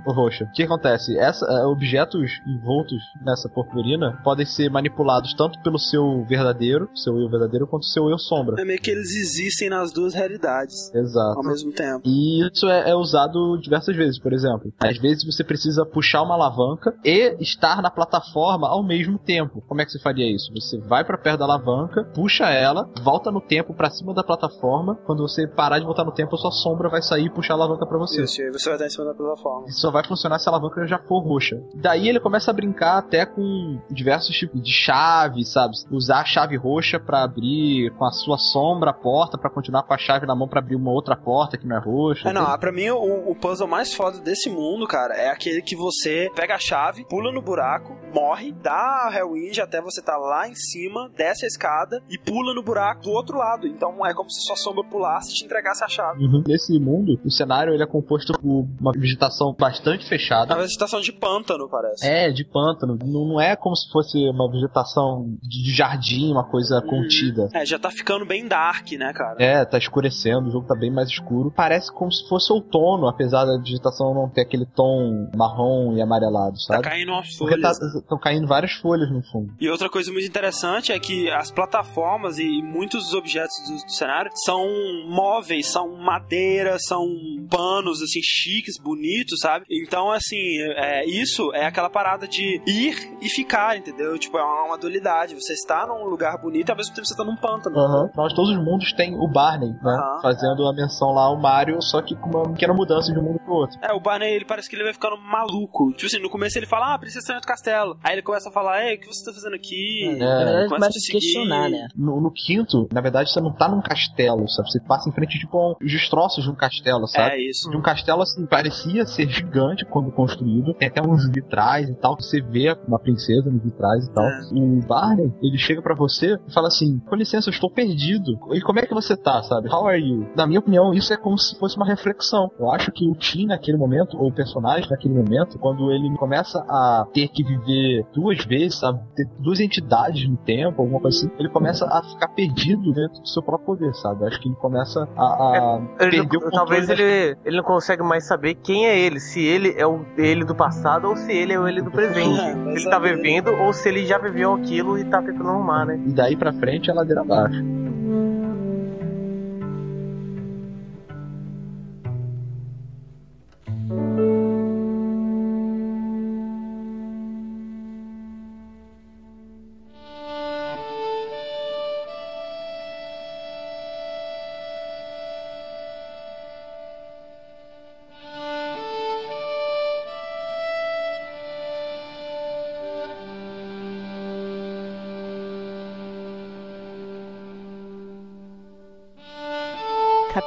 [0.06, 0.46] ou roxa.
[0.48, 1.18] O que acontece?
[1.18, 7.30] Essa, é, objetos envoltos nessa purpurina podem ser manipulados tanto pelo seu verdadeiro, seu eu
[7.30, 8.60] verdadeiro, quanto seu eu sombra.
[8.62, 11.38] É meio que eles existem nas duas realidades Exato.
[11.38, 12.02] ao mesmo tempo.
[12.06, 14.72] E isso é, é usado diversas vezes, por exemplo.
[14.80, 19.62] Às vezes você precisa puxar uma alavanca e estar na plataforma ao mesmo tempo.
[19.68, 20.52] Como é que você faria isso?
[20.54, 24.96] Você vai pra perto da alavanca, puxa ela, volta no tempo pra cima da plataforma.
[25.06, 27.58] Quando você parar de voltar no tempo, a sua sombra vai sair e puxar a
[27.58, 28.24] alavanca pra você.
[28.24, 29.68] Isso, e você vai estar em cima da plataforma.
[29.68, 31.62] Isso só vai funcionar se a alavanca já for roxa.
[31.76, 35.76] Daí ele começa a brincar até com diversos tipos de chave, sabe?
[35.92, 39.94] Usar a chave roxa pra abrir com a sua sombra a porta, pra continuar com
[39.94, 42.30] a chave na mão pra abrir uma outra porta que não é roxa.
[42.30, 45.76] É, não, pra mim o, o puzzle mais foda desse mundo, cara, é aquele que
[45.76, 50.50] você pega a chave, pula no buraco, morre, dá a Hellwind até você tá lá
[50.50, 53.66] em cima, desce a escada e pula no buraco do outro lado.
[53.66, 56.26] Então é como se sua sombra pulasse e te entregasse a chave.
[56.26, 56.44] Uhum.
[56.46, 60.54] Nesse mundo, o cenário ele é composto por uma vegetação bastante É fechada.
[60.54, 62.06] uma vegetação de pântano, parece.
[62.06, 62.98] É, de pântano.
[63.02, 67.48] Não, não é como se fosse uma vegetação de jardim, uma coisa contida.
[67.54, 69.36] É, já tá ficando bem dark, né, cara?
[69.42, 71.50] É, tá escurecendo, o jogo tá bem mais escuro.
[71.56, 76.54] Parece como se fosse outono, apesar da vegetação não ter aquele tom marrom e amarelado,
[76.68, 76.84] Tá sabe?
[76.84, 77.94] caindo umas Porque tá, folhas.
[77.94, 78.00] né?
[78.02, 79.54] estão caindo várias folhas no fundo.
[79.60, 83.92] E outra coisa muito interessante é que as plataformas e muitos dos objetos do, do
[83.92, 84.64] cenário são
[85.08, 87.06] móveis, são madeira, são
[87.50, 89.66] panos, assim, chiques, bonitos, sabe?
[89.70, 90.38] Então, assim,
[90.76, 94.18] é, isso é aquela parada de ir e ficar, entendeu?
[94.18, 95.36] Tipo, é uma, uma dualidade.
[95.36, 97.78] Você está num lugar bonito e ao mesmo tempo você está num pântano.
[97.78, 98.10] Aham.
[98.16, 99.78] Nós, todos os mundos têm o Barney, né?
[99.94, 100.22] Aham.
[100.22, 103.40] Fazendo a menção lá ao Mario, só que com uma pequena mudança de um mundo
[103.40, 103.78] pro outro.
[103.82, 105.92] É, o Barney, ele parece que ele vai ficando maluco.
[105.94, 107.98] Tipo assim, no começo ele fala, ah, precisa sair do castelo.
[108.04, 110.16] Aí ele começa a falar, ei, o que você tá fazendo aqui?
[110.18, 111.20] Na verdade, Começa a começa a te se seguir.
[111.20, 111.88] questionar, né?
[111.96, 114.70] No, no quinto, na verdade, você não tá num castelo, sabe?
[114.72, 117.36] Você passa em frente, tipo, a um- os destroços de um castelo, sabe?
[117.36, 117.70] É isso.
[117.70, 120.74] De um castelo, assim, parecia ser gigante quando construído.
[120.74, 124.24] Tem até uns vitrais e tal, que você vê uma princesa nos vitrais e tal.
[124.26, 124.40] É.
[124.54, 128.38] O Barney, ele chega pra você e fala assim, com licença, eu estou perdido.
[128.54, 129.70] E como é que você tá, sabe?
[129.70, 130.28] How are you?
[130.36, 132.50] Na minha opinião, isso é como se fosse uma reflexão.
[132.60, 136.60] Eu acho que o Tim, naquele momento, ou o personagem naquele momento, quando ele começa
[136.70, 139.00] a ter que viver duas vezes, sabe?
[139.16, 143.28] Ter duas entidades no tempo, alguma coisa assim, ele começa a ficar perdido dentro do
[143.28, 144.26] seu próprio poder, sabe?
[144.26, 147.58] Acho que ele começa a, a Ele não- perder o controle talvez das ele, ele
[147.58, 151.16] não consegue mais saber quem é ele, se ele é o ele do passado ou
[151.16, 152.40] se ele é o ele do presente.
[152.40, 155.86] É, se ele tá vivendo ou se ele já viveu aquilo e tá tentando arrumar,
[155.86, 156.00] né?
[156.06, 157.62] E daí pra frente é ladeira abaixo.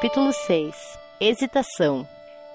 [0.01, 2.09] Capítulo 6 Hesitação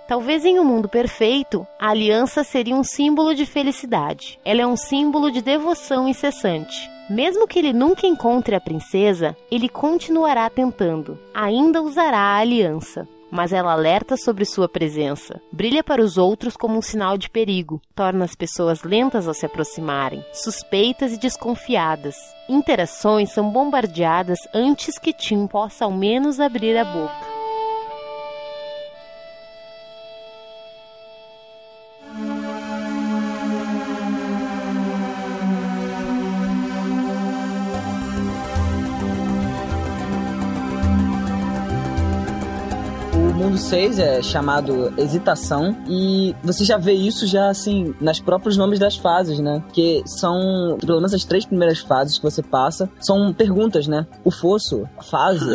[0.08, 4.40] Talvez em um mundo perfeito, a aliança seria um símbolo de felicidade.
[4.44, 6.90] Ela é um símbolo de devoção incessante.
[7.08, 11.20] Mesmo que ele nunca encontre a princesa, ele continuará tentando.
[11.36, 13.08] Ainda usará a aliança.
[13.30, 15.40] Mas ela alerta sobre sua presença.
[15.52, 17.80] Brilha para os outros como um sinal de perigo.
[17.94, 22.16] Torna as pessoas lentas ao se aproximarem, suspeitas e desconfiadas.
[22.50, 27.25] Interações são bombardeadas antes que Tim possa ao menos abrir a boca.
[43.56, 48.58] O mundo 6 é chamado Hesitação e você já vê isso já assim nas próprios
[48.58, 49.64] nomes das fases, né?
[49.72, 54.06] Que são pelo menos as três primeiras fases que você passa são perguntas, né?
[54.26, 55.46] O fosso, a fase,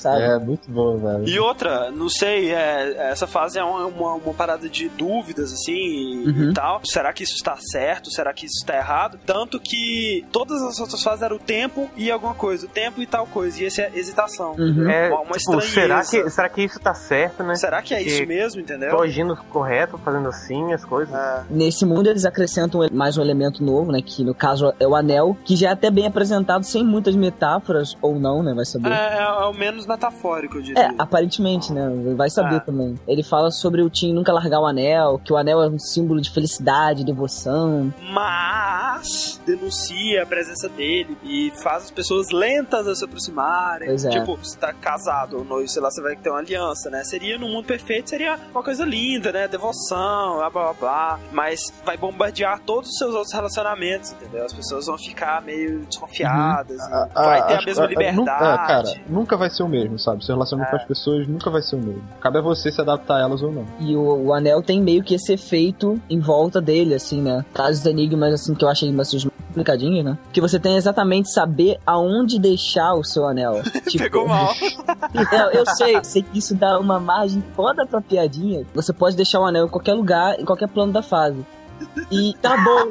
[0.00, 0.22] sabe?
[0.22, 1.28] É, muito bom, velho.
[1.28, 5.72] E outra, não sei, é, essa fase é uma, uma, uma parada de dúvidas, assim,
[5.74, 6.50] e, Uhum.
[6.50, 6.80] e tal.
[6.84, 8.10] Será que isso está certo?
[8.10, 9.18] Será que isso está errado?
[9.26, 13.06] Tanto que todas as outras fases eram o tempo e alguma coisa, o tempo e
[13.06, 13.60] tal coisa.
[13.62, 14.54] E esse é hesitação.
[14.58, 14.88] Uhum.
[14.88, 16.10] É, Uma- uma tipo, será estranheza.
[16.24, 17.54] que, será que isso tá certo, né?
[17.56, 18.90] Será que é isso mesmo, entendeu?
[18.90, 21.14] Tô agindo correto, fazendo assim as coisas.
[21.14, 21.42] É.
[21.50, 24.00] Nesse mundo eles acrescentam mais um elemento novo, né?
[24.04, 27.96] Que no caso é o anel, que já é até bem apresentado sem muitas metáforas,
[28.00, 28.52] ou não, né?
[28.54, 28.90] Vai saber.
[28.92, 30.82] É, é, é o menos metafórico, eu diria.
[30.82, 31.90] É, aparentemente, né?
[32.16, 32.60] Vai saber Ah.
[32.60, 32.94] também.
[33.06, 36.20] Ele fala sobre o Tim nunca largar o anel, que o anel é um símbolo
[36.20, 37.92] de felicidade, devoção.
[38.10, 43.88] Mas denuncia a presença dele e faz as pessoas lentas a se aproximarem.
[43.88, 44.10] Pois é.
[44.10, 47.02] Tipo, você tá casado ou noivo, sei lá, você vai ter uma aliança, né?
[47.04, 49.48] Seria no mundo perfeito, seria uma coisa linda, né?
[49.48, 50.72] Devoção, blá blá blá.
[50.74, 51.20] blá.
[51.32, 54.44] Mas vai bombardear todos os seus outros relacionamentos, entendeu?
[54.44, 56.76] As pessoas vão ficar meio desconfiadas.
[56.78, 58.16] e Ah, vai ter a acho- mesma ah, liberdade.
[58.18, 60.24] Nunca, é, cara, nunca vai ser o mesmo, sabe?
[60.24, 62.02] Seu relacionamento com as pessoas nunca vai ser o mesmo.
[62.20, 63.66] Cabe a você se adaptar a elas ou não.
[63.80, 67.44] E o, o anel tem meio que esse efeito em volta dele, assim, né?
[67.54, 70.18] Casos enigmas, assim, que eu achei bastante complicadinhos, né?
[70.32, 73.60] Que você tem exatamente saber aonde deixar o seu anel.
[73.88, 74.52] Tipo, Pegou mal.
[75.32, 78.66] É, eu sei, sei que isso dá uma margem foda pra piadinha.
[78.74, 81.44] Você pode deixar o anel em qualquer lugar, em qualquer plano da fase.
[82.10, 82.90] E tá bom.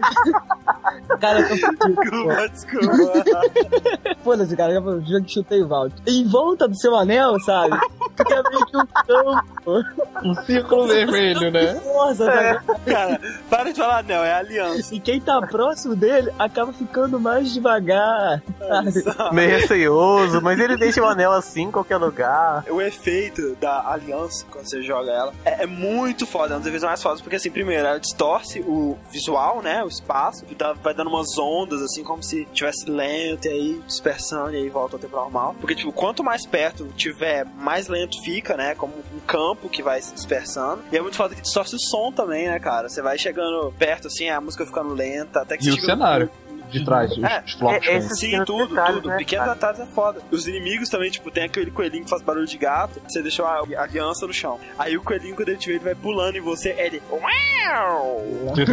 [1.19, 1.87] cara, eu tô
[2.47, 3.41] Desculpa.
[4.23, 5.95] Foda-se, cara, eu chutei o Valdo.
[6.07, 7.77] Em volta do seu anel, sabe?
[8.15, 9.43] Fica meio que um campo.
[10.23, 11.75] Um círculo vermelho, né?
[11.83, 12.59] Força, sabe?
[12.85, 13.19] Cara,
[13.49, 14.93] para de falar, não, é aliança.
[14.93, 18.41] E quem tá próximo dele acaba ficando mais devagar.
[19.03, 19.35] Sabe?
[19.35, 22.63] Meio receioso, mas ele deixa o anel assim em qualquer lugar.
[22.69, 26.67] O efeito da aliança, quando você joga ela, é, é muito foda, é um dos
[26.67, 30.73] efeitos mais fodas, porque assim, primeiro, ela distorce o visual, né, o espaço, e dá-
[30.73, 34.97] vai dando umas ondas, assim, como se tivesse lento, e aí dispersando, e aí volta
[34.97, 35.55] ao tempo normal.
[35.59, 40.01] Porque, tipo, quanto mais perto tiver, mais lento fica, né, como um campo que vai
[40.01, 40.83] se dispersando.
[40.91, 42.89] E é muito foda que distorce o som também, né, cara?
[42.89, 45.91] Você vai chegando perto, assim, a música ficando lenta, até que E o chega no-
[45.93, 46.31] cenário
[46.71, 47.87] de trás, os, É, os flocos.
[47.87, 49.09] é- Sim, tudo, detalhes, tudo.
[49.09, 49.55] né, Pequenos cara?
[49.55, 50.19] detalhes é foda.
[50.31, 53.61] Os inimigos também, tipo, tem aquele coelhinho que faz barulho de gato, você deixou a
[53.61, 54.59] a aliança no chão.
[54.77, 57.01] Aí o coelhinho, quando ele te vê, ele vai pulando em você, ele.
[57.11, 58.23] Uau!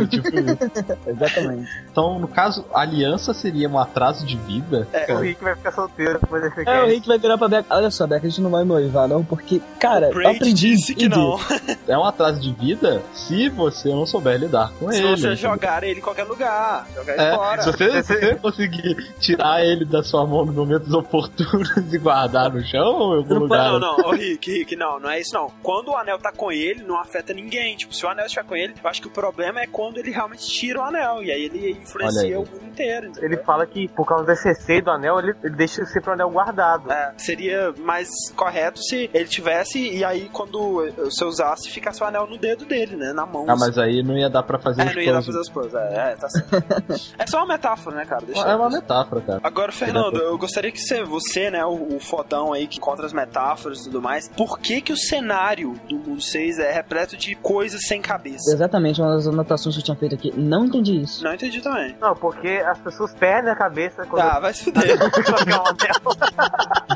[0.08, 0.28] Tipo.
[1.06, 1.68] Exatamente.
[1.90, 4.86] Então, no caso, a aliança seria um atraso de vida?
[5.08, 6.86] O Rick vai ficar solteiro depois desse É, o.
[6.86, 7.66] Rick vai virar pra Beca.
[7.74, 10.54] Olha só, Beca, a gente não vai noivar, não, porque, cara, eu aprendi.
[10.74, 11.38] disse que não.
[11.86, 15.08] É um atraso de vida se você não souber lidar com Se ele.
[15.08, 15.36] você entendeu?
[15.36, 17.62] jogar ele em qualquer lugar, jogar ele É, fora.
[17.62, 22.52] se você, se você conseguir tirar ele da sua mão nos momentos oportunos e guardar
[22.52, 23.72] no chão ou em algum Não, lugar.
[23.72, 25.50] não, não, Ô, Rick, Rick, não, não é isso não.
[25.62, 27.76] Quando o anel tá com ele, não afeta ninguém.
[27.76, 30.10] Tipo, se o anel estiver com ele, eu acho que o problema é quando ele
[30.10, 31.22] realmente tira o anel.
[31.22, 32.34] E aí ele influencia aí.
[32.36, 33.08] o mundo inteiro.
[33.08, 33.24] entendeu?
[33.30, 36.30] Ele fala que por causa desse receio do anel, ele, ele deixa sempre o anel
[36.30, 36.90] guardado.
[36.92, 42.26] É, seria mais correto se ele tivesse e aí quando você usasse, ficasse o anel
[42.26, 43.12] no dedo dele, né?
[43.12, 43.44] Na mão.
[43.48, 45.38] Ah, mas aí não ia dar pra fazer É, os não ia dar pra fazer
[45.40, 45.74] os puzzles.
[45.74, 47.14] É, é, tá certo.
[47.18, 48.24] é só uma metáfora, né, cara?
[48.24, 49.40] Deixa É uma metáfora, cara.
[49.42, 53.12] Agora, Fernando, eu gostaria que você, você né, o, o fodão aí que encontra as
[53.12, 57.34] metáforas e tudo mais, por que que o cenário do Mundo 6 é repleto de
[57.36, 58.52] coisas sem cabeça?
[58.52, 60.32] Exatamente, uma das anotações que eu tinha feito aqui.
[60.36, 61.24] Não entendi isso.
[61.24, 61.96] Não entendi também.
[62.00, 64.98] Não, porque as pessoas perdem a cabeça quando Ah, vai se fuder.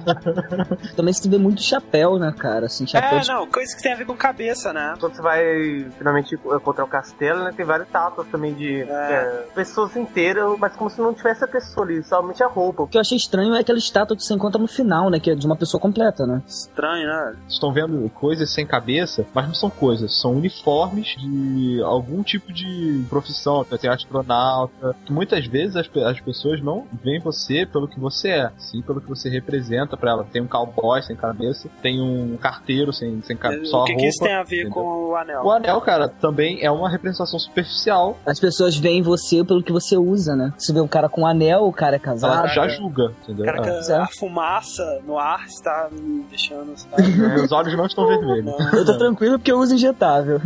[0.97, 2.67] Também se vê muito chapéu, né, cara?
[2.67, 3.29] Assim, chapéu é, de...
[3.29, 4.95] não, coisas que tem a ver com cabeça, né?
[4.99, 7.53] Quando você vai finalmente encontrar o castelo, né?
[7.57, 11.87] Tem várias estátuas também de é, pessoas inteiras, mas como se não tivesse a pessoa
[11.87, 12.83] ali, somente a roupa.
[12.85, 15.19] O que eu achei estranho é aquela estátua que você encontra no final, né?
[15.19, 16.43] Que é de uma pessoa completa, né?
[16.47, 17.33] Estranho, né?
[17.43, 22.53] Vocês estão vendo coisas sem cabeça, mas não são coisas, são uniformes de algum tipo
[22.53, 23.65] de profissão.
[23.65, 24.95] Tem astronauta.
[25.09, 29.09] Muitas vezes as, as pessoas não veem você pelo que você é, sim pelo que
[29.09, 30.27] você representa pra ela.
[30.31, 33.93] Tem um cowboy sem cabeça, tem um carteiro sem, sem cabeça, só o a que,
[33.93, 34.03] roupa.
[34.03, 34.73] que isso tem a ver entendeu?
[34.73, 35.43] com o anel?
[35.45, 38.19] O anel, cara, também é uma representação superficial.
[38.27, 40.53] As pessoas veem você pelo que você usa, né?
[40.65, 42.49] Se vê um cara com anel, o cara é Ela casado.
[42.49, 43.45] já julga, entendeu?
[43.45, 43.93] Caraca, É.
[43.93, 43.97] É.
[43.97, 46.73] a fumaça no ar está me deixando.
[46.79, 47.03] sabe?
[47.11, 48.55] Meus olhos não estão vermelhos.
[48.73, 50.41] Eu tô tranquilo porque eu uso injetável.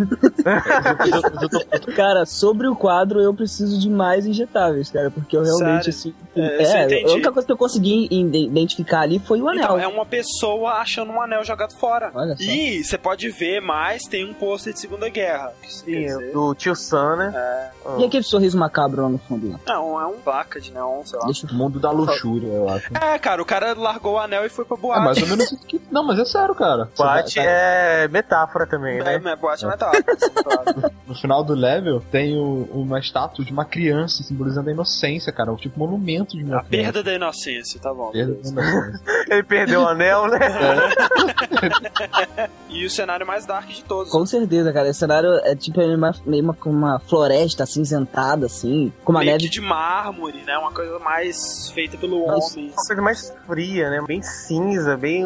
[1.80, 6.14] Tô- Cara, sobre o quadro eu preciso de mais injetáveis, cara, porque eu realmente, Sério?
[6.14, 6.14] assim.
[6.36, 6.62] É,
[7.02, 9.64] É, a única coisa que eu consegui ide- identificar ali foi o anel.
[9.64, 12.10] Então, é uma pessoa achando um anel jogado fora.
[12.14, 12.42] Olha só.
[12.42, 15.52] E você pode ver mais, tem um pôster de Segunda Guerra.
[15.66, 17.70] Sim, do tio Sam, né?
[17.98, 19.60] E aquele sorriso macabro lá no fundo lá?
[19.66, 21.26] Não, é um placa de neon, sei lá.
[21.26, 21.46] Deixa.
[21.52, 22.90] Mundo da luxúria, eu acho.
[23.00, 25.00] É, cara, o cara largou o anel e foi pra É boate.
[25.04, 25.80] mais ou menos isso que.
[25.90, 26.88] Não, mas é sério, cara.
[26.96, 29.32] Boate vai- é metáfora também, É, né?
[29.32, 30.92] é, boate é metáfora, assim, claro.
[31.06, 35.52] No final do level tem o- uma estátua de uma criança simbolizando a inocência, cara.
[35.52, 36.92] Um tipo monumento de uma A criança.
[36.92, 38.10] perda da inocência, tá bom.
[38.10, 39.00] Perda da inocência.
[39.30, 40.38] Ele perdeu o anel, né?
[42.68, 44.10] E o cenário mais dark de todos.
[44.12, 44.88] Com certeza, cara.
[44.88, 49.44] Esse cenário é tipo uma, meio uma, uma floresta acinzentada, assim, com uma Meio neve.
[49.44, 49.50] de
[49.86, 50.58] mármore, né?
[50.58, 52.66] Uma coisa mais feita pelo homem.
[52.68, 54.02] Uma coisa mais fria, né?
[54.06, 55.24] Bem cinza, bem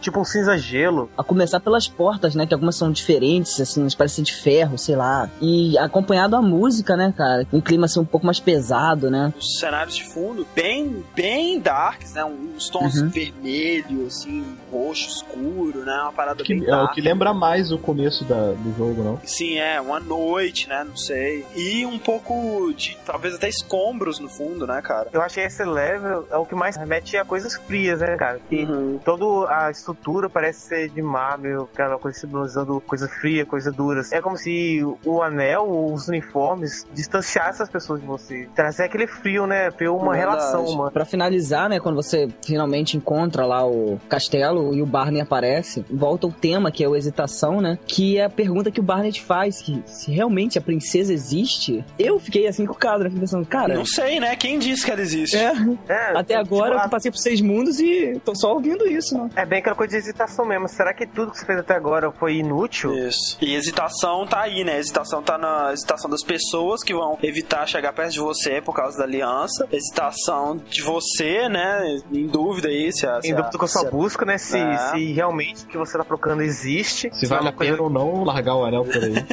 [0.00, 1.10] tipo um cinza gelo.
[1.18, 2.46] A começar pelas portas, né?
[2.46, 5.28] Que algumas são diferentes, assim, elas parecem de ferro, sei lá.
[5.40, 7.46] E acompanhado a música, né, cara?
[7.52, 9.32] Um clima assim um pouco mais pesado, né?
[9.38, 12.24] Os cenários de fundo, bem, bem darks, né?
[12.24, 13.08] Uns tons Uhum.
[13.10, 15.94] vermelho, assim, roxo escuro, né?
[16.02, 16.94] Uma parada Que- bem é o dark.
[16.94, 19.20] que lembra mais o começo da- do jogo, não?
[19.24, 20.84] Sim, é, uma noite, né?
[20.88, 21.44] Não sei.
[21.54, 23.48] E um pouco de, talvez até
[23.90, 25.08] escombros no fundo, né, cara?
[25.12, 28.40] Eu achei esse level é o que mais remete a coisas frias, né, cara?
[28.48, 29.00] Que Uhum.
[29.04, 34.02] toda a estrutura parece ser de mármore, aquela coisa simbolizando coisa fria, coisa dura.
[34.12, 38.48] É como se o anel, os uniformes, distanciassem as pessoas de você.
[38.54, 39.70] Trazer aquele frio, né?
[39.70, 40.36] Ter uma Verdade.
[40.36, 40.90] relação humana.
[40.90, 46.26] Pra finalizar, né, quando você finalmente encontra lá o castelo e o Barney aparece, volta
[46.26, 47.78] o tema, que é o hesitação, né?
[47.86, 51.84] Que é a pergunta que o Barney te faz, que se realmente a princesa existe.
[51.98, 53.79] Eu fiquei assim com o cara, né, pensando, cara...
[53.80, 54.36] Não sei, né?
[54.36, 55.36] Quem disse que ela existe?
[55.36, 55.52] É,
[55.88, 59.30] É, até agora tipo, eu passei por seis mundos e tô só ouvindo isso, né?
[59.36, 60.68] É bem aquela coisa de hesitação mesmo.
[60.68, 62.92] Será que tudo que você fez até agora foi inútil?
[63.08, 63.38] Isso.
[63.40, 64.78] E hesitação tá aí, né?
[64.78, 68.98] Hesitação tá na hesitação das pessoas que vão evitar chegar perto de você por causa
[68.98, 69.66] da aliança.
[69.72, 71.98] Hesitação de você, né?
[72.12, 73.20] Em dúvida aí se a.
[73.22, 74.36] se Em a- dúvida com a sua busca, né?
[74.38, 74.76] Se, É.
[74.92, 77.10] se realmente o que você tá procurando existe.
[77.14, 79.14] Se vale uma a pena coisa- ou não largar o anel por aí.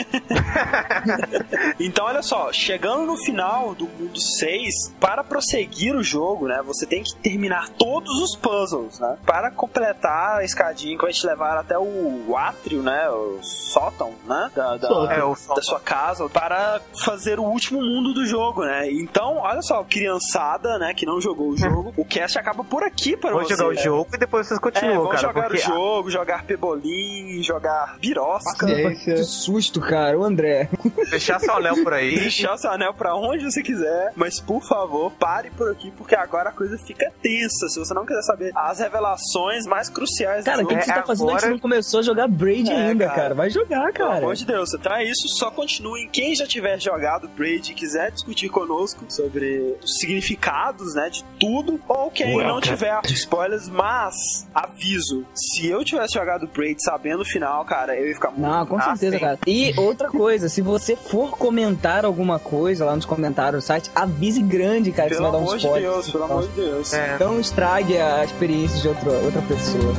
[1.79, 6.85] Então, olha só, chegando no final do mundo 6, para prosseguir o jogo, né, você
[6.85, 11.57] tem que terminar todos os puzzles, né, para completar a escadinha que vai te levar
[11.57, 15.13] até o átrio, né, o sótão, né, da, da-.
[15.13, 18.89] É, o da sua casa, para fazer o último mundo do jogo, né.
[18.91, 23.15] Então, olha só, criançada, né, que não jogou o jogo, o cast acaba por aqui
[23.17, 23.55] para Vou você.
[23.55, 25.27] jogar o jogo e depois vocês É, continuam, vamos cara.
[25.27, 28.65] jogar porque o jogo, jogar pebolim, jogar birosca.
[28.67, 30.69] Que susto, cara, o André.
[31.09, 32.15] deixar seu anel por aí.
[32.19, 36.49] deixar seu anel pra onde você quiser, mas por favor, pare por aqui, porque agora
[36.49, 37.67] a coisa fica tensa.
[37.69, 40.93] Se você não quiser saber as revelações mais cruciais Cara, do o que, que você
[40.93, 43.15] tá É, fazendo aí que você agora- não começou a jogar Braid É, ainda, cara.
[43.21, 43.35] cara?
[43.35, 44.17] Vai jogar, Pelo cara.
[44.19, 45.27] amor de Deus, então é isso.
[45.37, 46.09] Só continuem.
[46.09, 51.79] Quem já tiver jogado Braid e quiser discutir conosco sobre os significados, né, de tudo,
[51.87, 52.61] ou quem não Welcome.
[52.61, 58.13] tiver spoilers, mas aviso, se eu tivesse jogado Braid sabendo o final, cara, eu ia
[58.13, 59.19] ficar muito Não, com certeza, sim.
[59.23, 59.39] cara.
[59.47, 64.41] E outra coisa, se você for comentar alguma coisa lá nos comentários do site, avise
[64.41, 65.91] grande, cara, que Pelo você vai dar um amor de spoiler.
[65.91, 66.93] Deus, pelo amor de Deus.
[66.93, 67.17] É.
[67.19, 69.93] Não estrague a experiência de outra, outra pessoa.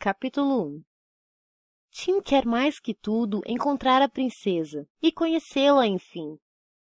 [0.00, 0.89] Capítulo 1
[1.92, 6.38] Tim quer mais que tudo encontrar a princesa e conhecê-la, enfim.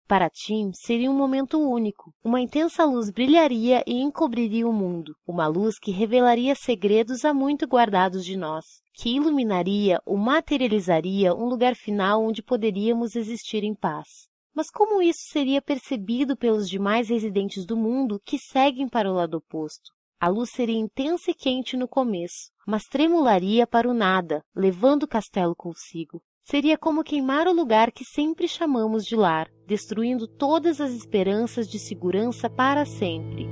[0.07, 2.15] Para Tim, seria um momento único.
[2.23, 5.17] Uma intensa luz brilharia e encobriria o mundo.
[5.27, 8.65] Uma luz que revelaria segredos há muito guardados de nós.
[8.93, 14.29] Que iluminaria ou materializaria um lugar final onde poderíamos existir em paz.
[14.55, 19.39] Mas como isso seria percebido pelos demais residentes do mundo que seguem para o lado
[19.39, 19.91] oposto?
[20.21, 25.09] A luz seria intensa e quente no começo, mas tremularia para o nada, levando o
[25.09, 26.23] castelo consigo.
[26.43, 31.79] Seria como queimar o lugar que sempre chamamos de lar, destruindo todas as esperanças de
[31.79, 33.49] segurança para sempre.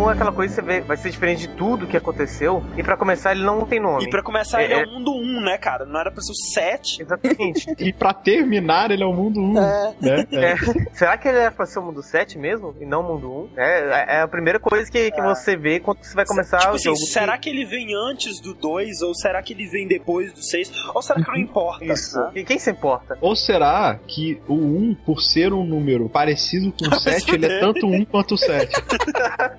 [0.00, 1.96] O mundo 1 é aquela coisa que você vê, vai ser diferente de tudo que
[1.96, 2.64] aconteceu.
[2.76, 4.04] E pra começar, ele não tem nome.
[4.04, 4.86] E pra começar, É, ele é é.
[4.86, 5.84] o mundo 1, né, cara?
[5.84, 7.02] Não era pra ser o 7.
[7.02, 7.66] Exatamente.
[7.78, 9.58] E pra terminar, ele é o mundo 1.
[9.58, 9.94] É.
[10.00, 10.26] Né?
[10.32, 10.52] É.
[10.52, 10.56] É.
[10.92, 12.74] Será que ele é pra ser o mundo 7 mesmo?
[12.80, 13.60] E não o mundo 1?
[13.60, 15.24] É, é a primeira coisa que, que É.
[15.24, 16.98] você vê quando você vai começar tipo o assim, jogo.
[16.98, 19.02] será que ele vem antes do 2?
[19.02, 20.70] Ou será que ele vem depois do 6?
[20.94, 21.84] Ou será que não importa?
[21.84, 22.18] Isso.
[22.18, 22.30] né?
[22.36, 23.18] E quem se importa?
[23.20, 27.60] Ou será que o 1, por ser um número parecido com o 7, ele é
[27.60, 28.72] tanto 1 quanto o 7?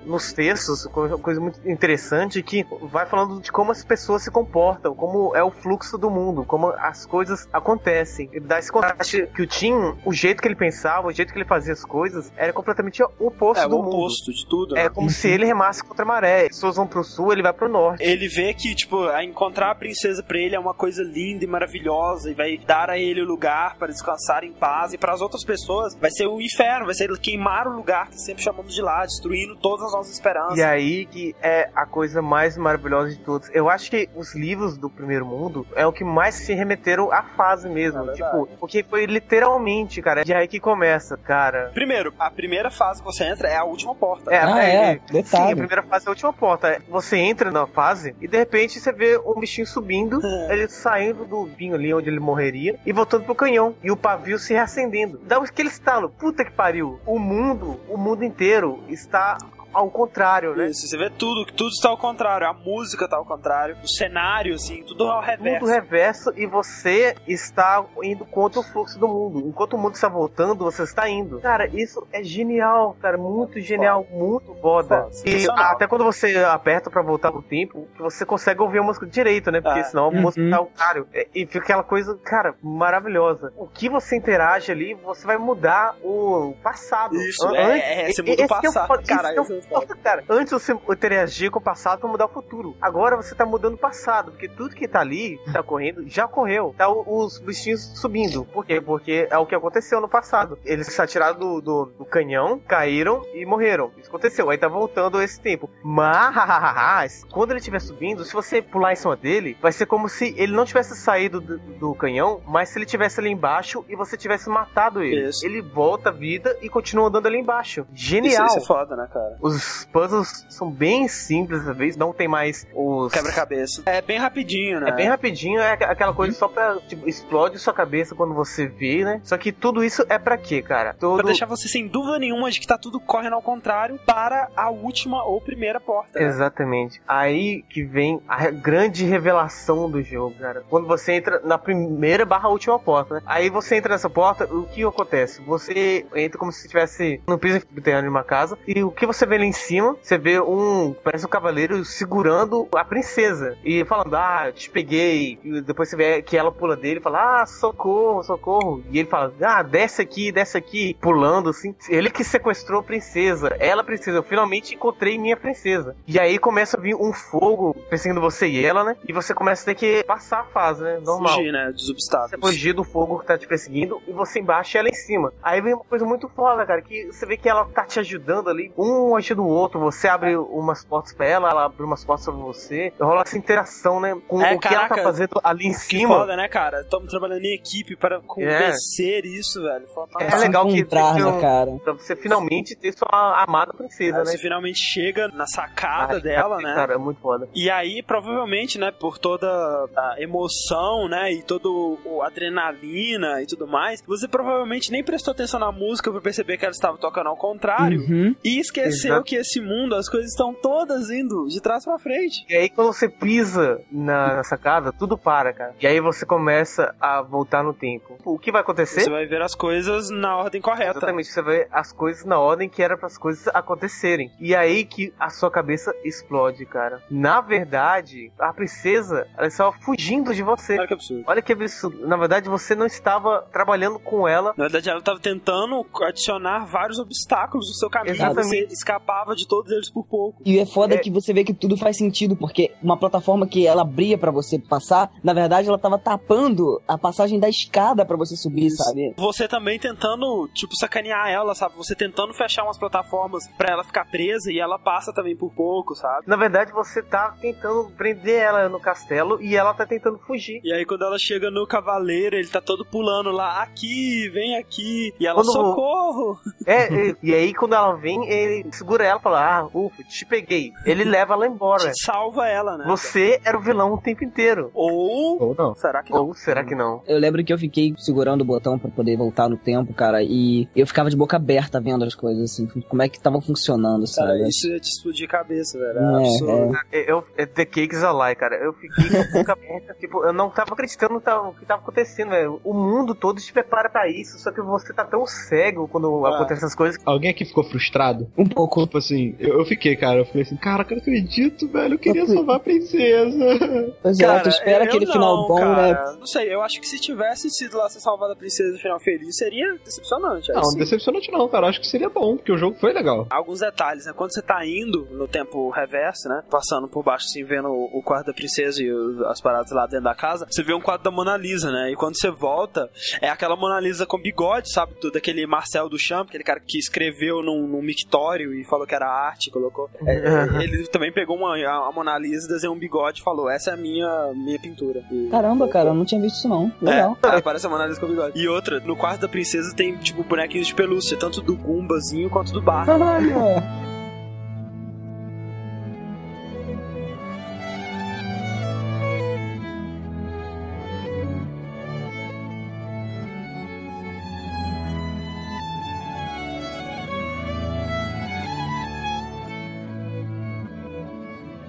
[0.04, 4.30] No nos textos, uma coisa muito interessante que vai falando de como as pessoas se
[4.30, 8.28] comportam, como é o fluxo do mundo, como as coisas acontecem.
[8.32, 11.38] E dá esse contraste que o Tim, o jeito que ele pensava, o jeito que
[11.38, 13.96] ele fazia as coisas, era completamente o oposto É do o mundo.
[13.96, 14.74] oposto de tudo.
[14.74, 14.84] né?
[14.84, 16.42] É como se ele remasse contra a maré.
[16.42, 18.02] As pessoas vão pro sul, ele vai pro norte.
[18.02, 21.46] Ele vê que, tipo, a encontrar a princesa pra ele é uma coisa linda e
[21.46, 24.92] maravilhosa e vai dar a ele o lugar para descansar em paz.
[24.92, 28.18] E para as outras pessoas vai ser um inferno, vai ser queimar o lugar que
[28.18, 30.58] sempre chamamos de lá, destruindo todas as nossas esperanças.
[30.58, 33.50] E aí que é a coisa mais maravilhosa de todos.
[33.52, 37.22] Eu acho que os livros do primeiro mundo é o que mais se remeteram à
[37.22, 38.10] fase mesmo.
[38.10, 40.22] É tipo, porque foi literalmente, cara.
[40.26, 41.70] E aí que começa, cara.
[41.74, 44.32] Primeiro, a primeira fase que você entra é a última porta.
[44.32, 45.26] É, Ah, é, detalhe.
[45.26, 46.82] Sim, a primeira fase é a última porta.
[46.88, 50.52] Você entra na fase e de repente você vê um bichinho subindo, É.
[50.52, 53.74] ele saindo do vinho ali onde ele morreria e voltando pro canhão.
[53.82, 55.18] E o pavio se reacendendo.
[55.24, 56.10] Dá aquele estalo.
[56.10, 57.00] Puta que pariu.
[57.06, 59.38] O mundo, o mundo inteiro está
[59.72, 60.66] ao contrário, né?
[60.66, 62.46] Isso, você vê tudo, tudo está ao contrário.
[62.46, 65.60] A música está ao contrário, o cenário, assim, tudo ao reverso.
[65.60, 69.40] Tudo reverso e você está indo contra o fluxo do mundo.
[69.46, 71.40] Enquanto o mundo está voltando, você está indo.
[71.40, 73.16] Cara, isso é genial, cara.
[73.18, 75.02] Muito genial, muito foda.
[75.04, 79.06] Foda, E até quando você aperta pra voltar pro tempo, você consegue ouvir a música
[79.06, 79.60] direito, né?
[79.60, 80.50] Porque Ah, senão a música uhum.
[80.50, 81.06] tá ao contrário.
[81.12, 83.52] É, E fica aquela coisa, cara, maravilhosa.
[83.56, 87.14] O que você interage ali, você vai mudar o passado.
[87.16, 88.86] Isso, An- é, é, você muda o que é passado.
[88.86, 90.24] foda, Cara, é é o foda, cara.
[90.28, 92.76] Antes você interagia com o passado pra mudar o futuro.
[92.80, 96.26] Agora você tá mudando o passado, porque tudo que tá ali, que tá correndo, já
[96.26, 96.74] correu.
[96.76, 98.44] Tá os bichinhos subindo.
[98.46, 98.80] Por quê?
[98.80, 100.58] Porque é o que aconteceu no passado.
[100.64, 103.90] Eles se atiraram do, do, do canhão, caíram e morreram.
[103.98, 104.50] Isso aconteceu.
[104.50, 105.70] Aí tá voltando esse tempo.
[105.82, 110.34] Mas, quando ele estiver subindo, se você pular em cima dele, vai ser como se
[110.36, 114.16] ele não tivesse saído do, do canhão, mas se ele tivesse ali embaixo e você
[114.16, 115.28] tivesse matado ele.
[115.28, 115.44] Isso.
[115.44, 117.86] Ele volta à vida e continua andando ali embaixo.
[117.92, 118.46] Isso, Genial!
[118.46, 119.36] isso é foda, né, cara?
[119.40, 119.51] Os
[119.92, 123.12] puzzles são bem simples às vezes, não tem mais os.
[123.12, 123.82] Quebra-cabeça.
[123.86, 124.88] É bem rapidinho, né?
[124.90, 126.76] É bem rapidinho, é aqu- aquela coisa só pra.
[126.88, 129.20] Tipo, explode sua cabeça quando você vê, né?
[129.24, 130.94] Só que tudo isso é pra quê, cara?
[130.98, 131.16] Todo...
[131.16, 134.70] Pra deixar você sem dúvida nenhuma de que tá tudo correndo ao contrário para a
[134.70, 136.18] última ou primeira porta.
[136.18, 136.26] né?
[136.26, 137.00] Exatamente.
[137.06, 140.62] Aí que vem a grande revelação do jogo, cara.
[140.68, 143.22] Quando você entra na primeira barra última porta, né?
[143.26, 145.40] Aí você entra nessa porta, o que acontece?
[145.42, 149.24] Você entra como se estivesse no piso subterrâneo de uma casa, e o que você
[149.26, 150.94] vê lá em cima, você vê um.
[151.04, 153.56] Parece um cavaleiro segurando a princesa.
[153.64, 155.38] E falando, ah, te peguei.
[155.42, 158.82] E depois você vê que ela pula dele e fala, ah, socorro, socorro.
[158.90, 161.74] E ele fala, ah, desce aqui, desce aqui, pulando assim.
[161.88, 163.54] Ele que sequestrou a princesa.
[163.58, 165.96] Ela, princesa, eu finalmente encontrei minha princesa.
[166.06, 168.96] E aí começa a vir um fogo perseguindo você e ela, né?
[169.06, 170.98] E você começa a ter que passar a fase, né?
[171.04, 171.34] Normal.
[171.36, 171.70] Fugir, né?
[171.72, 172.50] Dos Você obstáculos.
[172.50, 175.32] fugir do fogo que tá te perseguindo e você embaixo e ela em cima.
[175.42, 178.48] Aí vem uma coisa muito foda, cara, que você vê que ela tá te ajudando
[178.48, 182.24] ali, um ajuda o outro, você abre umas portas pra ela, ela abre umas portas
[182.26, 182.92] pra você.
[183.00, 186.08] Rola essa interação, né, com É, o que ela tá fazendo ali em cima.
[186.18, 186.80] foda, né, cara?
[186.82, 189.84] Estamos trabalhando em equipe para convencer isso, velho.
[190.20, 190.42] É caralho.
[190.42, 191.70] legal que né, um- cara?
[191.82, 194.30] Pra você finalmente ter sua amada princesa, Aí né?
[194.32, 196.74] Você finalmente chega na sacada Ai, dela, cara, né?
[196.74, 197.48] Cara, é muito foda.
[197.54, 203.66] E aí, provavelmente, né, por toda a emoção, né, e todo o adrenalina e tudo
[203.66, 207.36] mais, você provavelmente nem prestou atenção na música pra perceber que ela estava tocando ao
[207.36, 208.34] contrário Uhum.
[208.44, 209.28] e esqueceu Exato.
[209.28, 212.44] que esse mundo, as coisas estão todas indo de trás pra frente.
[212.48, 215.74] E aí quando você pisa na, na sacada, tudo para, cara.
[215.80, 218.18] E aí você começa a voltar no tempo.
[218.24, 219.02] O que vai acontecer?
[219.02, 220.98] Você vai ver as coisas na ordem correta.
[220.98, 224.30] Exatamente, você vê as coisas na ordem que era para as coisas acontecerem.
[224.40, 227.02] E aí que a sua cabeça explode, cara.
[227.10, 230.78] Na verdade, a princesa, ela estava fugindo de você.
[230.78, 231.24] Olha que absurdo.
[231.26, 232.06] Olha que absurdo.
[232.06, 234.54] Na verdade, você não estava trabalhando com ela.
[234.56, 238.14] Na verdade, ela estava tentando adicionar vários obstáculos no seu caminho.
[238.14, 238.68] Exatamente.
[238.68, 240.40] Você escapava de todos eles por pouco.
[240.44, 240.98] E é foda É.
[240.98, 244.58] que você vê que tudo faz sentido, porque uma plataforma que ela abria pra você
[244.58, 249.14] passar, na verdade ela tava tapando a passagem da escada pra você subir, sabe?
[249.16, 251.76] Você também tentando, tipo, sacanear ela, sabe?
[251.76, 255.94] Você tentando fechar umas plataformas pra ela ficar presa e ela passa também por pouco,
[255.94, 256.24] sabe?
[256.26, 260.60] Na verdade, você tá tentando prender ela no castelo e ela tá tentando fugir.
[260.62, 265.12] E aí quando ela chega no cavaleiro, ele tá todo pulando lá, aqui, vem aqui.
[265.18, 266.38] E ela, Quando- socorro!
[266.66, 270.24] É, e, e aí quando ela vem, ele segura ela e fala: Ah, ufa, te
[270.26, 270.72] peguei.
[270.84, 271.90] Ele leva ela embora.
[271.94, 272.84] Salva ela, né?
[272.86, 274.70] Você era o vilão o tempo inteiro.
[274.74, 275.42] Ou.
[275.42, 275.74] Ou não.
[275.74, 276.26] Será que não?
[276.26, 277.02] Ou será que não?
[277.06, 280.68] Eu lembro que eu fiquei segurando o botão pra poder voltar no tempo, cara, e
[280.76, 284.28] eu ficava de boca aberta vendo as coisas, assim, como é que tava funcionando, Cara,
[284.32, 284.48] sabe?
[284.48, 285.98] isso ia te explodir a cabeça, velho.
[285.98, 286.78] É, É absurdo.
[286.92, 288.56] Eu, é The Cakes a Lie, cara.
[288.56, 289.94] Eu fiquei com a boca aberta.
[289.98, 292.60] Tipo, eu não tava acreditando no que tava- o que tava acontecendo, velho.
[292.64, 294.38] O mundo todo te prepara pra isso.
[294.38, 296.36] Só que você tá tão cego quando Ah.
[296.36, 297.00] acontecem essas coisas.
[297.04, 298.28] Alguém aqui ficou frustrado?
[298.36, 298.81] Um pouco.
[298.86, 301.98] Tipo assim, eu, eu fiquei, cara, eu falei assim, cara, eu não acredito, velho, eu
[301.98, 303.92] queria salvar a princesa.
[304.02, 305.94] Pois é, tu espera aquele não, final bom, né?
[305.94, 306.16] cara.
[306.18, 309.00] Não sei, eu acho que se tivesse sido lá ser salvada a princesa no final
[309.00, 310.52] feliz, seria decepcionante.
[310.52, 310.78] Não, sim.
[310.78, 313.26] decepcionante não, cara, eu acho que seria bom, porque o jogo foi legal.
[313.30, 314.12] Alguns detalhes, né?
[314.14, 316.42] Quando você tá indo no tempo reverso, né?
[316.50, 318.90] Passando por baixo, assim, vendo o, quarto da princesa e
[319.26, 321.90] as paradas lá dentro da casa, você vê um quadro da Mona Lisa, né?
[321.90, 322.90] E quando você volta,
[323.20, 324.94] é aquela Mona Lisa com bigode, sabe?
[325.00, 329.06] Do, daquele Marcel Duchamp, aquele cara que escreveu num, num mictório e falou que era
[329.06, 329.90] arte, colocou.
[330.06, 333.50] É, é, ele também pegou uma, a, a Mona Lisa, desenhou um bigode e falou:
[333.50, 335.02] Essa é a minha, minha pintura.
[335.12, 336.72] E- Caramba, cara, eu não tinha visto isso não.
[336.80, 337.18] Legal.
[337.22, 338.40] É, aparece a Mona Lisa com bigode.
[338.40, 342.50] E outra, no quarto da princesa tem, tipo, bonequinhos de pelúcia, tanto do Gumbazinho quanto
[342.52, 342.86] do Bar.
[342.86, 343.32] Caralho.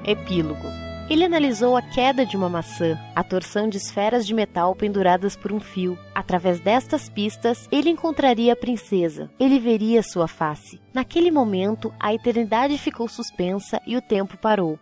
[0.05, 0.67] Epílogo.
[1.09, 5.51] Ele analisou a queda de uma maçã, a torção de esferas de metal penduradas por
[5.51, 5.97] um fio.
[6.15, 9.29] Através destas pistas, ele encontraria a princesa.
[9.39, 10.81] Ele veria sua face.
[10.93, 14.79] Naquele momento, a eternidade ficou suspensa e o tempo parou.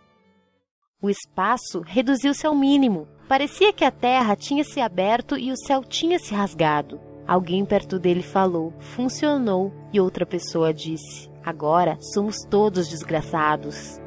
[1.02, 3.08] O espaço reduziu-se ao mínimo.
[3.28, 7.00] Parecia que a terra tinha se aberto e o céu tinha se rasgado.
[7.26, 14.01] Alguém perto dele falou, funcionou, e outra pessoa disse: Agora somos todos desgraçados.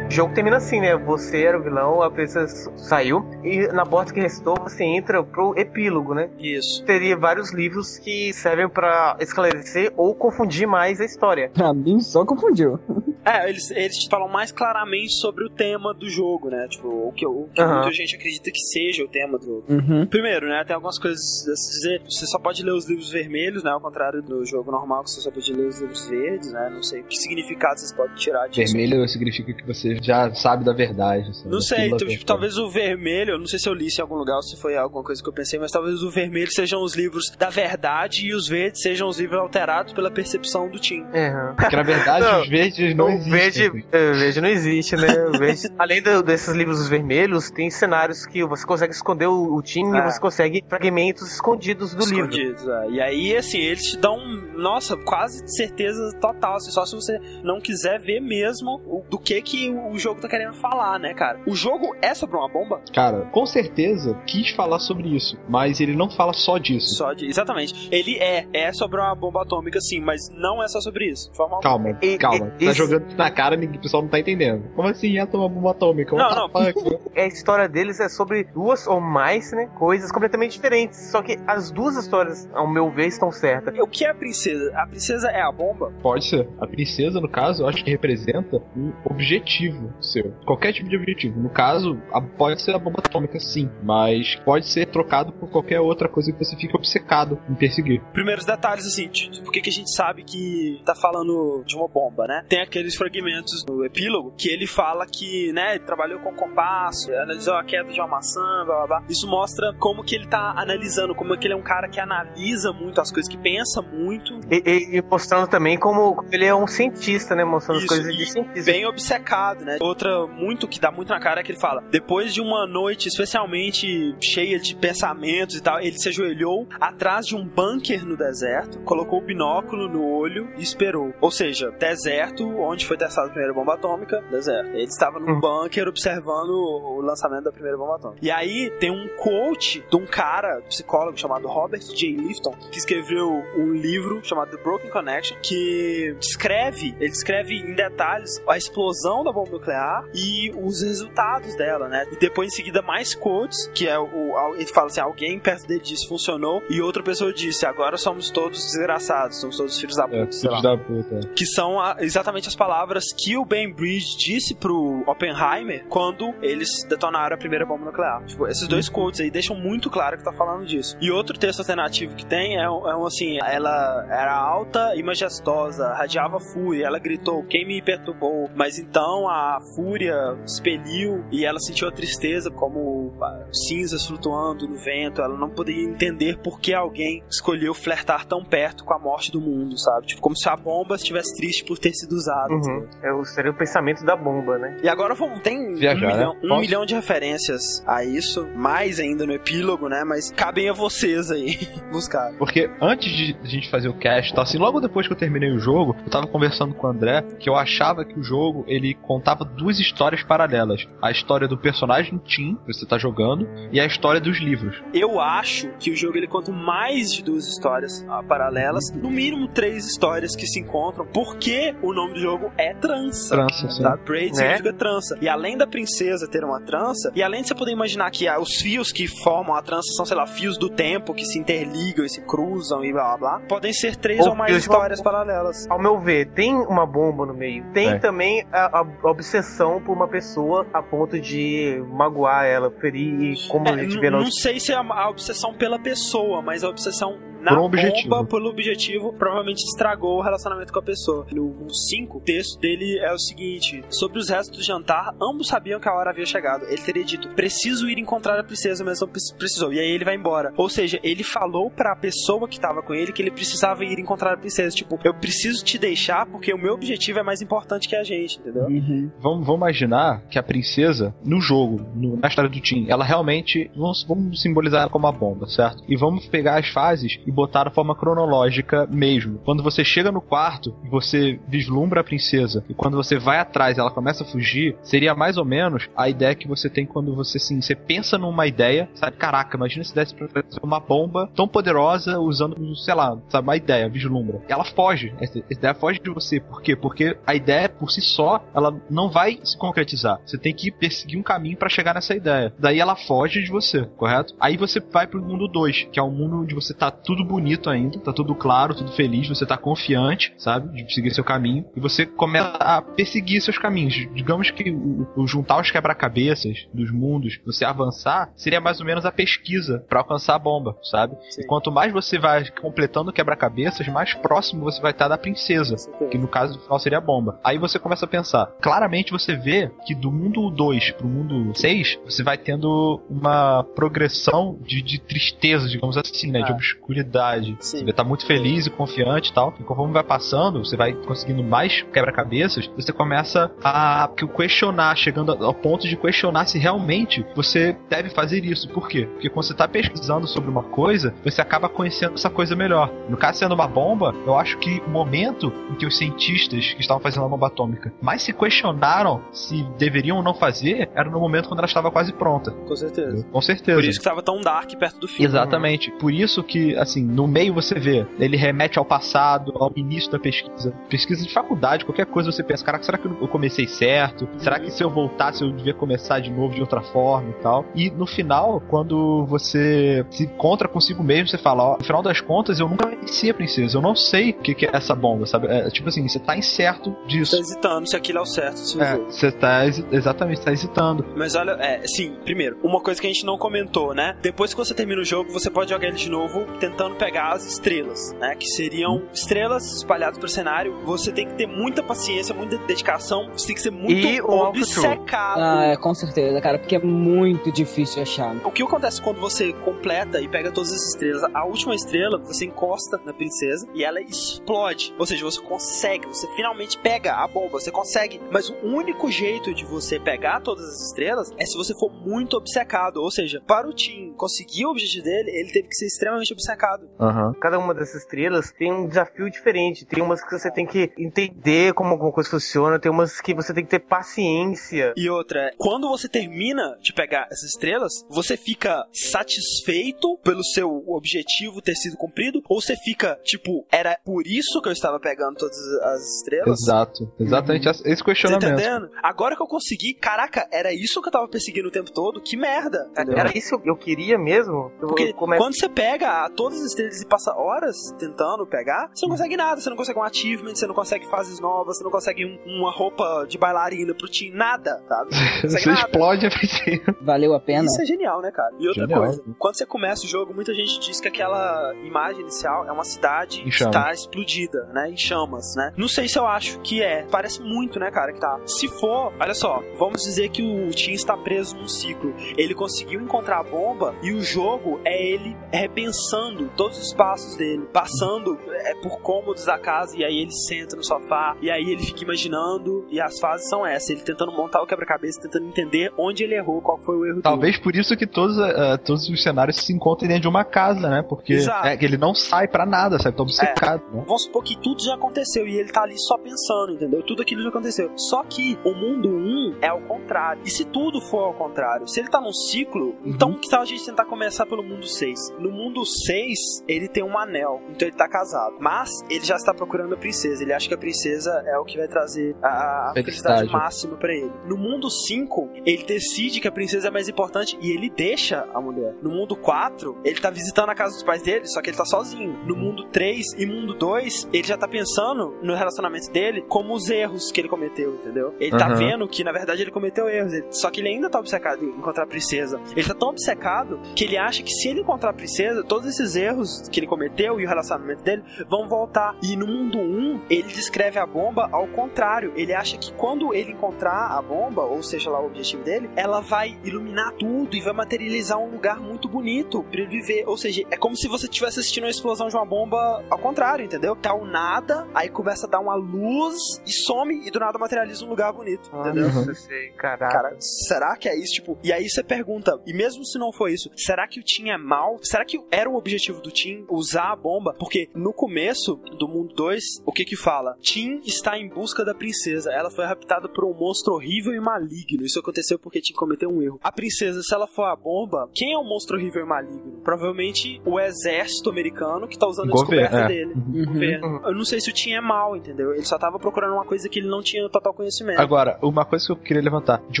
[0.16, 0.96] Jogo termina assim, né?
[0.96, 5.54] Você era o vilão, a princesa saiu, e na porta que restou você entra pro
[5.58, 6.30] epílogo, né?
[6.38, 6.82] Isso.
[6.84, 11.50] Teria vários livros que servem pra esclarecer ou confundir mais a história.
[11.66, 12.78] Pra mim só confundiu.
[13.26, 16.68] É, eles, eles te falam mais claramente sobre o tema do jogo, né?
[16.68, 19.64] Tipo, o que, o que muita gente acredita que seja o tema do jogo.
[19.68, 20.06] Uhum.
[20.06, 22.02] Primeiro, né, tem algumas coisas a se dizer.
[22.04, 23.70] Você só pode ler os livros vermelhos, né?
[23.72, 26.70] Ao contrário do jogo normal, que você só pode ler os livros verdes, né?
[26.72, 28.72] Não sei que significado vocês podem tirar disso.
[28.72, 31.30] Vermelho significa que você já sabe da verdade.
[31.30, 34.00] assim, Não sei, então, tipo, talvez o vermelho, eu não sei se eu li isso
[34.00, 36.50] em algum lugar ou se foi alguma coisa que eu pensei, mas talvez o vermelho
[36.52, 40.78] sejam os livros da verdade e os verdes sejam os livros alterados pela percepção do
[40.78, 41.04] Tim.
[41.12, 41.30] É.
[41.56, 43.32] Porque na verdade Não, os verdes não o existem.
[43.32, 45.08] verde, é, o verde não existe, né?
[45.34, 49.62] O verde- além do- desses livros vermelhos, tem cenários que você consegue esconder o, o
[49.62, 50.00] time É.
[50.00, 52.30] e você consegue fragmentos escondidos do livro.
[52.30, 52.68] escondidos.
[52.68, 52.90] é.
[52.90, 54.18] E aí, assim, eles te dão,
[54.54, 59.40] nossa, quase certeza total, assim, só se você não quiser ver mesmo o- do que
[59.42, 61.40] que o jogo tá querendo falar, né, cara?
[61.46, 62.80] O jogo é sobre uma bomba?
[62.92, 66.94] Cara, com certeza quis falar sobre isso, mas ele não fala só disso.
[66.94, 67.88] Só de, exatamente.
[67.92, 71.30] Ele é, é sobre uma bomba atômica, sim, mas não é só sobre isso.
[71.62, 72.52] Calma, E- calma.
[72.58, 74.64] e- tá esse- jogando na cara e o pessoal não tá entendendo.
[74.74, 76.14] Como assim é uma bomba atômica?
[76.16, 76.96] Não, What fuck?
[77.16, 79.66] A história deles é sobre duas ou mais, né?
[79.78, 81.10] Coisas completamente diferentes.
[81.10, 83.74] Só que as duas histórias, ao meu ver, estão certas.
[83.78, 84.72] O que é a princesa?
[84.76, 85.92] A princesa é a bomba?
[86.02, 86.48] Pode ser.
[86.60, 90.32] A princesa, no caso, eu acho que representa um objetivo seu.
[90.44, 91.40] Qualquer tipo de objetivo.
[91.40, 93.70] No caso, a- pode ser a bomba atômica, sim.
[93.82, 98.00] Mas pode ser trocado por qualquer outra coisa que você fique obcecado em perseguir.
[98.12, 101.76] Primeiros detalhes, assim, de, de por que que a gente sabe que tá falando de
[101.76, 102.44] uma bomba, né?
[102.48, 107.54] Tem aqueles fragmentos no epílogo que ele fala que, né, ele trabalhou com compasso, analisou
[107.54, 109.02] a queda de uma maçã, blá blá blá.
[109.08, 112.72] Isso mostra como que ele tá analisando, como que ele é um cara que analisa
[112.72, 116.54] muito as coisas, que pensa muito, E, e- e mostrando também como, como ele é
[116.54, 117.44] um cientista, né?
[117.44, 118.70] Mostrando Isso, coisas de cientista.
[118.70, 119.76] bem obcecado, né?
[119.80, 123.08] Outra muito que dá muito na cara é que ele fala: depois de uma noite
[123.08, 128.78] especialmente cheia de pensamentos e tal, ele se ajoelhou atrás de um bunker no deserto,
[128.80, 131.12] colocou o binóculo no olho e esperou.
[131.20, 134.68] Ou seja, deserto, onde foi testada a primeira bomba atômica, deserto.
[134.70, 135.40] Ele estava num Hum.
[135.40, 138.20] bunker observando o lançamento da primeira bomba atômica.
[138.24, 142.14] E aí tem um quote de um cara, psicólogo chamado Robert J.
[142.16, 148.40] Lifton, que escreveu um livro chamado The Broken Connection, que descreve, ele descreve em detalhes
[148.48, 152.06] a explosão da bomba nuclear e os resultados dela, né?
[152.12, 155.80] E depois em seguida mais quotes, que é o, ele fala assim, alguém perto dele
[155.80, 160.16] disse funcionou e outra pessoa disse, agora somos todos desgraçados, somos todos filhos da puta,
[160.16, 161.28] É, sei lá filhos da puta.
[161.34, 166.68] que são a- exatamente as palavras que o Ben Bridge disse pro Oppenheimer quando eles
[166.88, 168.24] detonaram a primeira bomba nuclear.
[168.24, 170.96] Tipo, esses dois quotes aí deixam muito claro que tá falando disso.
[171.00, 175.02] E outro texto alternativo que tem é, um- é um assim, ela era alta e
[175.02, 178.50] majestosa, radiava fúria, ela gritou, quem me perturbou?
[178.54, 184.76] Mas então a fúria expeliu e ela sentiu a tristeza como ah, cinzas flutuando no
[184.78, 189.30] vento, ela não poderia entender por que alguém escolheu flertar tão perto com a morte
[189.30, 190.06] do mundo, sabe?
[190.06, 192.52] Tipo, como se a bomba estivesse triste por ter sido usada.
[192.52, 192.88] Uhum.
[193.02, 194.78] É o, seria o pensamento da bomba, né?
[194.82, 196.54] E agora vamos, tem Viajar, um, milhão, né?
[196.54, 200.04] um milhão de referências a isso, mais ainda no epílogo, né?
[200.04, 201.58] Mas cabem a vocês aí
[201.92, 202.32] buscar.
[202.38, 205.52] Porque antes de a gente fazer o cast, tá, assim, logo depois que eu terminei
[205.52, 208.94] o jogo, eu tava conversando com o André que eu achava que o jogo ele
[208.94, 213.86] contava duas histórias paralelas: a história do personagem Tim, que você tá jogando, e a
[213.86, 214.82] história dos livros.
[214.92, 219.48] Eu acho que o jogo ele conta mais de duas histórias ah, paralelas, no mínimo
[219.48, 223.34] três histórias que se encontram, porque o nome do jogo é Trança.
[223.34, 223.82] Trança, assim.
[223.82, 223.96] Tá?
[223.96, 224.42] Braid Né?
[224.56, 225.18] significa trança.
[225.20, 228.38] E além da princesa ter uma trança, e além de você poder imaginar que ah,
[228.38, 232.04] os fios que formam a trança são, sei lá, fios do tempo que se interligam
[232.04, 235.04] e se cruzam e blá blá blá, podem ser três Ou ou mais histórias uma-
[235.10, 235.66] paralelas.
[235.70, 237.64] Ao meu ver, tem uma bomba no meio.
[237.72, 237.98] Tem É.
[237.98, 238.84] também a, a
[239.26, 244.08] obsessão por uma pessoa a ponto de magoar ela, ferir, como É, a gente vê
[244.08, 247.60] no não sei se é a, a obsessão pela pessoa, mas a obsessão na Por
[247.62, 248.08] um objetivo.
[248.08, 251.26] bomba, pelo objetivo, provavelmente estragou o relacionamento com a pessoa.
[251.32, 255.78] No 5, o texto dele é o seguinte: sobre os restos do jantar, ambos sabiam
[255.80, 256.64] que a hora havia chegado.
[256.66, 259.72] Ele teria dito: preciso ir encontrar a princesa, mas não pre- precisou.
[259.72, 260.52] E aí ele vai embora.
[260.56, 264.34] Ou seja, ele falou pra pessoa que tava com ele que ele precisava ir encontrar
[264.34, 264.74] a princesa.
[264.74, 268.38] Tipo, eu preciso te deixar porque o meu objetivo é mais importante que a gente,
[268.40, 268.64] entendeu?
[268.64, 269.10] Uhum.
[269.20, 273.70] Vamos, vamos imaginar que a princesa, no jogo, no- na história do Tim, ela realmente.
[273.76, 275.82] Vamos, vamos simbolizar ela como uma bomba, certo?
[275.88, 279.38] E vamos pegar as fases e botar da forma cronológica mesmo.
[279.44, 283.90] Quando você chega no quarto você vislumbra a princesa, e quando você vai atrás ela
[283.90, 287.60] começa a fugir, seria mais ou menos a ideia que você tem quando você assim,
[287.60, 289.16] você pensa numa ideia, sabe?
[289.16, 293.56] Caraca, imagina se desse pra fazer uma bomba tão poderosa usando, sei lá, sabe, uma
[293.56, 294.40] ideia, vislumbra.
[294.48, 295.14] Ela foge.
[295.20, 296.40] Essa ideia foge de você.
[296.40, 296.74] Por quê?
[296.74, 300.20] Porque a ideia por si só, ela não vai se concretizar.
[300.24, 302.52] Você tem que perseguir um caminho pra chegar nessa ideia.
[302.58, 304.34] Daí ela foge de você, correto?
[304.40, 307.68] Aí você vai pro mundo 2, que é um mundo onde você tá tudo bonito
[307.68, 310.84] ainda, tá tudo claro, tudo feliz, você tá confiante, sabe?
[310.84, 311.64] De seguir seu caminho.
[311.74, 313.94] E você começa a perseguir seus caminhos.
[314.14, 319.04] Digamos que o, o juntar os quebra-cabeças dos mundos, você avançar, seria mais ou menos
[319.04, 321.16] a pesquisa pra alcançar a bomba, sabe?
[321.30, 321.42] Sim.
[321.42, 325.76] E quanto mais você vai completando quebra-cabeças, mais próximo você vai estar da princesa.
[326.10, 327.40] Que no caso do final seria a bomba.
[327.42, 328.46] Aí você começa a pensar.
[328.60, 334.58] Claramente você vê que do mundo 2 pro mundo 6, você vai tendo uma progressão
[334.62, 336.42] de, de tristeza, digamos assim, né?
[336.42, 336.56] De Ah.
[337.06, 337.56] Obscuridade.
[337.60, 337.78] Sim.
[337.78, 339.54] Você vai estar muito feliz e confiante e tal.
[339.58, 345.54] E conforme vai passando, você vai conseguindo mais quebra-cabeças, você começa a questionar, chegando ao
[345.54, 348.68] ponto de questionar se realmente você deve fazer isso.
[348.68, 349.08] Por quê?
[349.12, 352.92] Porque quando você está pesquisando sobre uma coisa, você acaba conhecendo essa coisa melhor.
[353.08, 356.80] No caso, sendo uma bomba, eu acho que o momento em que os cientistas que
[356.80, 361.20] estavam fazendo a bomba atômica mais se questionaram se deveriam ou não fazer era no
[361.20, 362.50] momento quando ela estava quase pronta.
[362.50, 363.26] Com certeza.
[363.30, 363.78] Com certeza.
[363.78, 365.24] Por isso que tava tão dark perto do fim.
[365.24, 365.90] Exatamente.
[365.92, 370.18] Por isso que, assim, no meio você vê, ele remete ao passado, ao início da
[370.18, 370.72] pesquisa.
[370.88, 374.28] Pesquisa de faculdade, qualquer coisa você pensa, caraca, será que eu comecei certo?
[374.38, 377.64] Será que se eu voltasse eu devia começar de novo de outra forma e tal?
[377.74, 382.20] E no final, quando você se encontra consigo mesmo, você fala, ó, no final das
[382.20, 385.26] contas, eu nunca conheci a princesa, eu não sei o que, que é essa bomba,
[385.26, 385.46] sabe?
[385.48, 387.36] É, tipo assim, você tá incerto Tá disso.
[387.36, 388.56] hesitando se aquilo é o certo.
[388.58, 391.04] Se É, você tá exatamente, tá hesitando.
[391.16, 394.16] Mas olha, é, sim, primeiro, uma coisa que a gente não comentou, né?
[394.22, 397.44] Depois que você termina o jogo, você pode jogar ele de novo tentando pegar as
[397.44, 398.34] estrelas, né?
[398.34, 400.76] Que seriam estrelas espalhadas pelo cenário.
[400.84, 405.40] Você tem que ter muita paciência, muita dedicação, você tem que ser muito E obcecado.
[405.40, 408.36] Ah, é, com certeza, cara, porque é muito difícil achar.
[408.44, 411.24] O que acontece quando você completa e pega todas as estrelas?
[411.34, 414.94] A última estrela, você encosta na princesa e ela explode.
[414.98, 418.20] Ou seja, você consegue, você finalmente pega a bomba, você consegue.
[418.30, 422.36] Mas o único jeito de você pegar todas as estrelas é se você for muito
[422.36, 422.98] obcecado.
[423.02, 426.75] Ou seja, para o Tim conseguir o objetivo dele, ele teve que ser extremamente obcecado.
[427.00, 427.34] Aham.
[427.40, 429.84] Cada uma dessas estrelas tem um desafio diferente.
[429.84, 433.52] Tem umas que você tem que entender como alguma coisa funciona, tem umas que você
[433.54, 434.92] tem que ter paciência.
[434.96, 441.60] E outra, quando você termina de pegar essas estrelas, você fica satisfeito pelo seu objetivo
[441.60, 442.42] ter sido cumprido?
[442.48, 446.60] Ou você fica, tipo, era por isso que eu estava pegando todas as estrelas?
[446.60, 447.12] Exato.
[447.18, 448.44] Exatamente esse Tá questionamento.
[448.52, 448.90] entendendo?
[449.02, 452.20] Agora que eu consegui, caraca, era isso que eu tava perseguindo o tempo todo?
[452.20, 452.86] Que merda!
[452.92, 453.18] entendeu?
[453.18, 454.70] Era isso que eu queria mesmo?
[454.80, 459.12] Eu Porque quando você pega todas as estrelas e passa horas tentando pegar, você não
[459.12, 459.60] consegue nada.
[459.60, 462.70] Você não consegue um achievement, você não consegue fases novas, você não consegue um- uma
[462.72, 465.10] roupa de bailarina pro time, nada, sabe?
[465.46, 465.80] Você nada.
[465.80, 466.96] explode a princesa.
[467.00, 467.64] Valeu a pena?
[467.64, 468.52] Isso é genial, né, cara?
[468.58, 469.00] E outra Genial.
[469.04, 472.84] coisa, quando você começa o jogo, muita gente diz que aquela imagem inicial é uma
[472.84, 474.90] cidade que está explodida, né?
[474.90, 475.72] Em chamas, né?
[475.76, 477.04] Não sei se eu acho que é.
[477.10, 478.40] Parece muito, né, cara, que tá.
[478.46, 482.14] Se for, olha só, vamos dizer que o Tim está preso num ciclo.
[482.36, 487.66] Ele conseguiu encontrar a bomba e o jogo é ele repensando todos os passos dele,
[487.72, 491.82] passando é, por cômodos da casa, e aí ele senta no sofá, e aí ele
[491.82, 496.24] fica imaginando, e as fases são essas, ele tentando montar o quebra-cabeça, tentando entender onde
[496.24, 499.56] ele errou, qual foi o erro Talvez por isso que todos, eh, todos os cenários
[499.56, 501.02] se encontram dentro de uma casa, né?
[501.02, 503.16] Porque é, que ele não sai pra nada, sabe?
[503.16, 504.04] Tá obcecado, né?
[504.06, 507.02] Vamos supor que tudo já aconteceu e ele tá ali só pensando, entendeu?
[507.02, 507.90] Tudo aquilo já aconteceu.
[507.96, 510.42] Só que o mundo 1 é ao contrário.
[510.44, 513.64] E se tudo for ao contrário, se ele tá num ciclo, então que tal a
[513.64, 515.34] gente tentar começar pelo mundo 6?
[515.38, 516.38] No mundo 6,
[516.68, 518.56] ele tem um anel, então ele tá casado.
[518.60, 520.42] Mas ele já está procurando a princesa.
[520.42, 523.50] Ele acha que a princesa é o que vai trazer a, a Felicidade.
[523.52, 524.32] máxima pra ele.
[524.46, 528.60] No mundo 5, ele decide que a princesa é mais importante e ele deixa a
[528.60, 528.94] mulher.
[529.02, 531.84] No mundo 4, ele tá visitando a casa dos pais dele, só que ele tá
[531.84, 532.32] sozinho.
[532.46, 536.88] No mundo 3 e mundo 2, ele já tá pensando no relacionamento dele como os
[536.90, 538.34] erros que ele cometeu, entendeu?
[538.40, 538.76] Ele tá Aham.
[538.76, 542.04] vendo que na verdade ele cometeu erros, só que ele ainda tá obcecado em encontrar
[542.04, 542.60] a princesa.
[542.76, 546.16] Ele tá tão obcecado que ele acha que se ele encontrar a princesa, todos esses
[546.16, 546.35] erros
[546.70, 549.16] que ele cometeu e o relacionamento dele vão voltar.
[549.22, 552.32] E no mundo 1, ele descreve a bomba ao contrário.
[552.36, 556.20] Ele acha que quando ele encontrar a bomba, ou seja lá o objetivo dele, ela
[556.20, 560.24] vai iluminar tudo e vai materializar um lugar muito bonito pra ele viver.
[560.26, 563.64] Ou seja, é como se você estivesse assistindo a explosão de uma bomba ao contrário,
[563.64, 563.94] entendeu?
[563.96, 566.36] Tá o nada, aí começa a dar uma luz
[566.66, 569.12] e some e do nada materializa um lugar bonito, entendeu?
[569.12, 570.12] Nossa, sei, caralho.
[570.12, 571.34] Cara, será que é isso?
[571.34, 574.50] Tipo, e aí você pergunta, e mesmo se não for isso, será que o Tim
[574.50, 574.98] é mal?
[575.02, 577.54] Será que era o objetivo do Tim usar a bomba?
[577.58, 580.56] Porque no começo do mundo 2, o que que fala?
[580.60, 582.50] Tim está em busca da princesa.
[582.52, 585.04] Ela foi raptada por um monstro horrível e maligno.
[585.04, 586.60] Isso aconteceu porque Tim cometeu um erro.
[586.62, 589.80] A princesa, se ela for a bomba, quem é o monstro horrível e maligno?
[589.84, 593.06] Provavelmente o exército americano que tá usando a descoberta é.
[593.06, 593.34] dele.
[593.34, 593.64] Uhum.
[593.66, 594.20] Governo.
[594.24, 595.72] Eu não sei se o Tim é mal, entendeu?
[595.72, 598.20] Ele só tava procurando uma coisa que ele não tinha total conhecimento.
[598.20, 600.00] Agora, uma coisa que eu queria levantar, de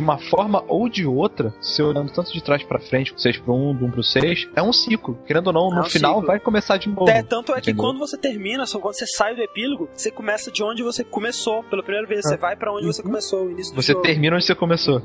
[0.00, 3.54] uma forma ou de outra, se olhando tanto de trás pra frente, do 6 pro
[3.54, 5.18] 1, do 1 pro 6, é um ciclo.
[5.26, 6.26] Querendo ou não, no É um final ciclo.
[6.26, 7.08] vai começar de novo.
[7.10, 7.84] É, tanto é que Entendeu?
[7.84, 11.62] quando você termina, só quando você sai do epílogo, você começa de onde você começou
[11.64, 12.22] pela primeira vez.
[12.24, 14.02] Você vai pra onde você começou, o início do Você jogo.
[14.04, 15.00] termina onde você começou.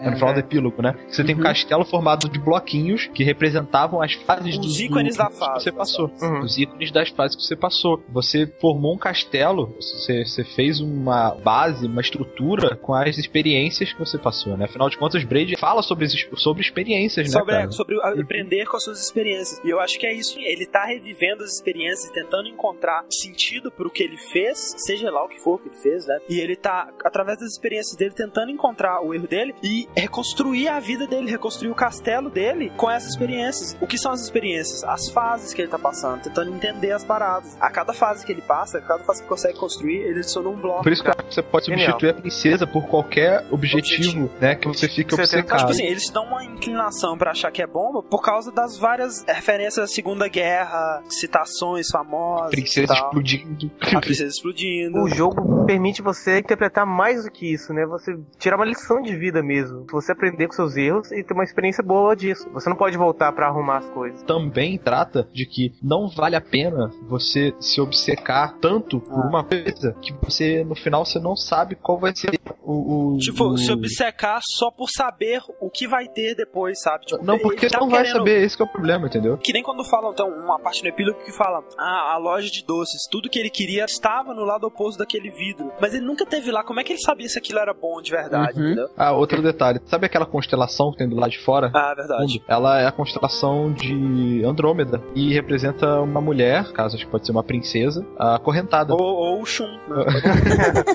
[0.00, 0.94] é no final do epílogo, né?
[1.08, 1.44] Você tem um Uhum.
[1.44, 5.64] castelo formado de bloquinhos que representavam as fases Os dos ícones do- da que fase,
[5.64, 6.10] você das passou.
[6.22, 6.40] Uhum.
[6.40, 8.02] Os ícones das fases que você passou.
[8.10, 13.98] Você formou um castelo, você, você fez uma base, uma estrutura com as experiências que
[13.98, 14.64] você passou, né?
[14.64, 16.06] Afinal de contas, Braid fala sobre,
[16.36, 17.66] sobre experiências, né, Sobre, cara?
[17.66, 19.60] é, sobre a- aprender com as suas experiências.
[19.64, 20.37] E eu acho que é isso.
[20.44, 25.28] Ele tá revivendo as experiências, tentando encontrar sentido pro que ele fez, seja lá o
[25.28, 26.18] que for que ele fez, né?
[26.28, 30.80] E ele tá, através das experiências dele, tentando encontrar o erro dele e reconstruir a
[30.80, 33.76] vida dele, reconstruir o castelo dele com essas experiências.
[33.80, 34.82] O que são as experiências?
[34.84, 37.56] As fases que ele tá passando, tentando entender as paradas.
[37.60, 40.48] A cada fase que ele passa, a cada fase que ele consegue construir, ele adiciona
[40.48, 40.82] um bloco.
[40.82, 41.86] Por isso que você pode Genial.
[41.90, 44.54] substituir a princesa por qualquer objetivo, né?
[44.54, 45.58] Que você fique Você obcecado.
[45.58, 49.24] tipo assim, eles dão uma inclinação pra achar que é bomba por causa das várias
[49.26, 52.50] referências à Segunda Guerra, citações famosas.
[52.50, 53.06] princesa e tal.
[53.06, 53.70] explodindo.
[53.94, 54.98] A princesa explodindo.
[55.02, 57.84] O jogo permite você interpretar mais do que isso, né?
[57.86, 59.86] Você tirar uma lição de vida mesmo.
[59.90, 62.48] Você aprender com seus erros e ter uma experiência boa disso.
[62.52, 64.22] Você não pode voltar pra arrumar as coisas.
[64.22, 69.28] também trata de que não vale a pena você se obcecar tanto por Ah.
[69.28, 73.14] uma coisa que você, no final, você não sabe qual vai ser o.
[73.14, 77.06] o Tipo, o- se obcecar só por saber o que vai ter depois, sabe?
[77.06, 79.36] Tipo, Não, porque tá não vai querendo- saber, esse que é o problema, entendeu?
[79.38, 82.64] Que nem quando falam, então, uma parte no epílogo que fala, ah, a loja de
[82.64, 85.70] doces, tudo que ele queria estava no lado oposto daquele vidro.
[85.80, 88.10] Mas ele nunca teve lá, como é que ele sabia se aquilo era bom de
[88.10, 88.66] verdade, Uhum.
[88.66, 88.88] entendeu?
[88.96, 89.80] Ah, outro detalhe.
[89.86, 91.70] Sabe aquela constelação que tem do lado de fora?
[91.74, 92.42] Ah, verdade.
[92.48, 97.32] Ela é a constelação de Andrômeda e representa uma mulher, caso acho que pode ser
[97.32, 98.92] uma princesa, acorrentada.
[98.94, 99.66] Ou, ou o Shun.
[99.88, 100.04] né?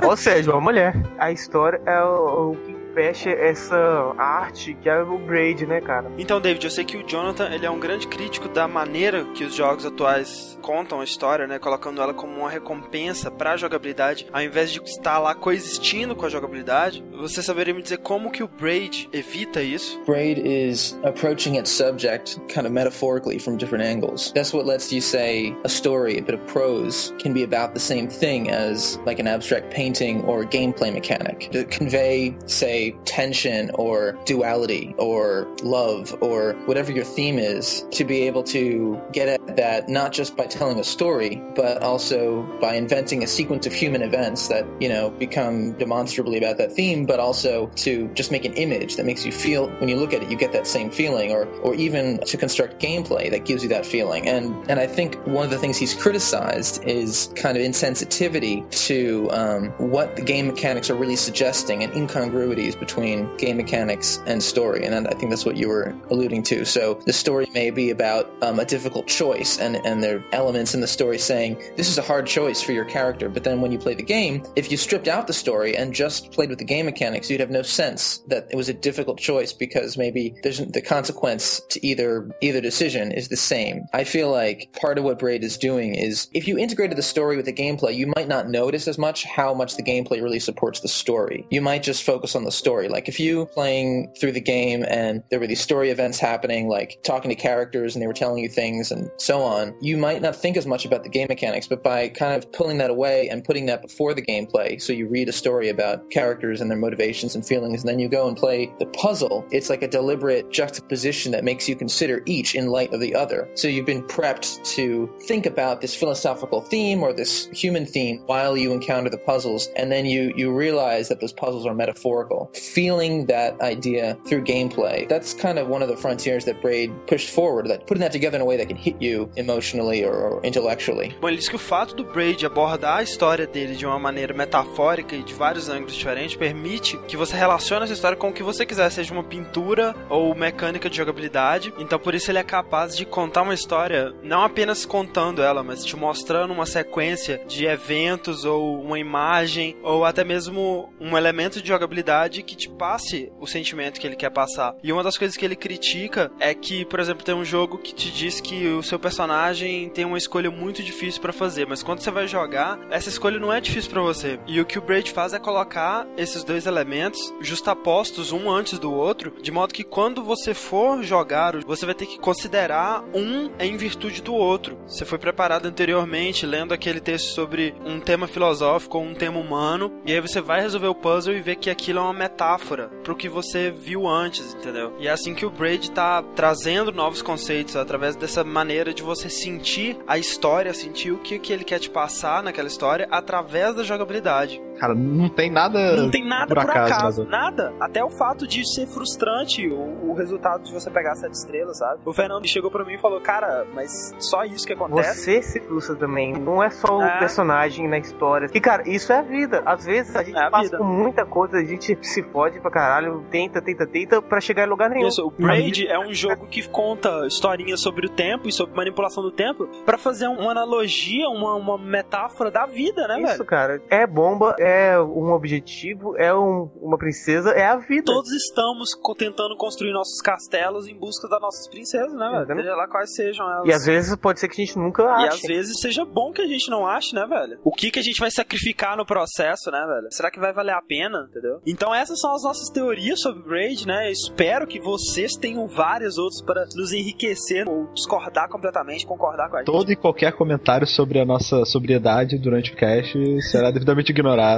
[0.06, 0.94] Ou seja, uma mulher.
[1.18, 3.76] A história é o, o que fecha essa
[4.18, 6.10] arte que é o Braid, né, cara?
[6.18, 9.44] Então, David, eu sei que o Jonathan ele é um grande crítico da maneira que
[9.44, 11.58] os jogos atuais contam a história, né?
[11.58, 16.28] Colocando ela como uma recompensa pra jogabilidade, ao invés de estar lá coexistindo com a
[16.28, 17.04] jogabilidade.
[17.12, 20.00] Você saberia me dizer como que o Braid evita isso?
[20.06, 24.32] Braid is approaching its subject kind of metaphorically from different angles.
[24.32, 27.80] That's what lets you say a story, a bit of prose, can be about the
[27.80, 31.50] same thing as like an abstract painting or a gameplay mechanic.
[31.52, 38.22] To convey, say, tension or duality or love or whatever your theme is, to be
[38.22, 43.22] able to get at that not just by telling a story, but also by inventing
[43.22, 47.66] a sequence of human events that, you know, become demonstrably about that theme, but also
[47.76, 50.36] to just make an image that makes you feel, when you look at it, you
[50.36, 54.28] get that same feeling, or, or even to construct gameplay that gives you that feeling.
[54.28, 59.28] And, and I think one of the things he's criticized is kind of insensitivity to
[59.32, 64.84] um, what the game mechanics are really suggesting and incongruities between game mechanics and story.
[64.84, 66.64] And I think that's what you were alluding to.
[66.64, 70.74] So the story may be about um, a difficult choice, and, and there are elements
[70.74, 73.28] in the story saying, this is a hard choice for your character.
[73.28, 76.32] But then when you play the game, if you stripped out the story and just
[76.32, 79.52] played with the game mechanics, you'd have no sense that it was a difficult choice
[79.52, 83.84] because maybe there's the consequence to either either decision is the same.
[83.92, 87.36] I feel like part of what Braid is doing is if you integrated the story
[87.36, 90.80] with the gameplay, you might not notice as much how much the gameplay really supports
[90.80, 91.46] the story.
[91.50, 92.88] You might just focus on the story.
[92.88, 97.00] Like if you playing through the game and there were these story events happening, like
[97.02, 100.36] talking to characters and they were telling you things and so on, you might not
[100.36, 103.44] think as much about the game mechanics, but by kind of pulling that away and
[103.44, 107.34] putting that before the gameplay, so you read a story about characters and their motivations
[107.34, 111.32] and feelings, and then you go and play the puzzle, it's like a deliberate juxtaposition
[111.32, 113.48] that makes you consider each in light of the other.
[113.54, 118.56] So you've been prepped to think about this philosophical theme or this human theme while
[118.56, 122.49] you encounter the puzzles, and then you, you realize that those puzzles are metaphorical.
[122.52, 127.30] Feeling that idea through gameplay, that's kind of one of the frontiers that Braid pushed
[127.30, 131.14] forward, that putting that together in a way that can hit you emotionally or, intellectually.
[131.20, 134.34] Bom, ele diz que o fato do Braid abordar a história dele de uma maneira
[134.34, 138.42] metafórica e de vários ângulos diferentes permite que você relacione essa história com o que
[138.42, 141.72] você quiser, seja uma pintura ou mecânica de jogabilidade.
[141.78, 145.84] Então por isso ele é capaz de contar uma história não apenas contando ela, mas
[145.84, 151.68] te mostrando uma sequência de eventos ou uma imagem ou até mesmo um elemento de
[151.68, 154.74] jogabilidade que te passe o sentimento que ele quer passar.
[154.82, 157.94] E uma das coisas que ele critica é que, por exemplo, tem um jogo que
[157.94, 162.00] te diz que o seu personagem tem uma escolha muito difícil para fazer, mas quando
[162.00, 164.38] você vai jogar, essa escolha não é difícil para você.
[164.46, 168.92] E o que o Braid faz é colocar esses dois elementos justapostos um antes do
[168.92, 173.76] outro, de modo que quando você for jogar, você vai ter que considerar um em
[173.76, 174.78] virtude do outro.
[174.86, 179.92] Você foi preparado anteriormente lendo aquele texto sobre um tema filosófico ou um tema humano,
[180.04, 183.16] e aí você vai resolver o puzzle e ver que aquilo é uma metáfora pro
[183.16, 184.94] que você viu antes, entendeu?
[184.98, 189.28] E é assim que o Braid tá trazendo novos conceitos através dessa maneira de você
[189.28, 193.82] sentir a história, sentir o que, que ele quer te passar naquela história através da
[193.82, 194.60] jogabilidade.
[194.80, 195.96] Cara, não tem nada.
[195.96, 197.28] Não tem nada por por acaso, acaso, né?
[197.30, 197.72] nada.
[197.78, 202.00] Até o fato de ser frustrante o, o resultado de você pegar sete estrelas, sabe?
[202.04, 205.20] O Fernando chegou pra mim e falou, cara, mas só isso que acontece?
[205.20, 206.32] Você se frustra também.
[206.32, 207.18] Não é só o É.
[207.18, 208.48] personagem na história.
[208.54, 209.62] E, cara, isso é a vida.
[209.66, 210.78] Às vezes a gente É a passa vida.
[210.78, 214.70] por muita coisa, a gente se fode pra caralho, tenta, tenta, tenta, pra chegar em
[214.70, 215.08] lugar nenhum.
[215.08, 219.22] Isso, o Braid é um jogo que conta historinhas sobre o tempo e sobre manipulação
[219.22, 223.44] do tempo pra fazer uma analogia, uma, uma metáfora da vida, né, Isso, velho?
[223.44, 223.82] cara.
[223.90, 224.69] É bomba, é
[225.00, 228.04] um objetivo, é um- uma princesa, é a vida.
[228.04, 232.60] Todos estamos co- tentando construir nossos castelos em busca das nossas princesas, né, velho?
[232.60, 233.66] Seja lá quais sejam elas.
[233.68, 235.28] E às vezes pode ser que a gente nunca E ache.
[235.28, 237.58] às vezes seja bom que a gente não ache, né, velho?
[237.64, 240.08] O que que a gente vai sacrificar no processo, né, velho?
[240.10, 241.60] Será que vai valer a pena, entendeu?
[241.66, 244.10] Então essas são as nossas teorias sobre Braid, né?
[244.10, 249.58] Espero que vocês tenham várias outras para nos enriquecer ou discordar completamente, concordar com a
[249.60, 249.66] gente.
[249.66, 253.16] Todo e qualquer comentário sobre a nossa sobriedade durante o cast
[253.50, 254.49] será devidamente ignorado.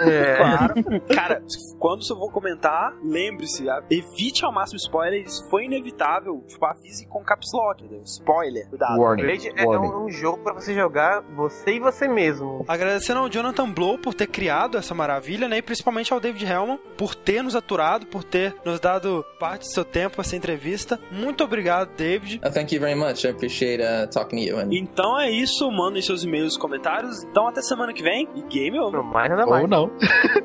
[0.00, 0.32] É.
[0.42, 1.00] Claro.
[1.14, 1.42] Cara,
[1.78, 5.22] quando eu vou comentar, lembre-se, evite ao máximo spoiler.
[5.22, 6.42] Isso foi inevitável.
[6.46, 8.02] Tipo, avise com caps lock, entendeu?
[8.04, 8.68] Spoiler.
[8.68, 8.98] Cuidado.
[8.98, 9.22] Warning.
[9.22, 9.88] Raid é warning.
[9.88, 12.64] um, um jogo pra você jogar você e você mesmo.
[12.68, 15.58] Agradecendo ao Jonathan Blow por ter criado essa maravilha, né?
[15.58, 19.72] E principalmente ao David Hellman por ter nos aturado, por ter nos dado parte do
[19.72, 20.98] seu tempo essa entrevista.
[21.10, 22.40] Muito obrigado, David.
[22.44, 23.24] Uh, thank you very much.
[23.24, 24.58] I appreciate uh, talking to you.
[24.58, 27.22] And Então é isso, mandem seus e-mails e comentários.
[27.24, 29.02] Então até semana que vem e game over.
[29.36, 29.62] Não mais.
[29.62, 29.90] Ou não.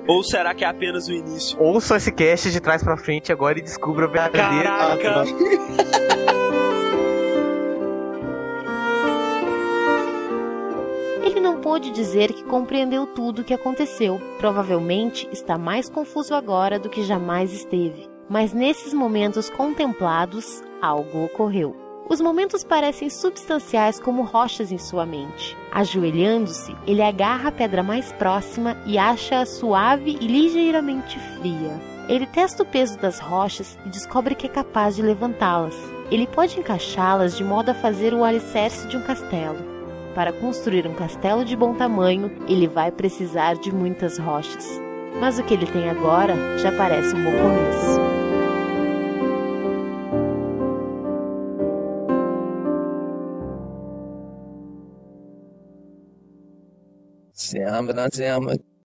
[0.08, 1.60] Ou será que é apenas o início?
[1.62, 4.70] Ouça esse cast de trás pra frente agora e descubra a verdadeira.
[4.98, 5.26] Caraca!
[11.24, 14.22] Ele não pôde dizer que compreendeu tudo o que aconteceu.
[14.40, 18.08] Provavelmente está mais confuso agora do que jamais esteve.
[18.30, 21.87] Mas nesses momentos contemplados, algo ocorreu.
[22.10, 25.58] Os momentos parecem substanciais como rochas em sua mente.
[25.72, 31.98] Ajoelhando-se, ele agarra a pedra mais próxima e acha-a suave e ligeiramente fria.
[32.08, 35.76] Ele testa o peso das rochas e descobre que é capaz de levantá-las.
[36.10, 39.58] Ele pode encaixá-las de modo a fazer o alicerce de um castelo.
[40.16, 44.66] Para construir um castelo de bom tamanho, ele vai precisar de muitas rochas.
[45.20, 48.07] Mas o que ele tem agora já parece um bom começo.
[57.38, 58.68] Selamat, selamat.